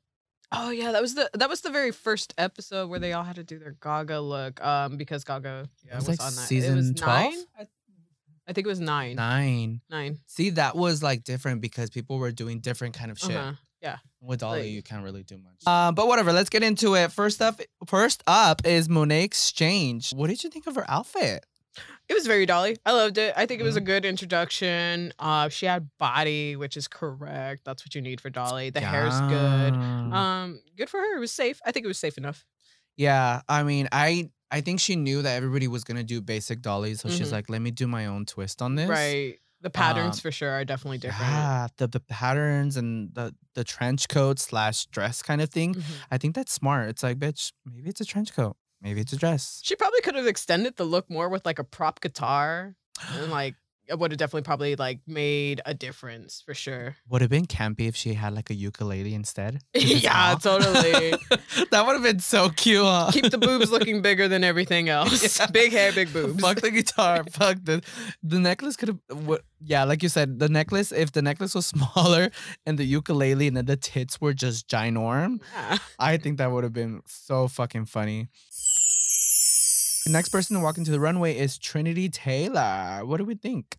oh 0.52 0.70
yeah, 0.70 0.92
that 0.92 1.02
was 1.02 1.16
the 1.16 1.30
that 1.34 1.50
was 1.50 1.62
the 1.62 1.70
very 1.70 1.92
first 1.92 2.34
episode 2.38 2.90
where 2.90 3.00
they 3.00 3.14
all 3.14 3.24
had 3.24 3.36
to 3.36 3.44
do 3.44 3.60
their 3.60 3.76
Gaga 3.82 4.20
look. 4.20 4.64
Um, 4.64 4.98
because 4.98 5.24
Gaga 5.24 5.70
yeah, 5.86 5.96
was 5.96 6.08
was, 6.08 6.20
like 6.20 6.28
on 6.28 6.36
that. 6.36 6.42
it 6.42 6.46
season 6.46 6.76
was 6.76 6.94
12? 6.94 7.34
nine. 7.34 7.44
I, 7.60 7.68
I 8.48 8.54
think 8.54 8.66
it 8.66 8.70
was 8.70 8.80
nine. 8.80 9.16
Nine. 9.16 9.82
Nine. 9.90 10.20
See, 10.26 10.52
that 10.52 10.76
was 10.76 11.04
like 11.04 11.24
different 11.24 11.62
because 11.62 11.90
people 11.90 12.18
were 12.18 12.32
doing 12.32 12.60
different 12.60 12.96
kind 12.96 13.12
of 13.12 13.20
shit. 13.20 13.36
Uh-huh. 13.36 13.54
With 14.22 14.42
Dolly, 14.42 14.64
Like- 14.64 14.72
you 14.72 14.84
can't 14.84 15.06
really 15.06 15.24
do 15.24 15.38
much. 15.38 15.62
Uh, 15.66 15.94
but 15.94 16.08
whatever. 16.08 16.34
Let's 16.34 16.50
get 16.50 16.62
into 16.62 16.96
it. 16.96 17.14
First 17.14 17.42
up, 17.42 17.62
first 17.88 18.22
up 18.28 18.66
is 18.66 18.90
Monet 18.90 19.24
X 19.24 19.54
Change. 19.54 20.12
What 20.12 20.28
did 20.28 20.44
you 20.44 20.50
think 20.50 20.68
of 20.68 20.76
her 20.76 20.84
outfit? 20.90 21.46
It 22.10 22.16
was 22.16 22.26
very 22.26 22.46
Dolly. 22.48 22.76
I 22.86 22.92
loved 22.92 23.18
it. 23.20 23.34
I 23.38 23.46
think 23.46 23.62
it 23.62 23.64
was 23.64 23.76
Mm-hmm. 23.76 23.84
a 23.84 23.86
good 23.86 24.06
introduction. 24.06 25.14
Uh, 25.20 25.48
she 25.50 25.68
had 25.68 25.90
body, 26.00 26.56
which 26.56 26.76
is 26.76 26.88
correct. 26.88 27.62
That's 27.66 27.86
what 27.86 27.94
you 27.96 28.02
need 28.02 28.20
for 28.20 28.30
Dolly. 28.32 28.72
The 28.72 28.80
hair's 28.82 29.20
good. 29.22 29.74
Um, 29.76 30.60
good 30.76 30.90
for 30.90 30.98
her. 31.00 31.16
It 31.16 31.20
was 31.20 31.32
safe. 31.32 31.60
I 31.66 31.72
think 31.72 31.84
it 31.86 31.88
was 31.88 32.00
safe 32.00 32.18
enough. 32.18 32.46
yeah. 32.98 33.42
I 33.48 33.64
mean, 33.64 33.88
I 33.92 34.32
I 34.52 34.62
think 34.62 34.80
she 34.80 34.96
knew 34.96 35.22
that 35.22 35.36
everybody 35.36 35.68
was 35.68 35.84
gonna 35.84 36.04
do 36.04 36.22
basic 36.22 36.62
Dolly, 36.64 36.96
so 36.96 37.08
she's 37.10 37.30
Mhm. 37.30 37.34
like, 37.34 37.50
let 37.50 37.62
me 37.62 37.70
do 37.70 37.88
my 37.88 38.08
own 38.08 38.26
twist 38.26 38.62
on 38.64 38.74
this. 38.76 38.90
Right. 38.90 39.38
The 39.62 39.70
patterns 39.70 40.16
Um, 40.18 40.22
for 40.22 40.32
sure 40.32 40.50
are 40.52 40.66
definitely 40.66 40.98
different. 40.98 41.30
Yeah, 41.32 41.68
the, 41.78 41.88
the 41.88 42.00
patterns 42.00 42.76
and 42.78 43.14
the 43.14 43.36
the 43.54 43.64
trench 43.64 44.08
coat 44.08 44.40
slash 44.40 44.86
dress 44.88 45.22
kind 45.22 45.42
of 45.42 45.50
thing. 45.52 45.76
Mhm. 45.76 45.84
I 46.10 46.18
think 46.18 46.34
that's 46.34 46.52
smart. 46.54 46.90
It's 46.90 47.04
like, 47.04 47.20
bitch, 47.20 47.52
maybe 47.66 47.90
it's 47.90 48.02
a 48.02 48.06
trench 48.06 48.34
coat, 48.34 48.56
maybe 48.82 49.02
it's 49.02 49.14
a 49.14 49.18
dress. 49.18 49.62
She 49.64 49.76
probably 49.76 50.02
could 50.02 50.16
have 50.16 50.28
extended 50.28 50.76
the 50.76 50.86
look 50.86 51.10
more 51.10 51.30
with 51.30 51.46
like 51.46 51.60
a 51.60 51.64
prop 51.64 52.02
guitar, 52.02 52.76
and 53.14 53.32
like 53.32 53.56
would 53.98 54.12
have 54.12 54.18
definitely 54.18 54.42
probably 54.44 54.76
like 54.76 55.00
made 55.08 55.62
a 55.66 55.74
difference 55.74 56.44
for 56.46 56.54
sure. 56.54 56.96
Would 57.10 57.22
have 57.22 57.30
been 57.30 57.46
campy 57.48 57.88
if 57.88 57.96
she 57.96 58.14
had 58.14 58.34
like 58.36 58.50
a 58.50 58.54
ukulele 58.54 59.14
instead. 59.14 59.62
yeah, 59.74 60.36
totally. 60.40 61.12
that 61.72 61.86
would 61.86 61.94
have 61.94 62.04
been 62.04 62.20
so 62.20 62.50
cute. 62.50 62.84
Huh? 62.84 63.10
Keep 63.12 63.32
the 63.32 63.38
boobs 63.38 63.72
looking 63.72 64.02
bigger 64.02 64.28
than 64.28 64.44
everything 64.44 64.90
else. 64.98 65.40
Yeah. 65.40 65.48
Big 65.48 65.72
hair, 65.72 65.92
big 65.92 66.12
boobs. 66.14 66.42
Fuck 66.42 66.62
the 66.62 66.72
guitar. 66.72 67.24
Fuck 67.32 67.58
the 67.64 67.82
the 68.22 68.40
necklace 68.40 68.76
could 68.76 68.90
have. 68.90 69.40
Yeah, 69.62 69.84
like 69.86 70.04
you 70.04 70.10
said, 70.10 70.40
the 70.40 70.50
necklace. 70.50 70.92
If 70.92 71.12
the 71.14 71.22
necklace 71.22 71.56
was 71.56 71.66
smaller 71.66 72.30
and 72.66 72.78
the 72.78 72.86
ukulele 72.86 73.48
and 73.48 73.58
then 73.58 73.66
the 73.66 73.78
tits 73.78 74.20
were 74.22 74.34
just 74.34 74.68
ginorm, 74.68 75.40
Yeah. 75.54 75.78
I 75.98 76.18
think 76.18 76.38
that 76.38 76.52
would 76.52 76.64
have 76.64 76.74
been 76.74 77.02
so 77.08 77.48
fucking 77.48 77.86
funny. 77.86 78.30
The 80.10 80.14
next 80.14 80.30
person 80.30 80.56
to 80.56 80.64
walk 80.64 80.80
into 80.80 80.90
the 80.90 81.00
runway 81.00 81.38
is 81.38 81.60
Trinity 81.60 82.10
Taylor. 82.10 83.02
What 83.06 83.18
do 83.18 83.26
we 83.26 83.36
think? 83.36 83.78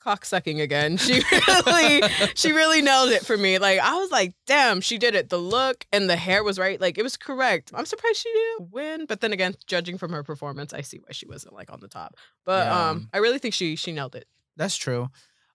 Cocksucking 0.00 0.62
again. 0.62 0.96
She 0.96 1.14
really, 1.66 2.02
she 2.36 2.52
really 2.52 2.82
nailed 2.82 3.10
it 3.10 3.26
for 3.26 3.36
me. 3.36 3.58
Like 3.58 3.80
I 3.80 3.94
was 3.98 4.12
like, 4.12 4.34
damn, 4.46 4.80
she 4.80 4.96
did 4.96 5.16
it. 5.16 5.28
The 5.28 5.38
look 5.38 5.84
and 5.92 6.08
the 6.08 6.14
hair 6.14 6.44
was 6.44 6.56
right. 6.56 6.80
Like 6.80 6.98
it 6.98 7.02
was 7.02 7.16
correct. 7.16 7.72
I'm 7.74 7.84
surprised 7.84 8.18
she 8.18 8.32
didn't 8.32 8.70
win. 8.72 9.06
But 9.06 9.20
then 9.22 9.32
again, 9.32 9.56
judging 9.66 9.98
from 9.98 10.12
her 10.12 10.22
performance, 10.22 10.72
I 10.72 10.82
see 10.82 10.98
why 10.98 11.08
she 11.10 11.26
wasn't 11.26 11.54
like 11.54 11.72
on 11.72 11.80
the 11.80 11.88
top. 11.88 12.14
But 12.44 12.66
Yeah. 12.68 12.90
um, 12.90 13.08
I 13.12 13.18
really 13.18 13.40
think 13.40 13.52
she 13.52 13.74
she 13.74 13.90
nailed 13.90 14.14
it. 14.14 14.28
That's 14.56 14.76
true. 14.76 15.08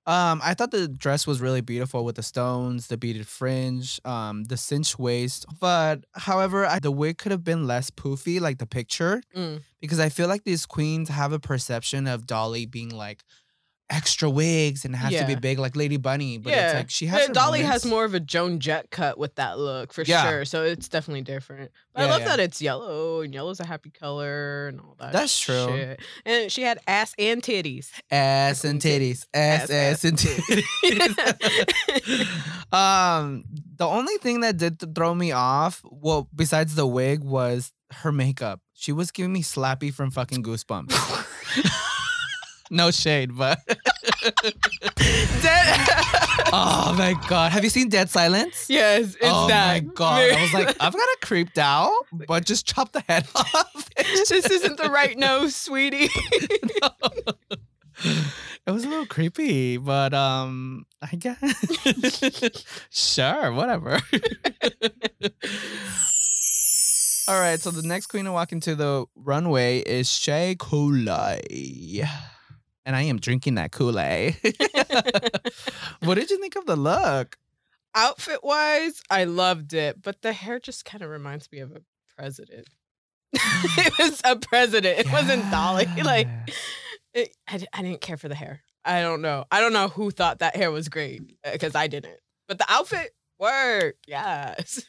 Um, 0.08 0.42
I 0.44 0.56
thought 0.56 0.72
the 0.72 0.88
dress 0.88 1.28
was 1.28 1.42
really 1.42 1.62
beautiful 1.62 2.04
with 2.04 2.16
the 2.16 2.24
stones, 2.24 2.88
the 2.88 2.98
beaded 2.98 3.28
fringe, 3.28 4.00
um, 4.04 4.46
the 4.46 4.58
cinch 4.58 4.98
waist. 4.98 5.46
But 5.60 6.06
however, 6.14 6.66
I, 6.66 6.80
the 6.80 6.90
wig 6.92 7.20
could 7.20 7.32
have 7.32 7.44
been 7.44 7.68
less 7.68 7.92
poofy, 7.92 8.42
like 8.42 8.58
the 8.58 8.66
picture, 8.66 9.22
Mm. 9.36 9.62
because 9.80 10.00
I 10.00 10.10
feel 10.10 10.28
like 10.28 10.44
these 10.44 10.66
queens 10.66 11.10
have 11.10 11.32
a 11.34 11.40
perception 11.40 12.08
of 12.08 12.26
Dolly 12.26 12.66
being 12.66 12.90
like 12.90 13.24
extra 13.92 14.30
wigs 14.30 14.86
and 14.86 14.96
it 14.96 14.98
has 14.98 15.14
to 15.14 15.26
be 15.28 15.36
big, 15.36 15.60
like 15.60 15.76
Lady 15.76 15.98
Bunny. 15.98 16.38
But 16.38 16.54
yeah, 16.54 16.66
it's 16.68 16.76
like 16.76 16.90
she 16.90 17.06
has. 17.08 17.28
Yeah, 17.28 17.34
Dolly 17.34 17.62
has 17.62 17.86
more 17.86 18.06
of 18.06 18.14
a 18.14 18.20
Joan 18.20 18.60
Jett 18.60 18.90
cut 18.90 19.18
with 19.18 19.36
that 19.36 19.60
look 19.60 19.94
for 19.94 20.04
Yeah. 20.04 20.24
sure. 20.28 20.46
So 20.46 20.64
it's 20.64 20.88
definitely 20.88 21.22
different. 21.22 21.72
But 21.94 22.04
I 22.04 22.10
love 22.10 22.22
yeah. 22.22 22.28
that 22.30 22.40
it's 22.40 22.62
yellow 22.62 23.22
and 23.22 23.34
yellow's 23.34 23.60
a 23.60 23.66
happy 23.66 23.90
color 23.92 24.70
and 24.70 24.80
all 24.80 24.96
that. 25.00 25.12
That's 25.12 25.38
true. 25.38 25.96
And 26.26 26.52
she 26.52 26.62
had 26.64 26.80
ass 26.88 27.14
and 27.20 27.44
titties. 27.44 27.90
ass 28.10 28.64
and 28.64 28.82
titties, 28.82 29.26
ass, 29.34 29.70
Ass, 29.70 29.70
ass, 29.70 29.72
ass, 29.72 30.04
and 30.06 30.18
titties. 30.18 30.64
um, 32.74 33.44
the 33.76 33.86
only 33.86 34.18
thing 34.18 34.40
that 34.42 34.58
did 34.58 34.96
throw 34.96 35.14
me 35.14 35.32
off, 35.32 35.82
well, 35.84 36.30
besides 36.34 36.76
the 36.76 36.88
wig, 36.88 37.24
was 37.24 37.72
her 37.92 38.12
makeup. 38.12 38.62
She 38.74 38.92
was 38.92 39.12
giving 39.12 39.34
me 39.34 39.44
Slappy 39.44 39.94
from 39.94 40.12
fucking 40.12 40.44
Goosebumps. 40.44 41.28
no 42.72 42.90
shade, 42.90 43.38
but 43.38 43.60
Dead- 45.42 45.88
oh 46.54 46.96
my 46.98 47.16
god, 47.28 47.52
have 47.52 47.64
you 47.64 47.70
seen 47.70 47.90
Dead 47.90 48.10
Silence? 48.10 48.68
yes, 48.70 49.16
it's 49.16 49.18
oh 49.24 49.48
that. 49.48 49.84
my 49.84 49.92
god, 49.94 50.32
I 50.32 50.42
was 50.42 50.54
like, 50.54 50.70
I've 50.80 50.94
got 50.94 51.02
a 51.02 51.18
creeped 51.22 51.58
out, 51.58 51.92
but 52.28 52.46
just 52.46 52.66
chop 52.66 52.94
the 52.94 53.02
head 53.08 53.28
off. 53.36 53.90
this 53.96 54.32
isn't 54.50 54.78
the 54.78 54.90
right 54.90 55.18
nose, 55.18 55.56
sweetie. 55.56 56.10
it 58.04 58.72
was 58.72 58.86
a 58.86 58.90
little 58.90 59.06
creepy, 59.06 59.78
but 59.78 60.14
um, 60.14 60.86
I 61.02 61.16
guess 61.18 61.38
sure, 62.90 63.52
whatever. 63.52 64.00
All 67.28 67.40
right, 67.40 67.60
so 67.60 67.70
the 67.72 67.84
next 67.84 68.08
queen 68.08 68.26
to 68.26 68.32
walk 68.32 68.52
into 68.52 68.76
the 68.76 69.06
runway 69.16 69.80
is 69.80 70.12
Shea 70.12 70.56
Couleé. 70.56 72.08
And 72.86 72.96
I 72.96 73.04
am 73.04 73.20
drinking 73.20 73.56
that 73.56 73.72
Kool-Aid. 73.72 74.38
what 76.02 76.16
did 76.16 76.30
you 76.32 76.40
think 76.40 76.56
of 76.56 76.66
the 76.66 76.76
look? 76.76 77.38
Outfit 77.94 78.44
wise, 78.44 79.02
I 79.10 79.26
loved 79.26 79.74
it, 79.74 80.02
but 80.02 80.22
the 80.22 80.32
hair 80.34 80.60
just 80.60 80.86
kind 80.86 81.04
of 81.04 81.10
reminds 81.10 81.52
me 81.52 81.60
of 81.60 81.72
a 81.72 81.82
president. 82.18 82.68
it 83.34 83.94
was 84.00 84.22
a 84.24 84.38
president. 84.38 85.00
It 85.00 85.12
wasn't 85.12 85.50
Dolly. 85.52 85.88
Like 86.04 86.28
it, 87.14 87.36
I, 87.48 87.60
I 87.74 87.82
didn't 87.82 88.02
care 88.02 88.18
for 88.18 88.30
the 88.30 88.36
hair. 88.36 88.62
I 88.86 89.02
don't 89.02 89.22
know. 89.22 89.46
I 89.52 89.60
don't 89.60 89.74
know 89.74 89.90
who 89.90 90.10
thought 90.12 90.40
that 90.40 90.56
hair 90.56 90.72
was 90.72 90.88
great 90.90 91.22
uh, 91.46 91.52
because 91.52 91.76
I 91.76 91.88
didn't. 91.88 92.18
But 92.48 92.58
the 92.58 92.66
outfit 92.70 93.12
worked. 93.38 94.06
Yes. 94.08 94.86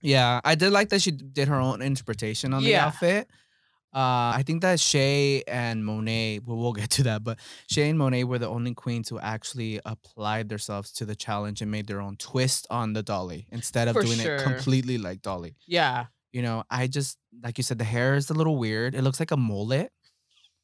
Yeah, 0.00 0.40
I 0.44 0.56
did 0.56 0.70
like 0.72 0.88
that 0.88 1.00
she 1.00 1.12
did 1.12 1.46
her 1.48 1.54
own 1.60 1.80
interpretation 1.80 2.52
on 2.52 2.64
the 2.64 2.70
Yeah. 2.70 2.86
outfit. 2.86 3.30
Uh, 3.94 4.32
I 4.36 4.42
think 4.46 4.62
that 4.62 4.80
Shea 4.80 5.42
and 5.46 5.84
Monet, 5.84 6.40
well, 6.46 6.56
we'll 6.56 6.72
get 6.72 6.88
to 6.90 7.02
that, 7.04 7.22
but 7.22 7.38
Shea 7.68 7.90
and 7.90 7.98
Monet 7.98 8.24
were 8.24 8.38
the 8.38 8.48
only 8.48 8.72
queens 8.74 9.10
who 9.10 9.18
actually 9.18 9.80
applied 9.84 10.48
themselves 10.48 10.92
to 10.92 11.04
the 11.04 11.14
challenge 11.14 11.60
and 11.60 11.70
made 11.70 11.86
their 11.86 12.00
own 12.00 12.16
twist 12.16 12.66
on 12.70 12.94
the 12.94 13.02
Dolly 13.02 13.46
instead 13.52 13.88
of 13.88 13.94
For 13.94 14.02
doing 14.02 14.18
sure. 14.18 14.36
it 14.36 14.42
completely 14.42 14.96
like 14.96 15.20
Dolly. 15.20 15.56
Yeah. 15.66 16.06
You 16.32 16.40
know, 16.40 16.64
I 16.70 16.86
just, 16.86 17.18
like 17.42 17.58
you 17.58 17.64
said, 17.64 17.76
the 17.76 17.84
hair 17.84 18.14
is 18.14 18.30
a 18.30 18.34
little 18.34 18.56
weird. 18.56 18.94
It 18.94 19.02
looks 19.02 19.20
like 19.20 19.30
a 19.30 19.36
mullet. 19.36 19.92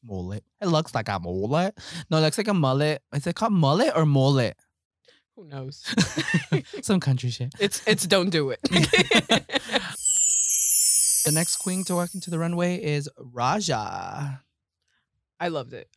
Mullet. 0.03 0.43
It 0.63 0.69
looks 0.69 0.95
like 0.95 1.09
a 1.11 1.19
mullet. 1.19 1.75
No, 2.11 2.17
it 2.17 2.21
looks 2.23 2.39
like 2.39 2.49
a 2.49 2.55
mullet. 2.55 3.03
Is 3.13 3.27
it 3.27 3.35
called 3.35 3.53
mullet 3.53 3.93
or 3.95 4.07
mullet? 4.07 4.57
Who 5.37 5.45
knows? 5.45 5.85
Some 6.83 6.99
country 6.99 7.31
shit. 7.31 7.53
It's 7.61 7.81
it's 7.87 8.07
don't 8.07 8.31
do 8.31 8.51
it. 8.51 8.59
The 11.29 11.35
next 11.35 11.57
queen 11.57 11.85
to 11.85 11.95
walk 11.95 12.15
into 12.15 12.31
the 12.31 12.39
runway 12.39 12.83
is 12.83 13.07
Raja. 13.19 14.43
I 15.39 15.49
loved 15.49 15.75
it. 15.75 15.89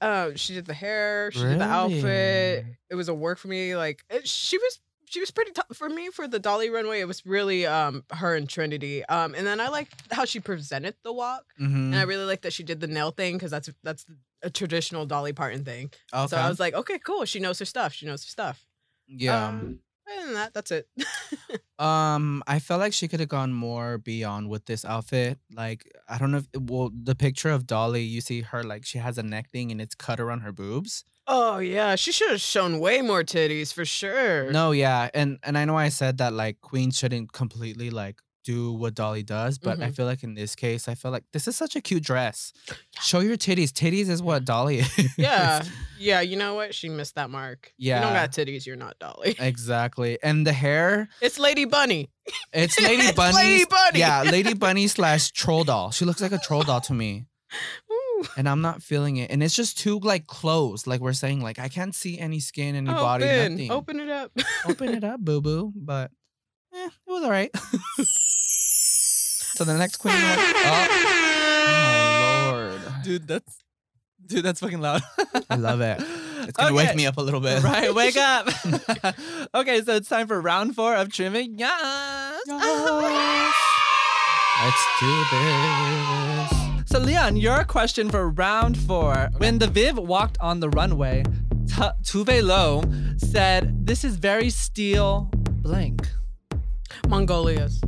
Uh, 0.00 0.32
she 0.34 0.52
did 0.52 0.66
the 0.66 0.74
hair. 0.74 1.30
She 1.32 1.40
did 1.40 1.58
the 1.58 1.64
outfit. 1.64 2.66
It 2.90 2.94
was 2.94 3.08
a 3.08 3.14
work 3.14 3.38
for 3.38 3.48
me. 3.48 3.76
Like 3.76 4.04
it, 4.10 4.28
she 4.28 4.58
was, 4.58 4.80
she 5.06 5.20
was 5.20 5.30
pretty 5.30 5.52
tough 5.52 5.66
for 5.72 5.88
me 5.88 6.10
for 6.10 6.28
the 6.28 6.38
Dolly 6.38 6.68
runway. 6.68 7.00
It 7.00 7.08
was 7.08 7.24
really 7.24 7.64
um 7.66 8.04
her 8.10 8.34
and 8.36 8.46
Trinity. 8.48 9.04
Um, 9.06 9.34
and 9.34 9.46
then 9.46 9.58
I 9.58 9.68
liked 9.68 9.94
how 10.12 10.26
she 10.26 10.38
presented 10.40 10.94
the 11.02 11.12
walk, 11.14 11.44
and 11.58 11.96
I 11.96 12.02
really 12.02 12.24
like 12.26 12.42
that 12.42 12.52
she 12.52 12.62
did 12.62 12.80
the 12.80 12.86
nail 12.86 13.10
thing 13.10 13.36
because 13.36 13.50
that's 13.50 13.70
that's 13.82 14.04
a 14.42 14.50
traditional 14.50 15.06
Dolly 15.06 15.32
Parton 15.32 15.64
thing. 15.64 15.90
Okay. 16.12 16.26
So 16.28 16.36
I 16.36 16.48
was 16.50 16.60
like, 16.60 16.74
okay, 16.74 16.98
cool. 16.98 17.24
She 17.24 17.40
knows 17.40 17.58
her 17.58 17.64
stuff. 17.64 17.94
She 17.94 18.04
knows 18.06 18.22
her 18.24 18.28
stuff. 18.30 18.66
yeah. 19.08 19.48
Um, 19.48 19.78
other 20.06 20.26
than 20.26 20.34
that, 20.34 20.52
that's 20.52 20.70
it. 20.70 20.86
Um, 21.84 22.42
I 22.46 22.60
felt 22.60 22.80
like 22.80 22.92
she 22.94 23.08
could 23.08 23.20
have 23.20 23.28
gone 23.28 23.52
more 23.52 23.98
beyond 23.98 24.48
with 24.48 24.64
this 24.66 24.84
outfit. 24.84 25.38
Like, 25.54 25.80
I 26.08 26.16
don't 26.18 26.30
know 26.32 26.38
if 26.38 26.48
well, 26.58 26.90
the 26.94 27.14
picture 27.14 27.50
of 27.50 27.66
Dolly, 27.66 28.02
you 28.02 28.20
see 28.20 28.40
her 28.42 28.62
like 28.62 28.84
she 28.86 28.98
has 28.98 29.18
a 29.18 29.22
neck 29.22 29.50
thing 29.50 29.70
and 29.70 29.80
it's 29.80 29.94
cut 29.94 30.18
around 30.20 30.40
her 30.40 30.52
boobs. 30.52 31.04
oh 31.26 31.58
yeah, 31.58 31.94
she 31.96 32.12
should 32.12 32.30
have 32.30 32.40
shown 32.40 32.78
way 32.80 33.02
more 33.02 33.22
titties 33.22 33.72
for 33.72 33.84
sure. 33.84 34.50
No, 34.52 34.72
yeah, 34.72 35.10
and 35.14 35.38
and 35.42 35.56
I 35.58 35.64
know 35.64 35.76
I 35.76 35.90
said 35.90 36.18
that 36.18 36.32
like 36.32 36.60
Queen 36.60 36.90
shouldn't 36.90 37.32
completely 37.32 37.90
like 37.90 38.16
do 38.44 38.72
what 38.72 38.94
Dolly 38.94 39.22
does, 39.22 39.58
but 39.58 39.80
I 39.82 39.88
Mhm. 39.90 39.96
feel 39.96 40.06
like 40.06 40.22
in 40.22 40.34
this 40.34 40.54
case, 40.54 40.86
I 40.88 40.94
feel 40.94 41.10
like 41.10 41.24
this 41.32 41.48
is 41.48 41.56
such 41.56 41.74
a 41.76 41.80
cute 41.80 42.02
dress. 42.04 42.52
Show 43.02 43.20
your 43.20 43.36
titties. 43.36 43.70
Titties 43.72 44.08
is 44.08 44.22
what 44.22 44.44
Dolly 44.44 44.78
is. 44.98 45.18
Yeah, 45.18 45.64
yeah. 45.98 46.20
You 46.20 46.36
know 46.36 46.54
what? 46.54 46.74
She 46.74 46.88
missed 46.88 47.14
that 47.16 47.30
mark. 47.30 47.72
Yeah. 47.78 47.96
You 47.98 48.04
don't 48.04 48.12
got 48.12 48.32
titties. 48.32 48.66
You're 48.66 48.76
not 48.76 48.98
Dolly. 48.98 49.34
exactly. 49.40 50.18
And 50.22 50.46
the 50.46 50.52
hair, 50.52 51.08
It's 51.20 51.38
Lady 51.38 51.64
Bunny. 51.64 52.10
it's 52.52 52.78
Lady 52.88 53.04
It's 53.04 53.12
Bunny. 53.16 53.34
Lady 53.36 53.64
Bunny. 53.64 53.98
Yeah, 53.98 54.22
Lady 54.22 54.54
Bunny 54.54 54.86
slash 54.88 55.30
troll 55.32 55.64
doll. 55.64 55.90
She 55.90 56.04
looks 56.04 56.20
like 56.20 56.32
a 56.32 56.38
troll 56.38 56.62
doll 56.62 56.80
to 56.82 56.92
me. 56.94 57.26
Ooh. 57.90 58.24
and 58.36 58.48
I'm 58.48 58.60
not 58.62 58.82
feeling 58.82 59.16
it. 59.18 59.30
And 59.30 59.42
it's 59.42 59.54
just 59.54 59.78
too 59.78 59.98
like 60.00 60.26
closed. 60.26 60.86
Like 60.86 61.00
we're 61.00 61.12
saying, 61.12 61.40
like 61.40 61.58
I 61.58 61.68
can't 61.68 61.94
see 61.94 62.18
any 62.18 62.40
skin, 62.40 62.74
any 62.74 62.90
body, 62.90 63.24
Open. 63.24 63.52
nothing. 63.52 63.70
Open 63.70 64.00
it 64.00 64.08
up. 64.08 64.32
Open 64.66 64.88
it 64.94 65.04
up, 65.04 65.20
boo 65.20 65.40
boo. 65.40 65.72
But 65.76 66.10
eh, 66.74 66.86
it 66.86 67.10
was 67.10 67.24
all 67.24 67.30
right. 67.30 67.50
so 68.04 69.64
the 69.64 69.76
next 69.78 69.96
queen. 69.98 70.14
Oh, 70.16 70.88
oh 71.66 72.50
lord, 72.52 72.80
Dude, 73.02 73.26
that's 73.26 73.58
dude, 74.26 74.44
that's 74.44 74.60
fucking 74.60 74.80
loud. 74.80 75.02
I 75.50 75.56
love 75.56 75.80
it. 75.80 76.00
It's 76.44 76.58
gonna 76.58 76.74
wake 76.74 76.94
me 76.94 77.06
up 77.06 77.16
a 77.16 77.22
little 77.22 77.40
bit. 77.40 77.62
Right, 77.62 77.94
wake 77.94 78.18
up. 78.18 78.48
okay, 79.54 79.80
so 79.80 79.94
it's 79.94 80.10
time 80.10 80.26
for 80.26 80.38
round 80.42 80.74
four 80.76 80.94
of 80.94 81.10
trimming. 81.10 81.58
Yes. 81.58 82.38
Let's 84.62 84.86
do 85.00 85.24
this. 85.32 86.90
So, 86.90 86.98
Leon, 86.98 87.38
your 87.38 87.64
question 87.64 88.10
for 88.10 88.28
round 88.28 88.76
four. 88.76 89.30
When 89.38 89.58
the 89.58 89.68
Viv 89.68 89.96
walked 89.96 90.36
on 90.38 90.60
the 90.60 90.68
runway, 90.68 91.24
T- 91.66 91.74
Tove 92.02 92.42
Lo 92.42 92.82
said, 93.16 93.86
This 93.86 94.04
is 94.04 94.16
very 94.16 94.50
steel 94.50 95.30
blank. 95.62 96.06
Magnolias. 97.08 97.80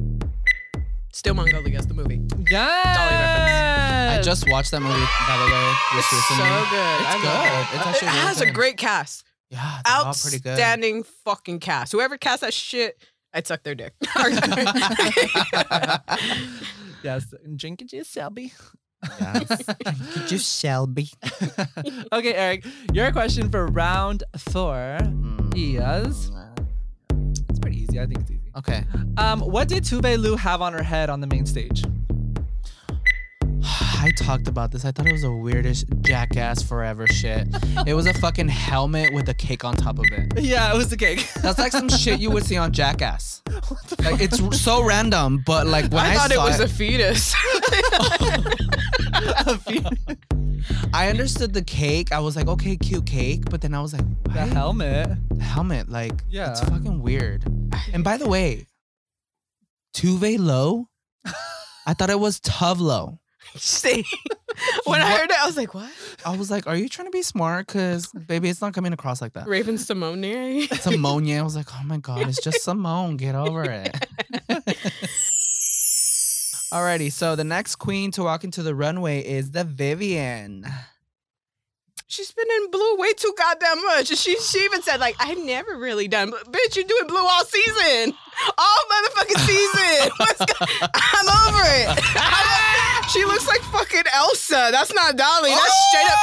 Steel 1.12 1.34
Magnolias 1.34 1.86
the 1.86 1.94
movie. 1.94 2.20
Yeah. 2.50 4.18
I 4.18 4.22
just 4.22 4.48
watched 4.50 4.70
that 4.72 4.80
movie 4.80 4.94
by 4.94 5.36
the 5.38 5.44
way. 5.52 5.72
Just 5.94 6.12
It's 6.12 6.28
so 6.28 6.36
good. 6.36 6.44
It's 6.44 7.08
I 7.08 7.14
love 7.14 7.22
good. 7.22 7.52
it. 7.56 7.66
It's 7.76 7.86
actually 7.86 8.08
it 8.08 8.10
really 8.10 8.26
has 8.26 8.40
a 8.42 8.50
great 8.50 8.76
cast. 8.76 9.24
Yeah, 9.50 9.80
they're 9.84 9.96
all 9.96 10.14
pretty 10.14 10.40
good. 10.40 10.50
Outstanding 10.50 11.04
fucking 11.24 11.60
cast. 11.60 11.92
Whoever 11.92 12.18
cast 12.18 12.40
that 12.42 12.52
shit, 12.52 13.02
I'd 13.32 13.46
suck 13.46 13.62
their 13.62 13.74
dick. 13.74 13.94
yes. 17.02 17.32
Drink 17.54 17.82
it, 17.82 17.88
just 17.88 18.12
Shelby. 18.12 18.52
Yes. 19.20 19.62
Just 20.26 20.60
Shelby. 20.60 21.08
okay, 22.12 22.34
Erick, 22.34 22.64
your 22.92 23.12
question 23.12 23.50
for 23.50 23.66
round 23.66 24.24
four 24.36 24.98
hmm. 25.00 25.52
is. 25.54 26.30
Pretty 27.66 27.82
easy. 27.82 27.98
I 27.98 28.06
think 28.06 28.20
it's 28.20 28.30
easy. 28.30 28.52
Okay. 28.56 28.84
Um, 29.16 29.40
what 29.40 29.66
did 29.66 29.82
Tove 29.82 30.22
Lo 30.22 30.36
have 30.36 30.62
on 30.62 30.72
her 30.72 30.84
head 30.84 31.10
on 31.10 31.20
the 31.20 31.26
main 31.26 31.44
stage? 31.46 31.82
I 33.64 34.12
talked 34.16 34.46
about 34.46 34.70
this. 34.70 34.84
I 34.84 34.92
thought 34.92 35.08
it 35.08 35.12
was 35.12 35.22
the 35.22 35.32
weirdest 35.32 35.86
jackass 36.02 36.62
forever 36.62 37.08
shit. 37.08 37.48
it 37.88 37.94
was 37.94 38.06
a 38.06 38.14
fucking 38.14 38.46
helmet 38.46 39.12
with 39.12 39.28
a 39.28 39.34
cake 39.34 39.64
on 39.64 39.74
top 39.74 39.98
of 39.98 40.04
it. 40.12 40.38
Yeah, 40.38 40.72
it 40.72 40.76
was 40.76 40.90
the 40.90 40.96
cake. 40.96 41.28
That's 41.42 41.58
like 41.58 41.72
some 41.72 41.88
shit 41.88 42.20
you 42.20 42.30
would 42.30 42.46
see 42.46 42.56
on 42.56 42.70
Jackass. 42.70 43.42
Like 43.98 44.20
it's 44.20 44.62
so 44.62 44.84
random, 44.84 45.42
but 45.44 45.66
like 45.66 45.90
when 45.90 46.04
I, 46.04 46.12
I 46.12 46.14
thought 46.14 46.30
it 46.30 46.38
was 46.38 46.60
a 46.60 46.68
fetus. 46.68 47.34
I 50.92 51.08
understood 51.08 51.52
the 51.52 51.62
cake. 51.62 52.12
I 52.12 52.20
was 52.20 52.36
like, 52.36 52.48
okay, 52.48 52.76
cute 52.76 53.06
cake, 53.06 53.48
but 53.50 53.60
then 53.60 53.74
I 53.74 53.80
was 53.80 53.92
like, 53.92 54.04
the 54.24 54.40
helmet. 54.46 55.16
The 55.30 55.42
helmet, 55.44 55.88
like, 55.88 56.22
Yeah. 56.28 56.50
it's 56.50 56.60
fucking 56.60 57.02
weird. 57.02 57.44
And 57.92 58.02
by 58.04 58.16
the 58.16 58.28
way, 58.28 58.66
Tuve 59.94 60.38
Low, 60.38 60.88
I 61.86 61.94
thought 61.94 62.10
it 62.10 62.20
was 62.20 62.40
Tuvlo. 62.40 63.18
See, 63.56 64.04
when 64.84 65.00
I 65.00 65.16
heard 65.16 65.30
it, 65.30 65.36
I 65.40 65.46
was 65.46 65.56
like, 65.56 65.72
"What?" 65.72 65.88
I 66.26 66.36
was 66.36 66.50
like, 66.50 66.66
are 66.66 66.76
you 66.76 66.88
trying 66.88 67.06
to 67.06 67.12
be 67.12 67.22
smart? 67.22 67.68
Cause 67.68 68.08
baby, 68.12 68.48
it's 68.48 68.60
not 68.60 68.74
coming 68.74 68.92
across 68.92 69.22
like 69.22 69.34
that. 69.34 69.46
Raven-Symoné. 69.46 70.70
It's 70.70 70.86
ammonia. 70.86 71.38
I 71.38 71.42
was 71.42 71.54
like, 71.56 71.68
oh 71.72 71.82
my 71.84 71.98
god, 71.98 72.28
it's 72.28 72.42
just 72.42 72.62
Simone. 72.64 73.16
Get 73.16 73.34
over 73.36 73.62
it. 73.64 73.94
Alrighty, 76.72 77.12
so 77.12 77.36
the 77.36 77.44
next 77.44 77.76
queen 77.76 78.10
to 78.12 78.24
walk 78.24 78.42
into 78.42 78.62
the 78.62 78.74
runway 78.74 79.20
is 79.20 79.52
the 79.52 79.64
Vivienne. 79.64 80.66
She's 82.08 82.30
been 82.32 82.46
in 82.62 82.70
blue 82.70 82.96
way 82.96 83.12
too 83.14 83.34
goddamn 83.36 83.82
much. 83.82 84.10
And 84.10 84.18
she 84.18 84.36
she 84.38 84.58
even 84.64 84.82
said, 84.82 85.00
like, 85.00 85.16
I've 85.18 85.38
never 85.38 85.76
really 85.76 86.06
done 86.06 86.30
but 86.30 86.50
bitch, 86.50 86.76
you're 86.76 86.84
doing 86.84 87.06
blue 87.08 87.24
all 87.24 87.44
season. 87.44 88.14
All 88.58 88.78
motherfucking 88.90 89.40
season. 89.46 90.10
I'm 90.94 91.28
over 91.48 91.62
it. 91.66 93.08
she 93.10 93.24
looks 93.24 93.46
like 93.48 93.60
fucking 93.72 94.04
Elsa. 94.14 94.68
That's 94.70 94.92
not 94.94 95.16
Dolly. 95.16 95.50
That's 95.50 95.62
oh, 95.64 95.88
straight 95.90 96.10
up 96.12 96.18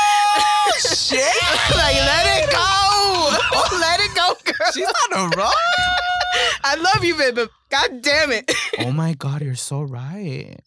Oh, 0.65 0.71
shit! 0.79 1.19
like 1.75 1.95
let 1.95 2.25
it 2.39 2.51
go. 2.51 3.77
let 3.79 3.99
it 3.99 4.15
go, 4.15 4.35
girl. 4.45 4.71
She's 4.73 4.87
on 4.87 5.33
a 5.33 5.37
wrong. 5.37 6.12
I 6.63 6.75
love 6.75 7.03
you, 7.03 7.15
babe, 7.15 7.39
god 7.69 8.01
damn 8.01 8.31
it. 8.31 8.51
Oh 8.79 8.91
my 8.91 9.13
god, 9.13 9.41
you're 9.41 9.55
so 9.55 9.81
right. 9.81 10.57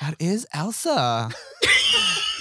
That 0.00 0.14
is 0.20 0.46
Elsa. 0.52 1.30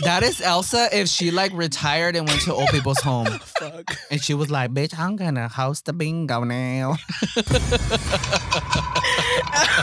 that 0.04 0.22
is 0.22 0.42
Elsa 0.42 0.90
if 0.92 1.08
she 1.08 1.32
like 1.32 1.52
retired 1.54 2.16
and 2.16 2.28
went 2.28 2.42
to 2.42 2.54
old 2.54 2.70
people's 2.70 3.00
home. 3.00 3.26
Fuck. 3.26 3.98
And 4.12 4.24
she 4.24 4.36
was 4.36 4.52
like, 4.52 4.72
bitch, 4.72 4.98
I'm 4.98 5.16
gonna 5.16 5.48
host 5.48 5.86
the 5.86 5.94
bingo 5.94 6.44
now. 6.44 6.98
oh 7.38 7.44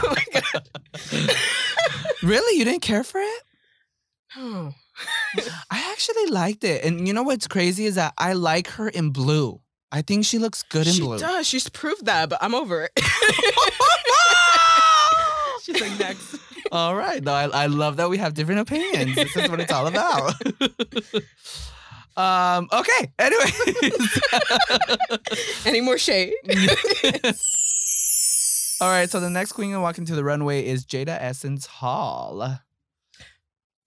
my 0.04 0.24
god. 0.32 0.68
really? 2.22 2.58
You 2.58 2.64
didn't 2.64 2.82
care 2.82 3.02
for 3.02 3.20
it? 3.20 3.42
Oh. 4.36 4.72
I 5.70 5.90
actually 5.92 6.26
liked 6.26 6.62
it. 6.62 6.84
And 6.84 7.08
you 7.08 7.14
know 7.14 7.24
what's 7.24 7.48
crazy 7.48 7.86
is 7.86 7.96
that 7.96 8.14
I 8.16 8.34
like 8.34 8.68
her 8.68 8.88
in 8.88 9.10
blue. 9.10 9.60
I 9.94 10.02
think 10.02 10.24
she 10.24 10.40
looks 10.40 10.64
good 10.64 10.88
in 10.88 10.94
blue. 10.94 10.96
she 10.96 11.00
blue. 11.02 11.18
does. 11.18 11.46
She's 11.46 11.68
proved 11.68 12.06
that, 12.06 12.28
but 12.28 12.42
I'm 12.42 12.52
over 12.52 12.82
it. 12.82 12.90
She's 15.62 15.80
like 15.80 15.96
next. 16.00 16.36
all 16.72 16.96
right. 16.96 17.22
No, 17.22 17.32
I, 17.32 17.44
I 17.44 17.66
love 17.66 17.98
that 17.98 18.10
we 18.10 18.18
have 18.18 18.34
different 18.34 18.62
opinions. 18.62 19.14
This 19.14 19.36
is 19.36 19.48
what 19.48 19.60
it's 19.60 19.72
all 19.72 19.86
about. 19.86 20.34
um, 22.16 22.68
okay. 22.72 23.12
Anyways. 23.20 24.20
Any 25.64 25.80
more 25.80 25.96
shade? 25.96 26.32
all 28.80 28.90
right. 28.90 29.08
So 29.08 29.20
the 29.20 29.30
next 29.30 29.52
queen 29.52 29.70
to 29.70 29.78
walk 29.80 29.98
into 29.98 30.16
the 30.16 30.24
runway 30.24 30.66
is 30.66 30.84
Jaida 30.84 31.16
Essence 31.20 31.66
Hall. 31.66 32.58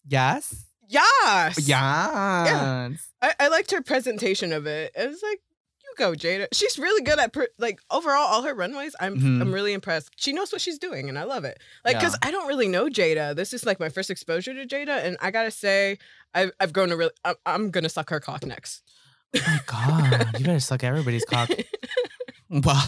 Yes? 0.07 0.67
Yes. 0.87 1.67
Yes. 1.67 3.09
I, 3.21 3.33
I 3.41 3.47
liked 3.49 3.71
her 3.71 3.81
presentation 3.81 4.53
of 4.53 4.67
it. 4.67 4.93
It 4.95 5.09
was 5.09 5.21
like, 5.21 5.41
go, 5.97 6.13
Jaida. 6.13 6.47
She's 6.53 6.79
really 6.79 7.01
good 7.03 7.19
at 7.19 7.33
per- 7.33 7.49
like 7.57 7.79
overall 7.91 8.27
all 8.27 8.43
her 8.43 8.53
runways. 8.53 8.95
I'm 8.99 9.19
Mhm. 9.19 9.41
I'm 9.41 9.51
really 9.53 9.73
impressed. 9.73 10.11
She 10.15 10.31
knows 10.31 10.51
what 10.51 10.61
she's 10.61 10.77
doing, 10.79 11.09
and 11.09 11.19
I 11.19 11.23
love 11.23 11.43
it. 11.43 11.59
Like, 11.83 11.95
Yeah. 11.95 12.01
cause 12.01 12.17
I 12.23 12.31
don't 12.31 12.47
really 12.47 12.67
know 12.69 12.85
Jaida. 12.87 13.35
This 13.35 13.53
is 13.53 13.65
like 13.65 13.79
my 13.79 13.89
first 13.89 14.09
exposure 14.09 14.53
to 14.53 14.65
Jaida, 14.65 15.03
and 15.03 15.17
I 15.21 15.31
gotta 15.31 15.51
say, 15.51 15.97
I've 16.33 16.51
I've 16.59 16.71
grown 16.71 16.89
to 16.89 16.95
really. 16.97 17.11
I'm, 17.25 17.35
I'm 17.45 17.71
gonna 17.71 17.89
suck 17.89 18.09
her 18.11 18.19
cock 18.21 18.45
next. 18.45 18.83
Oh 19.35 19.41
my 19.45 19.59
God. 19.65 20.39
You 20.39 20.45
better 20.45 20.59
suck 20.61 20.83
everybody's 20.83 21.25
cock. 21.25 21.49
Wow. 22.49 22.81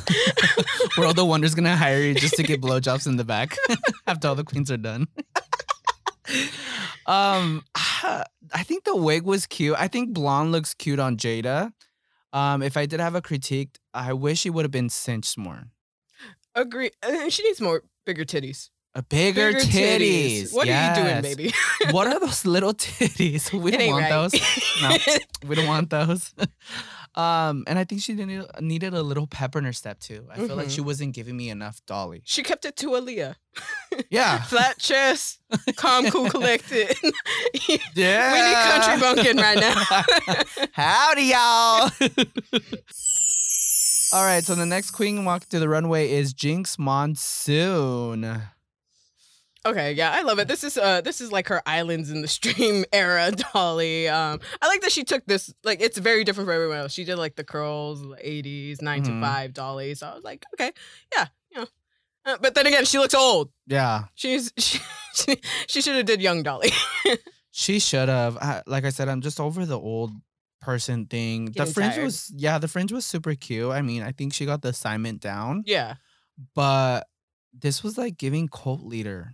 World 0.97 1.20
of 1.20 1.28
Wonder's 1.28 1.53
gonna 1.53 1.76
hire 1.76 1.99
you 1.99 2.14
just 2.16 2.36
to 2.36 2.43
get 2.43 2.62
blowjobs 2.62 3.07
in 3.07 3.18
the 3.18 3.26
back 3.26 3.57
after 4.07 4.30
all 4.30 4.36
the 4.36 4.45
queens 4.45 4.72
are 4.72 4.78
done. 4.78 5.10
um, 7.05 7.64
I 7.76 8.64
think 8.64 8.84
the 8.86 8.95
wig 8.95 9.24
was 9.24 9.45
cute. 9.45 9.76
I 9.78 9.88
think 9.89 10.12
blonde 10.14 10.51
looks 10.53 10.74
cute 10.74 10.99
on 10.99 11.18
Jaida. 11.18 11.74
Um, 12.34 12.62
if 12.62 12.78
I 12.78 12.86
did 12.86 13.00
have 13.00 13.16
a 13.16 13.22
critique, 13.22 13.78
I 13.94 14.14
wish 14.14 14.40
she 14.40 14.50
would 14.50 14.64
have 14.66 14.72
been 14.72 14.90
cinched 14.90 15.38
more. 15.38 15.64
Agree. 16.56 16.92
Uh, 17.04 17.30
She 17.30 17.44
needs 17.44 17.60
more 17.62 17.84
bigger 18.06 18.26
titties. 18.26 18.70
A 18.96 19.04
bigger, 19.04 19.54
titties. 19.54 20.52
What 20.54 20.68
are 20.68 20.90
you 20.90 21.04
doing, 21.04 21.22
baby? 21.22 21.54
what 21.92 22.08
are 22.08 22.20
those 22.26 22.44
little 22.46 22.74
titties? 22.74 23.54
We 23.64 23.72
It 23.74 23.78
don't 23.80 23.92
want 23.92 24.04
right. 24.04 24.10
those. 24.10 24.34
No. 24.82 24.98
We 25.48 25.56
don't 25.56 25.68
want 25.68 25.90
those. 25.98 26.34
Um, 27.16 27.64
and 27.68 27.78
I 27.80 27.84
think 27.84 28.01
she 28.01 28.14
needed 28.14 28.45
needed 28.62 28.93
a 28.93 29.01
little 29.01 29.26
pep 29.28 29.55
in 29.55 29.64
her 29.66 29.74
step 29.74 29.99
too. 29.99 30.28
I 30.32 30.36
feel 30.38 30.55
like 30.55 30.68
Mhm. 30.68 30.76
she 30.76 30.82
wasn't 30.82 31.14
giving 31.16 31.36
me 31.36 31.49
enough 31.49 31.82
dolly. 31.86 32.22
she 32.26 32.43
kept 32.43 32.66
it 32.66 32.76
to 32.78 32.88
Aaliyah. 32.91 33.36
Yeah. 34.10 34.41
Flat 34.43 34.78
chest, 34.80 35.39
calm, 35.76 36.10
cool, 36.12 36.30
collected. 36.36 36.95
Yeah. 37.95 38.34
We 38.34 38.41
need 38.41 38.55
country 38.72 38.99
bunking 39.01 39.38
right 39.38 39.60
now. 39.60 40.03
Howdy, 40.74 41.24
y'all. 41.24 41.89
All 44.12 44.24
right, 44.26 44.43
so 44.43 44.55
the 44.55 44.66
next 44.66 44.91
queen 44.91 45.24
walking 45.26 45.49
to 45.51 45.60
the 45.60 45.70
runway 45.70 46.12
is 46.12 46.34
Jinkx 46.34 46.80
Monsoon. 46.80 48.41
Okay, 49.66 49.91
yeah, 49.91 50.12
I 50.12 50.22
love 50.22 50.39
it. 50.39 50.47
This 50.47 50.64
is 50.64 50.78
uh 50.78 51.01
this 51.01 51.20
is 51.20 51.32
like 51.32 51.47
her 51.49 51.62
islands 51.66 52.10
in 52.12 52.22
the 52.22 52.28
stream 52.30 52.86
era 52.93 53.32
dolly. 53.53 54.07
Um 54.07 54.39
I 54.62 54.68
like 54.68 54.82
that 54.82 54.91
she 54.91 55.03
took 55.03 55.26
this 55.26 55.53
like 55.64 55.82
it's 55.82 55.97
very 55.97 56.24
different 56.24 56.47
from 56.47 56.55
everyone 56.55 56.78
else. 56.78 56.93
She 56.93 57.03
did 57.03 57.18
like 57.18 57.36
the 57.36 57.43
curls, 57.43 58.01
the 58.01 58.16
80s, 58.16 58.82
9 58.82 59.01
Mhm. 59.01 59.05
to 59.05 59.22
5 59.22 59.53
dolly. 59.53 59.95
So 59.95 60.07
I 60.07 60.16
was 60.16 60.24
like, 60.24 60.45
okay, 60.53 60.72
yeah, 61.16 61.28
you 61.51 61.62
know. 61.62 61.68
Uh, 62.26 62.38
but 62.41 62.55
then 62.55 62.68
again, 62.68 62.86
she 62.86 62.99
looks 62.99 63.14
old. 63.14 63.51
Yeah, 63.68 64.05
She's 64.16 64.51
she 64.57 64.80
she, 65.14 65.41
she 65.68 65.82
should 65.82 65.95
have 65.95 66.05
did 66.05 66.22
young 66.22 66.41
dolly. 66.43 66.72
she 67.51 67.80
should 67.80 68.07
have. 68.10 68.38
Like 68.66 68.86
I 68.86 68.89
said, 68.89 69.10
I'm 69.10 69.22
just 69.22 69.39
over 69.39 69.66
the 69.66 69.80
old 69.80 70.12
person 70.62 71.05
thing. 71.05 71.51
the 71.55 71.66
fringe 71.66 71.95
tired. 71.95 72.03
was, 72.05 72.32
yeah, 72.36 72.60
the 72.60 72.68
fringe 72.68 72.91
was 72.93 73.05
super 73.05 73.34
cute. 73.36 73.72
I 73.72 73.82
mean, 73.82 74.03
I 74.03 74.12
think 74.12 74.34
she 74.34 74.45
got 74.45 74.62
the 74.62 74.70
assignment 74.70 75.22
down, 75.22 75.64
yeah. 75.66 75.95
but 76.55 77.07
this 77.57 77.82
was 77.84 77.97
like 77.97 78.18
giving 78.18 78.47
cult 78.47 78.82
leader, 78.84 79.34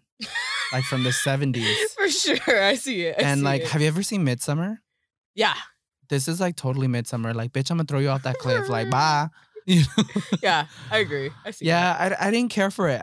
like 0.72 0.84
from 0.86 1.04
the 1.04 1.10
70s. 1.10 1.76
For 1.96 2.10
sure. 2.10 2.64
I 2.64 2.76
see 2.76 3.04
it. 3.04 3.16
I 3.18 3.24
and 3.24 3.40
see 3.40 3.46
like, 3.46 3.62
it. 3.62 3.68
have 3.70 3.82
you 3.82 3.88
ever 3.88 4.04
seen 4.04 4.26
Midsommar? 4.26 4.78
yeah. 5.34 5.56
This 6.08 6.28
is 6.28 6.40
like 6.40 6.56
totally 6.56 6.88
Midsommar. 6.88 7.34
Like, 7.34 7.52
bitch, 7.52 7.72
I'm 7.72 7.78
gonna 7.78 7.88
throw 7.88 7.98
you 7.98 8.10
off 8.10 8.24
that 8.24 8.38
cliff. 8.38 8.70
Like, 8.70 8.90
bye. 8.92 9.30
You 9.68 9.82
know? 9.98 10.04
Yeah, 10.44 10.68
I 10.92 11.00
agree. 11.00 11.32
I 11.44 11.50
see. 11.50 11.66
Yeah, 11.66 11.98
I, 12.00 12.28
I 12.28 12.30
didn't 12.30 12.52
care 12.52 12.70
for 12.70 12.88
it. 12.88 13.02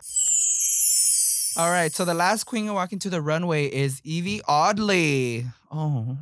All 1.56 1.68
right, 1.68 1.92
so 1.92 2.04
the 2.04 2.14
last 2.14 2.44
queen 2.44 2.72
walking 2.72 3.00
to 3.00 3.10
the 3.10 3.20
runway 3.20 3.66
is 3.66 4.00
Yvie 4.02 4.42
Oddly. 4.46 5.44
Oh. 5.72 6.16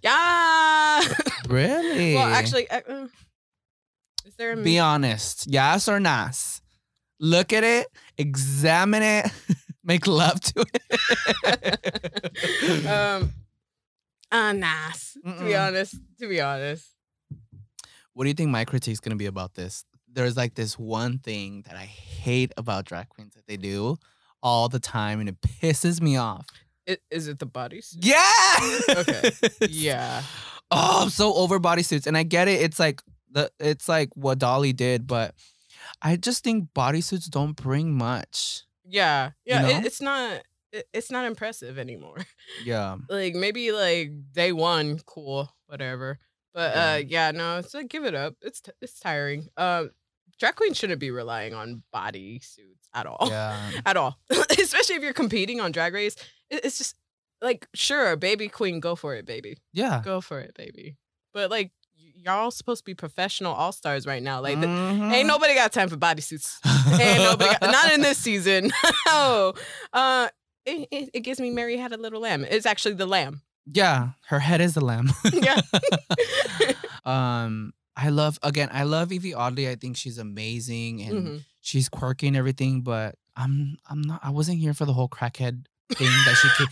Yeah. 0.00 1.02
really? 1.48 2.14
well, 2.14 2.32
actually, 2.32 2.70
uh, 2.70 2.80
uh, 2.88 3.06
is 4.24 4.36
there 4.36 4.52
a 4.52 4.56
be 4.56 4.78
honest. 4.78 5.48
Yes 5.48 5.88
or 5.88 5.98
nas? 5.98 6.62
Look 7.18 7.52
at 7.52 7.64
it, 7.64 7.88
examine 8.16 9.02
it, 9.02 9.26
make 9.88 10.06
love 10.06 10.38
to 10.40 10.64
it. 10.74 12.86
um, 12.90 13.32
uh, 14.30 14.52
nice. 14.52 15.16
To 15.24 15.44
be 15.44 15.56
honest, 15.56 15.96
to 16.20 16.28
be 16.28 16.40
honest, 16.40 16.86
what 18.12 18.24
do 18.24 18.28
you 18.28 18.34
think 18.34 18.50
my 18.50 18.64
critique's 18.64 19.00
gonna 19.00 19.16
be 19.16 19.26
about 19.26 19.54
this? 19.54 19.84
There's 20.12 20.36
like 20.36 20.54
this 20.54 20.78
one 20.78 21.18
thing 21.18 21.62
that 21.66 21.76
I 21.76 21.84
hate 21.86 22.52
about 22.56 22.84
drag 22.84 23.08
queens 23.08 23.34
that 23.34 23.46
they 23.46 23.56
do 23.56 23.96
all 24.42 24.68
the 24.68 24.80
time, 24.80 25.20
and 25.20 25.28
it 25.28 25.40
pisses 25.40 26.00
me 26.00 26.16
off. 26.16 26.46
I- 26.88 26.98
is 27.10 27.28
it 27.28 27.38
the 27.38 27.46
bodies? 27.46 27.96
Yeah. 28.00 28.22
Okay. 28.88 29.30
Yeah, 29.68 30.22
Oh, 30.70 31.02
I'm 31.04 31.10
so 31.10 31.34
over 31.34 31.58
bodysuits, 31.58 32.06
and 32.06 32.16
I 32.16 32.22
get 32.22 32.48
it. 32.48 32.60
It's 32.60 32.78
like 32.78 33.02
the 33.30 33.50
it's 33.58 33.88
like 33.88 34.10
what 34.14 34.38
Dolly 34.38 34.72
did, 34.74 35.06
but 35.06 35.34
I 36.02 36.16
just 36.16 36.44
think 36.44 36.68
bodysuits 36.74 37.30
don't 37.30 37.56
bring 37.56 37.96
much. 37.96 38.64
Yeah, 38.88 39.30
yeah. 39.44 39.62
know? 39.62 39.68
It, 39.68 39.86
it's 39.86 40.00
not. 40.00 40.42
It, 40.72 40.86
it's 40.92 41.10
not 41.10 41.24
impressive 41.24 41.78
anymore. 41.78 42.18
Yeah. 42.64 42.96
like 43.08 43.34
maybe 43.34 43.72
like 43.72 44.10
day 44.32 44.52
one, 44.52 44.98
cool, 45.06 45.50
whatever. 45.66 46.18
But 46.54 46.74
Yeah. 46.74 46.92
uh, 46.92 46.96
yeah, 47.06 47.30
no, 47.30 47.58
it's 47.58 47.72
like 47.74 47.88
give 47.88 48.04
it 48.04 48.14
up. 48.14 48.34
It's 48.42 48.60
t- 48.60 48.72
it's 48.82 48.98
tiring. 49.00 49.48
Um, 49.56 49.90
drag 50.38 50.56
queens 50.56 50.76
shouldn't 50.76 51.00
be 51.00 51.10
relying 51.10 51.54
on 51.54 51.82
body 51.92 52.40
suits 52.40 52.88
at 52.94 53.06
all. 53.06 53.28
Yeah. 53.30 53.70
At 53.86 53.96
all, 53.96 54.18
especially 54.30 54.96
if 54.96 55.02
you're 55.02 55.12
competing 55.12 55.60
on 55.60 55.72
Drag 55.72 55.94
Race. 55.94 56.16
It, 56.50 56.64
it's 56.64 56.78
just 56.78 56.96
like 57.40 57.66
sure, 57.74 58.16
baby 58.16 58.48
queen, 58.48 58.80
go 58.80 58.94
for 58.96 59.14
it, 59.14 59.24
baby, 59.26 59.56
Yeah. 59.72 60.02
go 60.04 60.20
for 60.20 60.40
it, 60.40 60.54
baby. 60.54 60.96
But 61.32 61.50
like 61.50 61.70
y'all 62.24 62.50
supposed 62.50 62.80
to 62.80 62.84
be 62.84 62.94
professional 62.94 63.52
all 63.54 63.72
stars 63.72 64.06
right 64.06 64.22
now. 64.22 64.40
Like 64.40 64.60
the, 64.60 64.66
Mhm. 64.66 65.12
ain't 65.12 65.26
nobody 65.28 65.54
got 65.54 65.72
time 65.72 65.88
for 65.88 65.96
bodysuits. 65.96 66.58
ain't 67.00 67.18
nobody 67.22 67.50
got, 67.60 67.62
not 67.70 67.92
in 67.92 68.00
this 68.02 68.18
season. 68.18 68.70
no. 69.06 69.54
Uh, 69.92 70.28
it, 70.66 70.88
it, 70.90 71.10
it 71.14 71.20
gives 71.20 71.40
me 71.40 71.50
Mary 71.50 71.76
had 71.76 71.92
a 71.92 71.96
little 71.96 72.20
lamb. 72.20 72.44
It's 72.44 72.66
actually 72.66 72.94
the 72.94 73.06
lamb. 73.06 73.42
Yeah, 73.70 74.10
her 74.28 74.38
head 74.40 74.60
is 74.60 74.76
a 74.76 74.80
lamb. 74.80 75.10
Yeah. 75.32 75.60
um, 77.04 77.72
I 77.96 78.08
love 78.10 78.38
again. 78.42 78.68
I 78.72 78.84
love 78.84 79.08
Yvie 79.10 79.34
Oddly. 79.36 79.68
I 79.68 79.74
think 79.76 79.96
she's 79.96 80.18
amazing 80.18 81.02
and 81.02 81.26
Mhm. 81.26 81.44
she's 81.60 81.88
quirky 81.88 82.28
and 82.28 82.36
everything. 82.36 82.82
But 82.82 83.16
I'm 83.36 83.76
I'm 83.90 84.02
not. 84.02 84.20
I 84.22 84.30
wasn't 84.30 84.58
here 84.58 84.72
for 84.74 84.84
the 84.84 84.92
whole 84.92 85.08
crackhead 85.08 85.66
thing 85.94 86.08
that 86.26 86.36
she 86.40 86.48
came. 86.56 86.68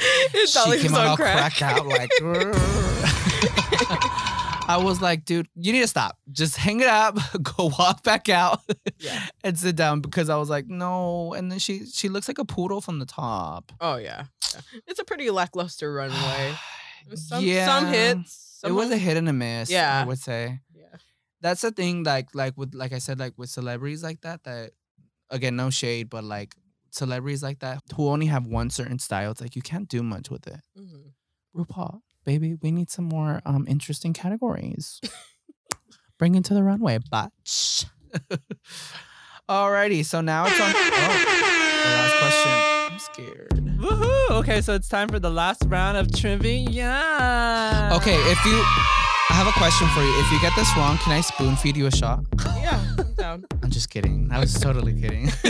She 0.47 0.87
came 0.89 0.95
out 0.95 1.07
all 1.07 1.17
crack. 1.17 1.55
cracked 1.55 1.63
out 1.63 1.87
like. 1.87 2.11
I 4.69 4.77
was 4.79 5.01
like, 5.01 5.25
dude, 5.25 5.49
you 5.55 5.73
need 5.73 5.81
to 5.83 5.87
stop. 5.89 6.19
Just 6.33 6.57
hang 6.57 6.81
it 6.81 6.89
up, 6.89 7.17
go 7.43 7.71
walk 7.79 8.03
back 8.03 8.29
out, 8.29 8.61
Yeah. 8.99 9.27
and 9.45 9.59
sit 9.59 9.77
down 9.77 10.01
because 10.01 10.29
I 10.29 10.37
was 10.37 10.51
like, 10.51 10.67
no. 10.69 11.33
And 11.35 11.51
then 11.51 11.59
she 11.59 11.87
she 11.87 12.09
looks 12.09 12.29
like 12.29 12.39
a 12.39 12.45
poodle 12.45 12.81
from 12.81 12.99
the 12.99 13.07
top. 13.07 13.73
Oh 13.81 13.97
yeah. 13.97 14.25
yeah. 14.55 14.61
It's 14.87 14.99
a 15.01 15.05
pretty 15.05 15.31
lackluster 15.31 15.93
runway. 15.93 16.55
Some 17.15 17.45
yeah, 17.45 17.67
some 17.67 17.87
hits. 17.87 18.59
It 18.65 18.67
Some 18.69 18.75
was 18.77 18.91
a 18.91 18.97
hit 18.97 19.17
and 19.17 19.29
a 19.29 19.33
miss. 19.33 19.71
Yeah. 19.71 20.03
I 20.03 20.05
would 20.05 20.19
say. 20.19 20.61
Yeah. 20.75 20.97
that's 21.41 21.61
the 21.61 21.71
thing 21.71 22.03
like 22.03 22.35
like 22.35 22.55
with 22.57 22.75
like 22.75 22.93
i 22.93 22.99
said 22.99 23.19
like 23.21 23.35
with 23.37 23.51
celebrities 23.51 24.03
like 24.03 24.21
that 24.23 24.43
that 24.45 24.71
again 25.31 25.55
no 25.55 25.69
shade 25.71 26.09
but 26.11 26.25
like 26.25 26.55
celebrities 26.91 27.43
like 27.43 27.59
that 27.61 27.83
who 27.95 28.09
only 28.09 28.27
have 28.27 28.47
one 28.47 28.71
certain 28.71 28.99
style 28.99 29.31
it's 29.31 29.41
like 29.41 29.55
you 29.55 29.63
can't 29.63 29.89
do 29.89 30.03
much 30.03 30.31
with 30.31 30.47
it 30.49 30.61
Mhm. 30.79 31.13
rupaul 31.55 32.01
baby 32.27 32.57
we 32.61 32.71
need 32.71 32.91
some 32.91 33.07
more 33.07 33.41
um 33.47 33.65
interesting 33.69 34.13
categories 34.13 35.01
bring 36.19 36.35
it 36.35 36.45
to 36.45 36.53
the 36.53 36.63
runway 36.63 36.99
batch 37.11 37.87
alrighty 39.49 40.05
so 40.05 40.21
now 40.21 40.45
it's 40.47 40.61
on 40.61 40.73
oh, 40.75 40.91
the 41.85 41.91
last 41.97 42.17
question 42.19 42.53
i'm 42.93 42.99
scared 42.99 43.63
Woohoo! 43.77 44.31
Okay, 44.41 44.63
so 44.63 44.75
it's 44.75 44.89
time 44.89 45.09
for 45.09 45.19
the 45.19 45.31
last 45.31 45.63
round 45.69 45.99
of 45.99 46.11
trivia. 46.11 46.67
Yeah. 46.71 47.93
Okay 47.95 48.17
if 48.17 48.45
you 48.47 49.06
i 49.31 49.35
have 49.35 49.47
a 49.47 49.53
question 49.53 49.87
for 49.89 50.01
you 50.03 50.13
if 50.21 50.31
you 50.33 50.41
get 50.41 50.53
this 50.57 50.69
wrong 50.77 50.97
can 50.99 51.13
i 51.13 51.21
spoon 51.21 51.57
feed 51.57 51.77
you 51.77 51.87
a 51.87 51.91
shot 51.91 52.21
Yeah, 52.63 52.81
I'm 52.99 53.15
down. 53.15 53.45
I'm 53.63 53.71
just 53.71 53.91
kidding. 53.91 54.29
I 54.33 54.39
was 54.41 54.53
totally 54.55 54.93
kidding. 55.01 55.31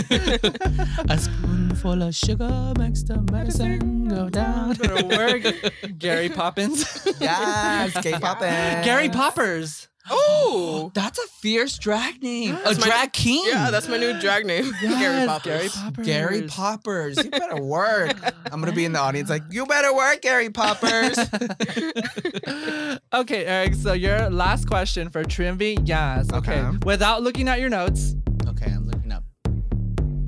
a 1.09 1.17
spoonful 1.17 2.01
of 2.03 2.13
sugar 2.15 2.73
makes 2.77 3.01
the 3.03 3.17
medicine 3.31 4.07
go 4.07 4.29
down. 4.29 4.73
Better 4.75 5.05
work, 5.17 5.43
Gary 5.97 6.29
Poppins. 6.29 6.85
Yes, 7.19 7.99
Gay 8.01 8.13
Poppins. 8.13 8.85
Gary 8.85 9.09
Poppers. 9.09 9.87
Oh. 10.09 10.91
That's 10.95 11.19
a 11.19 11.27
fierce 11.27 11.77
drag 11.77 12.21
name. 12.23 12.55
a 12.55 12.59
That's 12.63 12.79
my- 12.79 12.87
drag 12.87 13.13
king. 13.13 13.43
Yeah, 13.47 13.69
that's 13.71 13.87
my 13.87 13.97
new 13.97 14.19
drag 14.19 14.45
name. 14.45 14.71
Gary 14.81 14.99
Yes, 14.99 15.27
Poppins. 15.27 15.45
Gary 15.45 15.69
Poppers. 15.69 16.05
Gary 16.07 16.41
Poppers. 16.47 17.17
You 17.23 17.29
better 17.29 17.61
work. 17.63 18.17
I'm 18.51 18.59
gonna 18.59 18.71
be 18.73 18.85
in 18.85 18.93
the 18.93 18.99
audience 18.99 19.29
like, 19.29 19.43
you 19.51 19.65
better 19.65 19.93
work, 19.95 20.21
Gary 20.21 20.49
Poppers. 20.49 21.17
okay, 23.13 23.45
Erick. 23.45 23.75
So 23.75 23.93
your 23.93 24.29
last 24.29 24.67
question 24.67 25.09
for 25.09 25.23
Trimby. 25.23 25.79
Yes. 25.85 26.31
Okay. 26.33 26.59
Okay. 26.59 26.77
Without 26.85 27.21
looking 27.23 27.47
at 27.47 27.59
your 27.59 27.69
notes, 27.69 28.15
okay, 28.47 28.71
I'm 28.71 28.87
looking 28.87 29.11
up. 29.11 29.23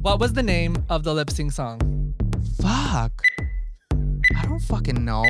what 0.01 0.19
was 0.19 0.33
the 0.33 0.43
name 0.43 0.85
of 0.89 1.03
the 1.03 1.13
lip 1.13 1.29
sync 1.29 1.51
song? 1.51 2.13
Fuck. 2.61 3.21
I 4.35 4.43
don't 4.45 4.59
fucking 4.61 5.03
know. 5.03 5.25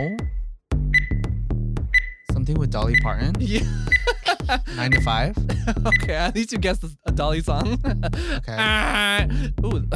Something 2.50 2.62
with 2.62 2.72
Dolly 2.72 2.96
Parton. 3.04 3.36
Yeah. 4.50 4.58
Nine 4.76 4.90
to 4.92 5.02
five. 5.02 5.38
okay, 5.86 6.14
at 6.16 6.34
least 6.34 6.52
you 6.52 6.58
guessed 6.58 6.84
a- 6.84 7.12
Dolly 7.12 7.42
song. 7.42 7.74
Okay. 7.86 8.56
Ah, 8.58 9.26
ooh, 9.64 9.78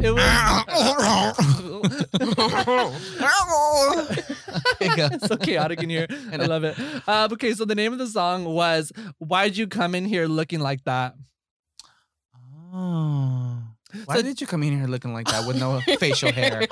it 0.00 0.12
was 0.12 0.26
Hiccups. 4.80 5.28
so 5.28 5.36
chaotic 5.36 5.80
in 5.84 5.90
here. 5.90 6.06
I 6.32 6.36
love 6.36 6.64
it. 6.64 6.76
Uh, 7.06 7.28
okay, 7.32 7.52
so 7.54 7.64
the 7.64 7.76
name 7.76 7.92
of 7.92 8.00
the 8.00 8.08
song 8.08 8.44
was 8.44 8.90
"Why'd 9.18 9.56
You 9.56 9.68
Come 9.68 9.94
in 9.94 10.04
Here 10.06 10.26
Looking 10.26 10.58
Like 10.60 10.82
That." 10.84 11.14
Oh. 12.74 13.58
Why 14.06 14.16
So- 14.16 14.22
did 14.22 14.40
you 14.40 14.46
come 14.48 14.64
in 14.64 14.76
here 14.76 14.88
looking 14.88 15.12
like 15.12 15.26
that 15.28 15.46
with 15.46 15.58
no 15.60 15.80
facial 15.98 16.32
hair? 16.32 16.66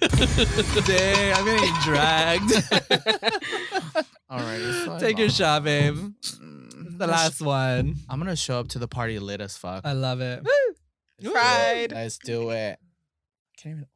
Dang, 0.00 1.34
I'm 1.34 1.44
gonna 1.44 1.60
get 1.60 1.82
dragged. 1.82 2.50
Alrighty. 4.30 4.84
so 4.84 4.98
Take 4.98 5.18
your 5.18 5.28
shot, 5.30 5.64
babe. 5.64 5.94
Mm, 5.96 6.98
The 6.98 7.04
I'm 7.04 7.10
last 7.10 7.40
one. 7.40 7.96
I'm 8.08 8.18
gonna 8.18 8.36
show 8.36 8.58
up 8.60 8.68
to 8.68 8.78
the 8.78 8.88
party 8.88 9.18
lit 9.18 9.40
as 9.40 9.56
fuck. 9.56 9.84
I 9.84 9.92
love 9.92 10.20
it. 10.20 10.44
Let's 10.44 10.78
do 11.20 11.28
it. 11.30 11.32
Pride. 11.32 11.92
Let's 11.92 12.18
do 12.18 12.50
it. 12.50 12.78
Can't 13.56 13.74
even. 13.78 13.86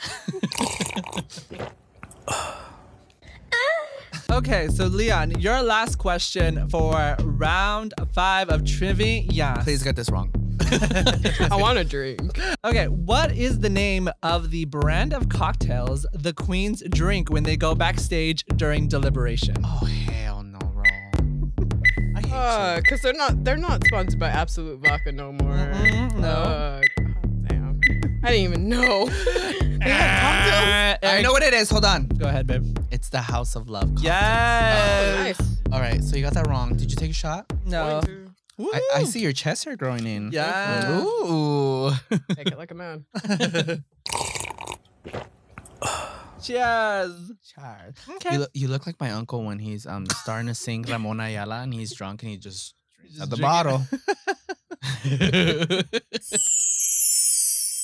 Okay, 4.32 4.68
so 4.70 4.86
Leon, 4.88 5.40
your 5.40 5.62
last 5.62 5.98
question 5.98 6.68
for 6.70 7.16
round 7.22 7.94
five 8.14 8.50
of 8.50 8.66
trivia. 8.66 9.22
Yeah. 9.30 9.62
Please 9.64 9.84
get 9.84 9.96
this 9.96 10.10
wrong. 10.10 10.32
I 10.62 11.56
want 11.60 11.78
to 11.78 11.84
drink. 11.84 12.40
Okay, 12.64 12.88
what 12.88 13.32
is 13.32 13.60
the 13.60 13.70
name 13.70 14.10
of 14.22 14.52
the 14.52 14.66
brand 14.66 15.14
of 15.14 15.30
cocktails 15.30 16.06
the 16.14 16.34
queens 16.34 16.84
drink 16.90 17.30
when 17.30 17.44
they 17.44 17.58
go 17.58 17.76
backstage 17.76 18.44
during 18.56 18.88
deliberation? 18.88 19.56
Oh 19.64 19.86
hell 19.86 20.44
no, 20.44 20.60
bro. 20.60 20.84
I 22.16 22.22
hate 22.22 22.32
Uh, 22.34 22.82
cause 22.88 23.02
they're 23.02 23.14
not 23.14 23.44
they're 23.44 23.58
not 23.58 23.84
sponsored 23.88 24.20
by 24.20 24.30
Absolut 24.30 24.80
Vodka 24.80 25.12
no 25.12 25.32
more. 25.32 25.52
Mm-mm, 25.52 26.16
no. 26.18 26.28
Uh, 26.28 26.82
oh, 27.00 27.04
damn. 27.48 27.80
I 28.24 28.28
didn't 28.32 28.44
even 28.44 28.70
know. 28.70 29.06
they 29.80 29.90
have 29.90 30.22
cocktails. 30.22 30.98
Uh, 31.04 31.08
you. 31.14 31.20
I 31.20 31.22
know 31.22 31.32
what 31.34 31.44
it 31.44 31.54
is. 31.54 31.70
Hold 31.70 31.86
on. 31.86 32.08
Go 32.08 32.28
ahead, 32.28 32.48
babe. 32.48 32.78
It's 32.92 33.10
the 33.10 33.22
House 33.22 33.56
of 33.56 33.70
Love. 33.70 33.94
cocktail. 33.96 34.12
Oh, 34.12 35.26
Yes. 35.26 35.40
nice. 35.40 35.58
All 35.72 35.80
right, 35.80 36.04
so 36.04 36.16
you 36.16 36.22
got 36.22 36.34
that 36.36 36.48
wrong. 36.48 36.76
Did 36.76 36.90
you 36.92 36.96
take 36.96 37.10
a 37.12 37.14
shot? 37.14 37.52
No. 37.66 38.02
Going 38.02 38.06
to 38.06 38.33
I, 38.60 38.82
I 38.96 39.04
see 39.04 39.20
your 39.20 39.34
chest 39.34 39.66
hair 39.66 39.76
growing 39.76 40.06
in. 40.06 40.32
Yeah. 40.32 41.02
Ooh. 41.02 41.92
Take 42.36 42.52
it 42.52 42.58
like 42.58 42.72
a 42.72 42.76
man. 42.76 43.06
Cheers. 46.44 47.32
Cheers. 47.44 47.96
Okay. 48.10 48.34
You, 48.34 48.40
look, 48.40 48.50
you 48.54 48.68
look 48.68 48.86
like 48.86 49.00
my 49.00 49.12
uncle 49.12 49.44
when 49.44 49.60
he's 49.60 49.86
um 49.86 50.06
starting 50.08 50.48
to 50.48 50.56
sing 50.56 50.84
Ramona 50.84 51.24
Ayala 51.24 51.62
and 51.62 51.74
he's 51.74 51.94
drunk 51.94 52.22
and 52.22 52.32
he 52.32 52.38
just 52.38 52.76
Just 53.08 53.22
at 53.22 53.30
the 53.30 53.38
drink 53.38 53.50
bottle. 53.50 53.82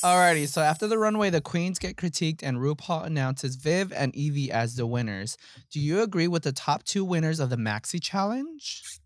Alrighty, 0.01 0.47
so 0.47 0.61
after 0.61 0.88
the 0.88 0.97
runway, 0.97 1.30
the 1.30 1.41
queens 1.41 1.78
get 1.78 1.97
critiqued 1.97 2.39
and 2.41 2.57
RuPaul 2.57 3.05
announces 3.05 3.57
Viv 3.57 3.91
and 3.91 4.13
Yvie 4.13 4.49
as 4.49 4.76
the 4.76 4.88
winners. 4.88 5.38
Do 5.72 5.80
you 5.80 6.01
agree 6.01 6.28
with 6.28 6.43
the 6.43 6.53
top 6.53 6.84
two 6.84 7.03
winners 7.03 7.39
of 7.41 7.49
the 7.49 7.57
Maxi 7.57 8.01
Challenge? 8.01 8.99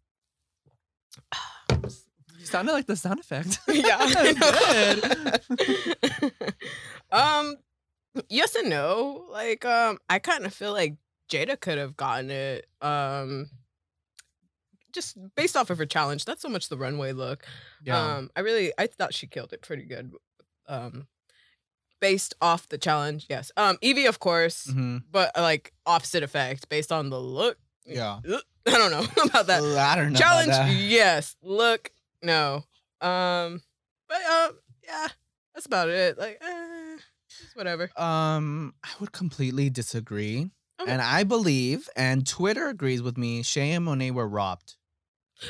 Sounded 2.54 2.74
like 2.74 2.86
the 2.86 2.96
sound 2.96 3.20
effect. 3.20 3.58
yeah. 3.68 5.38
Um, 7.12 7.58
yes 8.30 8.54
and 8.56 8.70
no. 8.70 9.26
Like, 9.32 9.66
um, 9.66 9.98
I 10.08 10.20
kind 10.20 10.46
of 10.46 10.54
feel 10.54 10.72
like 10.72 10.96
Jaida 11.30 11.60
could 11.60 11.80
have 11.80 11.96
gotten 11.96 12.30
it. 12.30 12.68
Um, 12.80 13.50
just 14.92 15.18
based 15.36 15.58
off 15.58 15.72
of 15.72 15.80
her 15.80 15.86
challenge, 15.88 16.28
not 16.28 16.40
so 16.40 16.50
much 16.50 16.70
the 16.70 16.78
runway 16.78 17.12
look. 17.12 17.44
Yeah. 17.84 18.18
Um, 18.18 18.30
I 18.36 18.42
really, 18.42 18.72
I 18.78 18.86
thought 18.86 19.16
she 19.16 19.26
killed 19.26 19.52
it 19.52 19.62
pretty 19.64 19.86
good. 19.86 20.12
Um, 20.68 21.08
based 22.02 22.36
off 22.40 22.70
the 22.70 22.78
challenge, 22.78 23.26
yes. 23.30 23.52
Um, 23.58 23.78
Yvie, 23.82 24.08
of 24.08 24.20
course, 24.20 24.70
hmm 24.72 24.98
but 25.12 25.32
uh, 25.36 25.42
like 25.42 25.74
opposite 25.88 26.22
effect 26.22 26.70
based 26.70 26.92
on 26.92 27.10
the 27.10 27.20
look. 27.20 27.58
Yeah. 27.86 28.20
I 28.66 28.72
don't 28.72 28.92
know 28.92 29.06
about 29.26 29.48
that. 29.48 29.62
I 29.64 29.96
don't 29.96 30.14
know. 30.14 30.20
about 30.20 30.46
challenge 30.46 30.80
yes 30.80 31.36
look 31.42 31.92
no 32.24 32.64
um 33.02 33.62
but 34.08 34.22
um 34.26 34.60
yeah 34.84 35.08
that's 35.54 35.66
about 35.68 35.90
it 35.90 36.18
like 36.18 36.40
eh, 36.42 36.98
whatever 37.54 37.90
Um, 37.98 38.74
I 38.84 38.90
would 39.00 39.12
completely 39.12 39.70
disagree. 39.70 40.50
Okay. 40.82 40.92
And 40.92 41.02
I 41.02 41.24
believe, 41.24 41.88
and 41.96 42.26
Twitter 42.28 42.68
agrees 42.68 43.02
with 43.02 43.18
me, 43.18 43.42
Shea 43.44 43.72
and 43.72 43.86
Monet 43.86 44.12
were 44.12 44.28
robbed. 44.28 44.76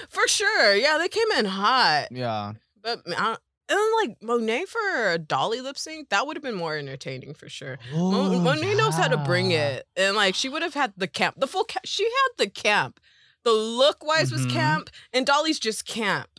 for 0.10 0.28
sure 0.28 0.76
yeah 0.76 0.98
they 0.98 1.08
came 1.10 1.30
in 1.38 1.46
hot 1.46 2.08
Yeah. 2.12 2.54
but 2.82 3.02
I, 3.08 3.30
and 3.70 3.78
then 3.80 3.92
like 4.02 4.18
monet 4.22 4.66
for 4.66 5.12
a 5.12 5.18
dolly 5.18 5.62
lip 5.62 5.78
sync 5.78 6.10
that 6.10 6.26
would 6.26 6.36
have 6.38 6.44
been 6.44 6.56
more 6.56 6.76
entertaining 6.78 7.34
for 7.34 7.48
sure 7.50 7.78
Ooh, 7.94 8.40
monet 8.40 8.74
knows 8.76 8.96
how 8.96 9.08
to 9.08 9.18
bring 9.18 9.52
it 9.52 9.86
and 9.96 10.16
like 10.16 10.36
she 10.36 10.50
would 10.50 10.62
have 10.64 10.74
had 10.74 10.94
the 10.98 11.08
camp 11.08 11.36
the 11.38 11.48
full 11.48 11.64
camp 11.66 11.86
she 11.86 12.04
had 12.06 12.30
the 12.46 12.50
camp 12.50 13.00
the 13.44 13.52
look 13.52 14.04
wise 14.04 14.32
was 14.32 14.46
Mhm. 14.46 14.52
camp 14.52 14.90
and 15.12 15.26
dolly's 15.26 15.60
just 15.60 15.86
camp 15.86 16.33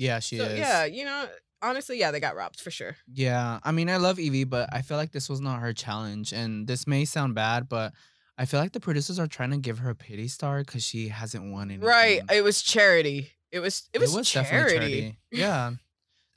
Yeah, 0.00 0.18
she 0.18 0.38
so 0.38 0.44
is. 0.44 0.58
yeah 0.58 0.84
you 0.84 1.04
know 1.04 1.28
honestly, 1.62 1.98
yeah, 1.98 2.10
they 2.10 2.20
got 2.20 2.34
robbed 2.36 2.58
for 2.58 2.70
sure. 2.70 2.96
Yeah, 3.12 3.60
I 3.62 3.70
mean, 3.70 3.90
I 3.90 3.98
love 3.98 4.16
Yvie, 4.16 4.48
but 4.48 4.70
I 4.72 4.80
feel 4.80 4.96
like 4.96 5.12
this 5.12 5.28
was 5.28 5.42
not 5.42 5.60
her 5.60 5.74
challenge, 5.74 6.32
and 6.32 6.66
this 6.66 6.86
may 6.86 7.04
sound 7.04 7.34
bad, 7.34 7.68
but 7.68 7.92
I 8.38 8.46
feel 8.46 8.58
like 8.60 8.72
the 8.72 8.80
producers 8.80 9.18
are 9.18 9.26
trying 9.26 9.50
to 9.50 9.58
give 9.58 9.80
her 9.80 9.90
a 9.90 9.94
pity 9.94 10.26
star 10.28 10.60
because 10.64 10.82
she 10.82 11.08
hasn't 11.08 11.52
won 11.52 11.70
anything. 11.70 11.86
Right. 11.86 12.22
It 12.32 12.42
was 12.42 12.62
charity. 12.62 13.32
It 13.52 13.60
was 13.60 13.90
it 13.92 14.00
was, 14.00 14.12
definitely 14.32 14.70
charity. 14.78 15.16
Yeah. 15.30 15.72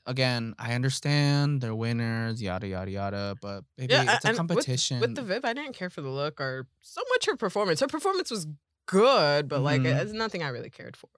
Again, 0.06 0.54
I 0.58 0.74
understand 0.74 1.62
they're 1.62 1.74
winners, 1.74 2.42
yada 2.42 2.66
yada 2.68 2.90
yada, 2.90 3.36
but 3.40 3.64
baby, 3.78 3.94
Yeah, 3.94 4.16
it's 4.16 4.24
a 4.26 4.28
and 4.28 4.32
with- 4.38 4.48
competition. 4.48 5.00
With 5.00 5.14
the 5.14 5.22
Viv, 5.22 5.42
I 5.46 5.54
didn't 5.54 5.72
care 5.72 5.88
for 5.88 6.02
the 6.02 6.10
look 6.10 6.38
or 6.38 6.66
so 6.82 7.00
much 7.14 7.24
her 7.24 7.36
performance. 7.36 7.80
Her 7.80 7.86
performance 7.86 8.30
was 8.30 8.46
good, 8.86 9.48
but 9.48 9.60
like 9.62 9.80
Mhm. 9.80 9.98
it's 10.02 10.12
nothing 10.12 10.42
I 10.42 10.48
really 10.48 10.68
cared 10.68 10.98
for. 10.98 11.08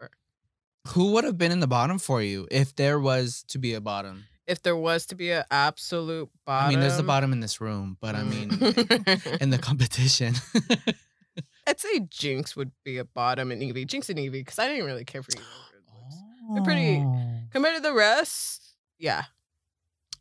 Who 0.88 1.12
would 1.12 1.24
have 1.24 1.36
been 1.38 1.52
in 1.52 1.60
the 1.60 1.66
bottom 1.66 1.98
for 1.98 2.22
you 2.22 2.46
if 2.50 2.74
there 2.76 2.98
was 3.00 3.44
to 3.48 3.58
be 3.58 3.74
a 3.74 3.80
bottom? 3.80 4.24
If 4.46 4.62
there 4.62 4.76
was 4.76 5.06
to 5.06 5.14
be 5.16 5.32
an 5.32 5.44
absolute 5.50 6.30
bottom, 6.44 6.66
I 6.66 6.70
mean, 6.70 6.80
there's 6.80 6.98
a 6.98 7.02
bottom 7.02 7.32
in 7.32 7.40
this 7.40 7.60
room, 7.60 7.96
but 8.00 8.14
I 8.14 8.22
mean, 8.22 8.50
in 9.40 9.50
the 9.50 9.58
competition. 9.60 10.34
I'd 11.66 11.80
say 11.80 11.98
Jinkx 12.00 12.54
would 12.54 12.70
be 12.84 12.98
a 12.98 13.04
bottom 13.04 13.50
and 13.50 13.60
Yvie. 13.60 13.86
Jinkx 13.86 14.08
and 14.08 14.18
Yvie, 14.18 14.30
because 14.32 14.58
I 14.60 14.68
didn't 14.68 14.84
really 14.84 15.04
care 15.04 15.22
for 15.22 15.32
Yvie. 15.32 16.54
They're 16.54 16.62
pretty- 16.62 16.98
Oh. 17.04 17.22
Compared 17.50 17.76
to 17.76 17.82
the 17.82 17.92
rest, 17.94 18.74
yeah, 18.98 19.24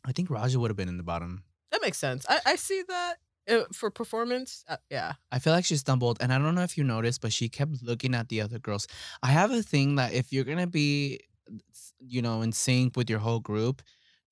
I 0.04 0.12
think 0.12 0.30
Raja 0.30 0.58
would 0.58 0.70
have 0.70 0.76
been 0.76 0.88
in 0.88 0.96
the 0.96 1.02
bottom. 1.02 1.44
that 1.70 1.82
makes 1.82 1.98
sense. 1.98 2.24
I, 2.28 2.40
I 2.46 2.56
see 2.56 2.82
that 2.88 3.16
uh, 3.48 3.64
for 3.72 3.90
performance. 3.90 4.64
Uh, 4.68 4.76
yeah. 4.90 5.14
I 5.32 5.38
feel 5.38 5.52
like 5.52 5.64
she 5.64 5.76
stumbled, 5.76 6.18
and 6.20 6.32
I 6.32 6.38
don't 6.38 6.54
know 6.54 6.62
if 6.62 6.76
you 6.78 6.84
noticed, 6.84 7.20
but 7.20 7.32
she 7.32 7.48
kept 7.48 7.82
looking 7.82 8.14
at 8.14 8.28
the 8.28 8.40
other 8.40 8.58
girls. 8.58 8.86
I 9.22 9.28
have 9.28 9.50
a 9.50 9.62
thing 9.62 9.96
that 9.96 10.12
if 10.12 10.32
you're 10.32 10.44
gonna 10.44 10.66
be, 10.66 11.20
you 12.00 12.22
know, 12.22 12.42
in 12.42 12.52
sync 12.52 12.96
with 12.96 13.08
your 13.10 13.20
whole 13.20 13.40
group, 13.40 13.82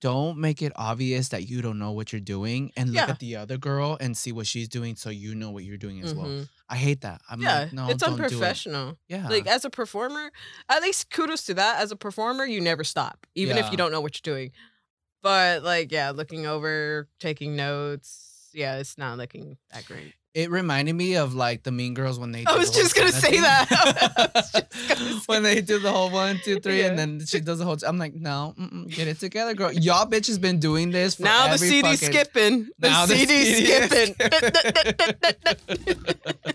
don't 0.00 0.36
make 0.38 0.60
it 0.60 0.70
obvious 0.76 1.30
that 1.30 1.48
you 1.48 1.62
don't 1.62 1.78
know 1.78 1.92
what 1.92 2.12
you're 2.12 2.20
doing, 2.20 2.70
and 2.76 2.90
look 2.90 2.96
Yeah. 3.06 3.10
at 3.12 3.20
the 3.20 3.36
other 3.36 3.56
girl 3.56 3.96
and 4.00 4.14
see 4.16 4.32
what 4.32 4.46
she's 4.46 4.68
doing, 4.68 4.96
so 4.96 5.08
you 5.08 5.34
know 5.34 5.50
what 5.50 5.64
you're 5.64 5.78
doing 5.78 6.02
as 6.02 6.12
well. 6.14 6.26
Mhm. 6.26 6.48
I 6.68 6.76
hate 6.76 7.00
that. 7.02 7.22
I'm 7.30 7.40
yeah, 7.40 7.60
like, 7.60 7.72
no, 7.72 7.88
it's 7.88 8.02
don't 8.02 8.16
do 8.16 8.22
it. 8.22 8.24
unprofessional. 8.32 8.98
Yeah, 9.08 9.28
Like 9.28 9.46
as 9.46 9.64
a 9.64 9.70
performer, 9.70 10.30
at 10.68 10.82
least 10.82 11.10
kudos 11.10 11.44
to 11.46 11.54
that. 11.54 11.80
As 11.80 11.90
a 11.90 11.96
performer, 11.96 12.44
you 12.44 12.60
never 12.60 12.84
stop, 12.84 13.26
even 13.34 13.56
if 13.56 13.70
you 13.70 13.76
don't 13.78 13.92
know 13.92 14.00
what 14.02 14.14
you're 14.18 14.34
doing. 14.34 14.50
But 15.22 15.62
like, 15.62 15.90
yeah, 15.90 16.10
looking 16.10 16.44
over, 16.46 17.08
taking 17.18 17.56
notes, 17.56 18.33
yeah, 18.54 18.76
it's 18.78 18.96
not 18.98 19.18
looking 19.18 19.56
that 19.72 19.84
great. 19.86 20.14
it 20.34 20.50
reminded 20.50 20.94
me 20.94 21.16
of 21.16 21.34
like 21.34 21.62
the 21.62 21.70
Mean 21.72 21.94
Girls 21.94 22.18
when 22.18 22.32
they. 22.32 22.44
I 22.46 22.56
was 22.56 22.70
just 22.70 22.94
gonna 22.96 23.12
say 23.12 23.30
thing. 23.32 23.42
that. 23.42 23.66
I 24.16 24.30
was 24.34 24.50
just 24.52 24.88
gonna 24.88 25.20
when 25.26 25.42
say 25.44 25.54
they 25.56 25.60
do 25.60 25.78
the 25.78 25.90
whole 25.92 26.10
one, 26.10 26.40
two, 26.44 26.58
three, 26.60 26.82
and 26.82 26.98
then 26.98 27.24
she 27.26 27.40
does 27.40 27.58
the 27.58 27.64
whole. 27.64 27.76
I'm 27.86 27.98
like, 27.98 28.14
no, 28.14 28.54
get 28.88 29.08
it 29.08 29.18
together, 29.20 29.54
girl. 29.54 29.72
Y'all 29.72 30.06
bitch 30.06 30.26
has 30.28 30.38
been 30.38 30.58
doing 30.60 30.90
this. 30.90 31.16
For 31.16 31.22
now 31.22 31.48
the 31.52 31.58
CD 31.58 31.82
fucking- 31.82 31.96
skipping. 32.12 32.68
The 32.78 32.88
Now 32.88 33.06
the 33.06 33.16
CD 33.16 33.44
CD 33.44 33.66
skipping. 33.66 34.14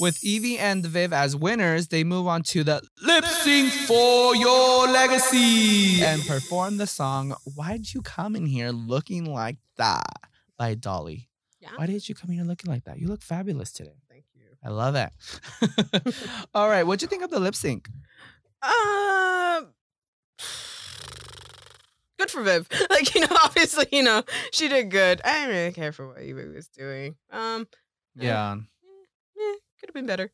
With 0.00 0.18
Yvie 0.22 0.58
and 0.58 0.84
Viv 0.84 1.12
as 1.12 1.36
winners, 1.36 1.88
they 1.88 2.04
move 2.04 2.26
on 2.26 2.42
to 2.44 2.64
the 2.64 2.80
lip 3.02 3.24
sync 3.26 3.70
for 3.86 4.34
your 4.34 4.88
legacy 4.88 6.02
and 6.02 6.22
perform 6.26 6.78
the 6.78 6.86
song 6.86 7.34
Why'd 7.54 7.92
You 7.92 8.00
Come 8.00 8.34
in 8.34 8.46
Here 8.46 8.70
Looking 8.70 9.26
Like 9.26 9.58
That 9.76 10.02
by 10.56 10.74
Dolly. 10.74 11.28
yeah. 11.60 11.70
Why 11.76 11.84
did 11.86 12.08
you 12.08 12.14
come 12.14 12.30
in 12.30 12.36
here 12.36 12.44
looking 12.46 12.70
like 12.72 12.84
that? 12.84 12.98
You 12.98 13.08
look 13.08 13.20
fabulous 13.22 13.72
today. 13.72 13.96
Thank 14.10 14.24
you. 14.34 14.44
I 14.64 14.70
love 14.70 14.94
it. 14.94 15.10
All 16.54 16.68
right, 16.68 16.84
what'd 16.84 17.02
you 17.02 17.08
think 17.08 17.22
of 17.22 17.30
the 17.30 17.40
lip 17.40 17.54
sync? 17.54 17.88
Um, 18.62 19.68
good 22.18 22.30
for 22.30 22.42
Viv. 22.42 22.68
Like 22.90 23.14
you 23.14 23.20
know, 23.22 23.36
obviously, 23.44 23.86
you 23.92 24.02
know, 24.02 24.22
she 24.52 24.68
did 24.68 24.90
good. 24.90 25.20
I 25.24 25.40
didn't 25.40 25.48
really 25.54 25.72
care 25.72 25.92
for 25.92 26.08
what 26.08 26.18
Yvie 26.18 26.54
was 26.54 26.68
doing. 26.68 27.16
Um, 27.30 27.68
Yeah. 28.16 28.56
Could 29.80 29.88
have 29.88 29.94
been 29.94 30.06
better. 30.06 30.32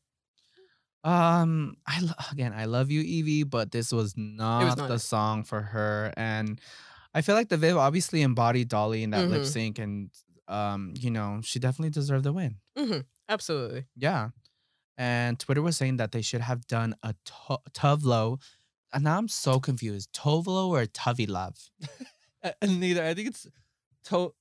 Um, 1.04 1.76
I 1.86 2.00
lo- 2.00 2.12
again, 2.32 2.52
I 2.52 2.64
love 2.64 2.90
you, 2.90 3.00
Yvie, 3.02 3.48
but 3.48 3.70
this 3.70 3.92
was 3.92 4.14
not, 4.16 4.76
not 4.76 4.88
the 4.88 4.94
it. 4.94 4.98
song 4.98 5.44
for 5.44 5.60
her, 5.62 6.12
and 6.16 6.60
I 7.14 7.22
feel 7.22 7.36
like 7.36 7.48
the 7.48 7.56
Viv 7.56 7.76
obviously 7.76 8.22
embodied 8.22 8.68
Dolly 8.68 9.04
in 9.04 9.10
that 9.10 9.28
lip 9.28 9.42
Mhm. 9.42 9.46
sync, 9.46 9.78
and 9.78 10.10
um, 10.48 10.94
you 10.98 11.10
know, 11.10 11.40
she 11.42 11.58
definitely 11.58 11.90
deserved 11.90 12.24
the 12.24 12.32
win. 12.32 12.56
hmm 12.76 12.98
Absolutely. 13.28 13.86
Yeah, 13.96 14.30
and 14.98 15.38
Twitter 15.38 15.62
was 15.62 15.76
saying 15.76 15.98
that 15.98 16.10
they 16.12 16.22
should 16.22 16.40
have 16.40 16.66
done 16.66 16.94
a 17.04 17.14
to- 17.24 17.60
Tovlo, 17.72 18.40
and 18.92 19.04
now 19.04 19.16
I'm 19.18 19.28
so 19.28 19.60
confused, 19.60 20.12
Tovlo 20.12 20.68
or 20.68 20.86
Tuvi 20.86 21.28
Love? 21.28 21.70
Neither. 22.62 23.04
I 23.04 23.14
think 23.14 23.28
it's 23.28 23.46
to 24.04 24.34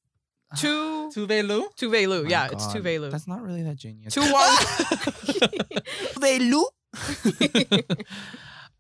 Two, 0.57 1.09
Tuvelu. 1.13 1.63
Tuvelu. 1.75 2.23
My 2.23 2.29
Yeah, 2.29 2.47
it's 2.51 2.67
God, 2.67 2.75
Tuvelu. 2.77 3.11
That's 3.11 3.27
not 3.27 3.41
really 3.41 3.63
that 3.63 3.77
genius. 3.77 4.13
Two 4.13 4.21
one. 4.21 4.31
Tuvelu. 6.15 6.63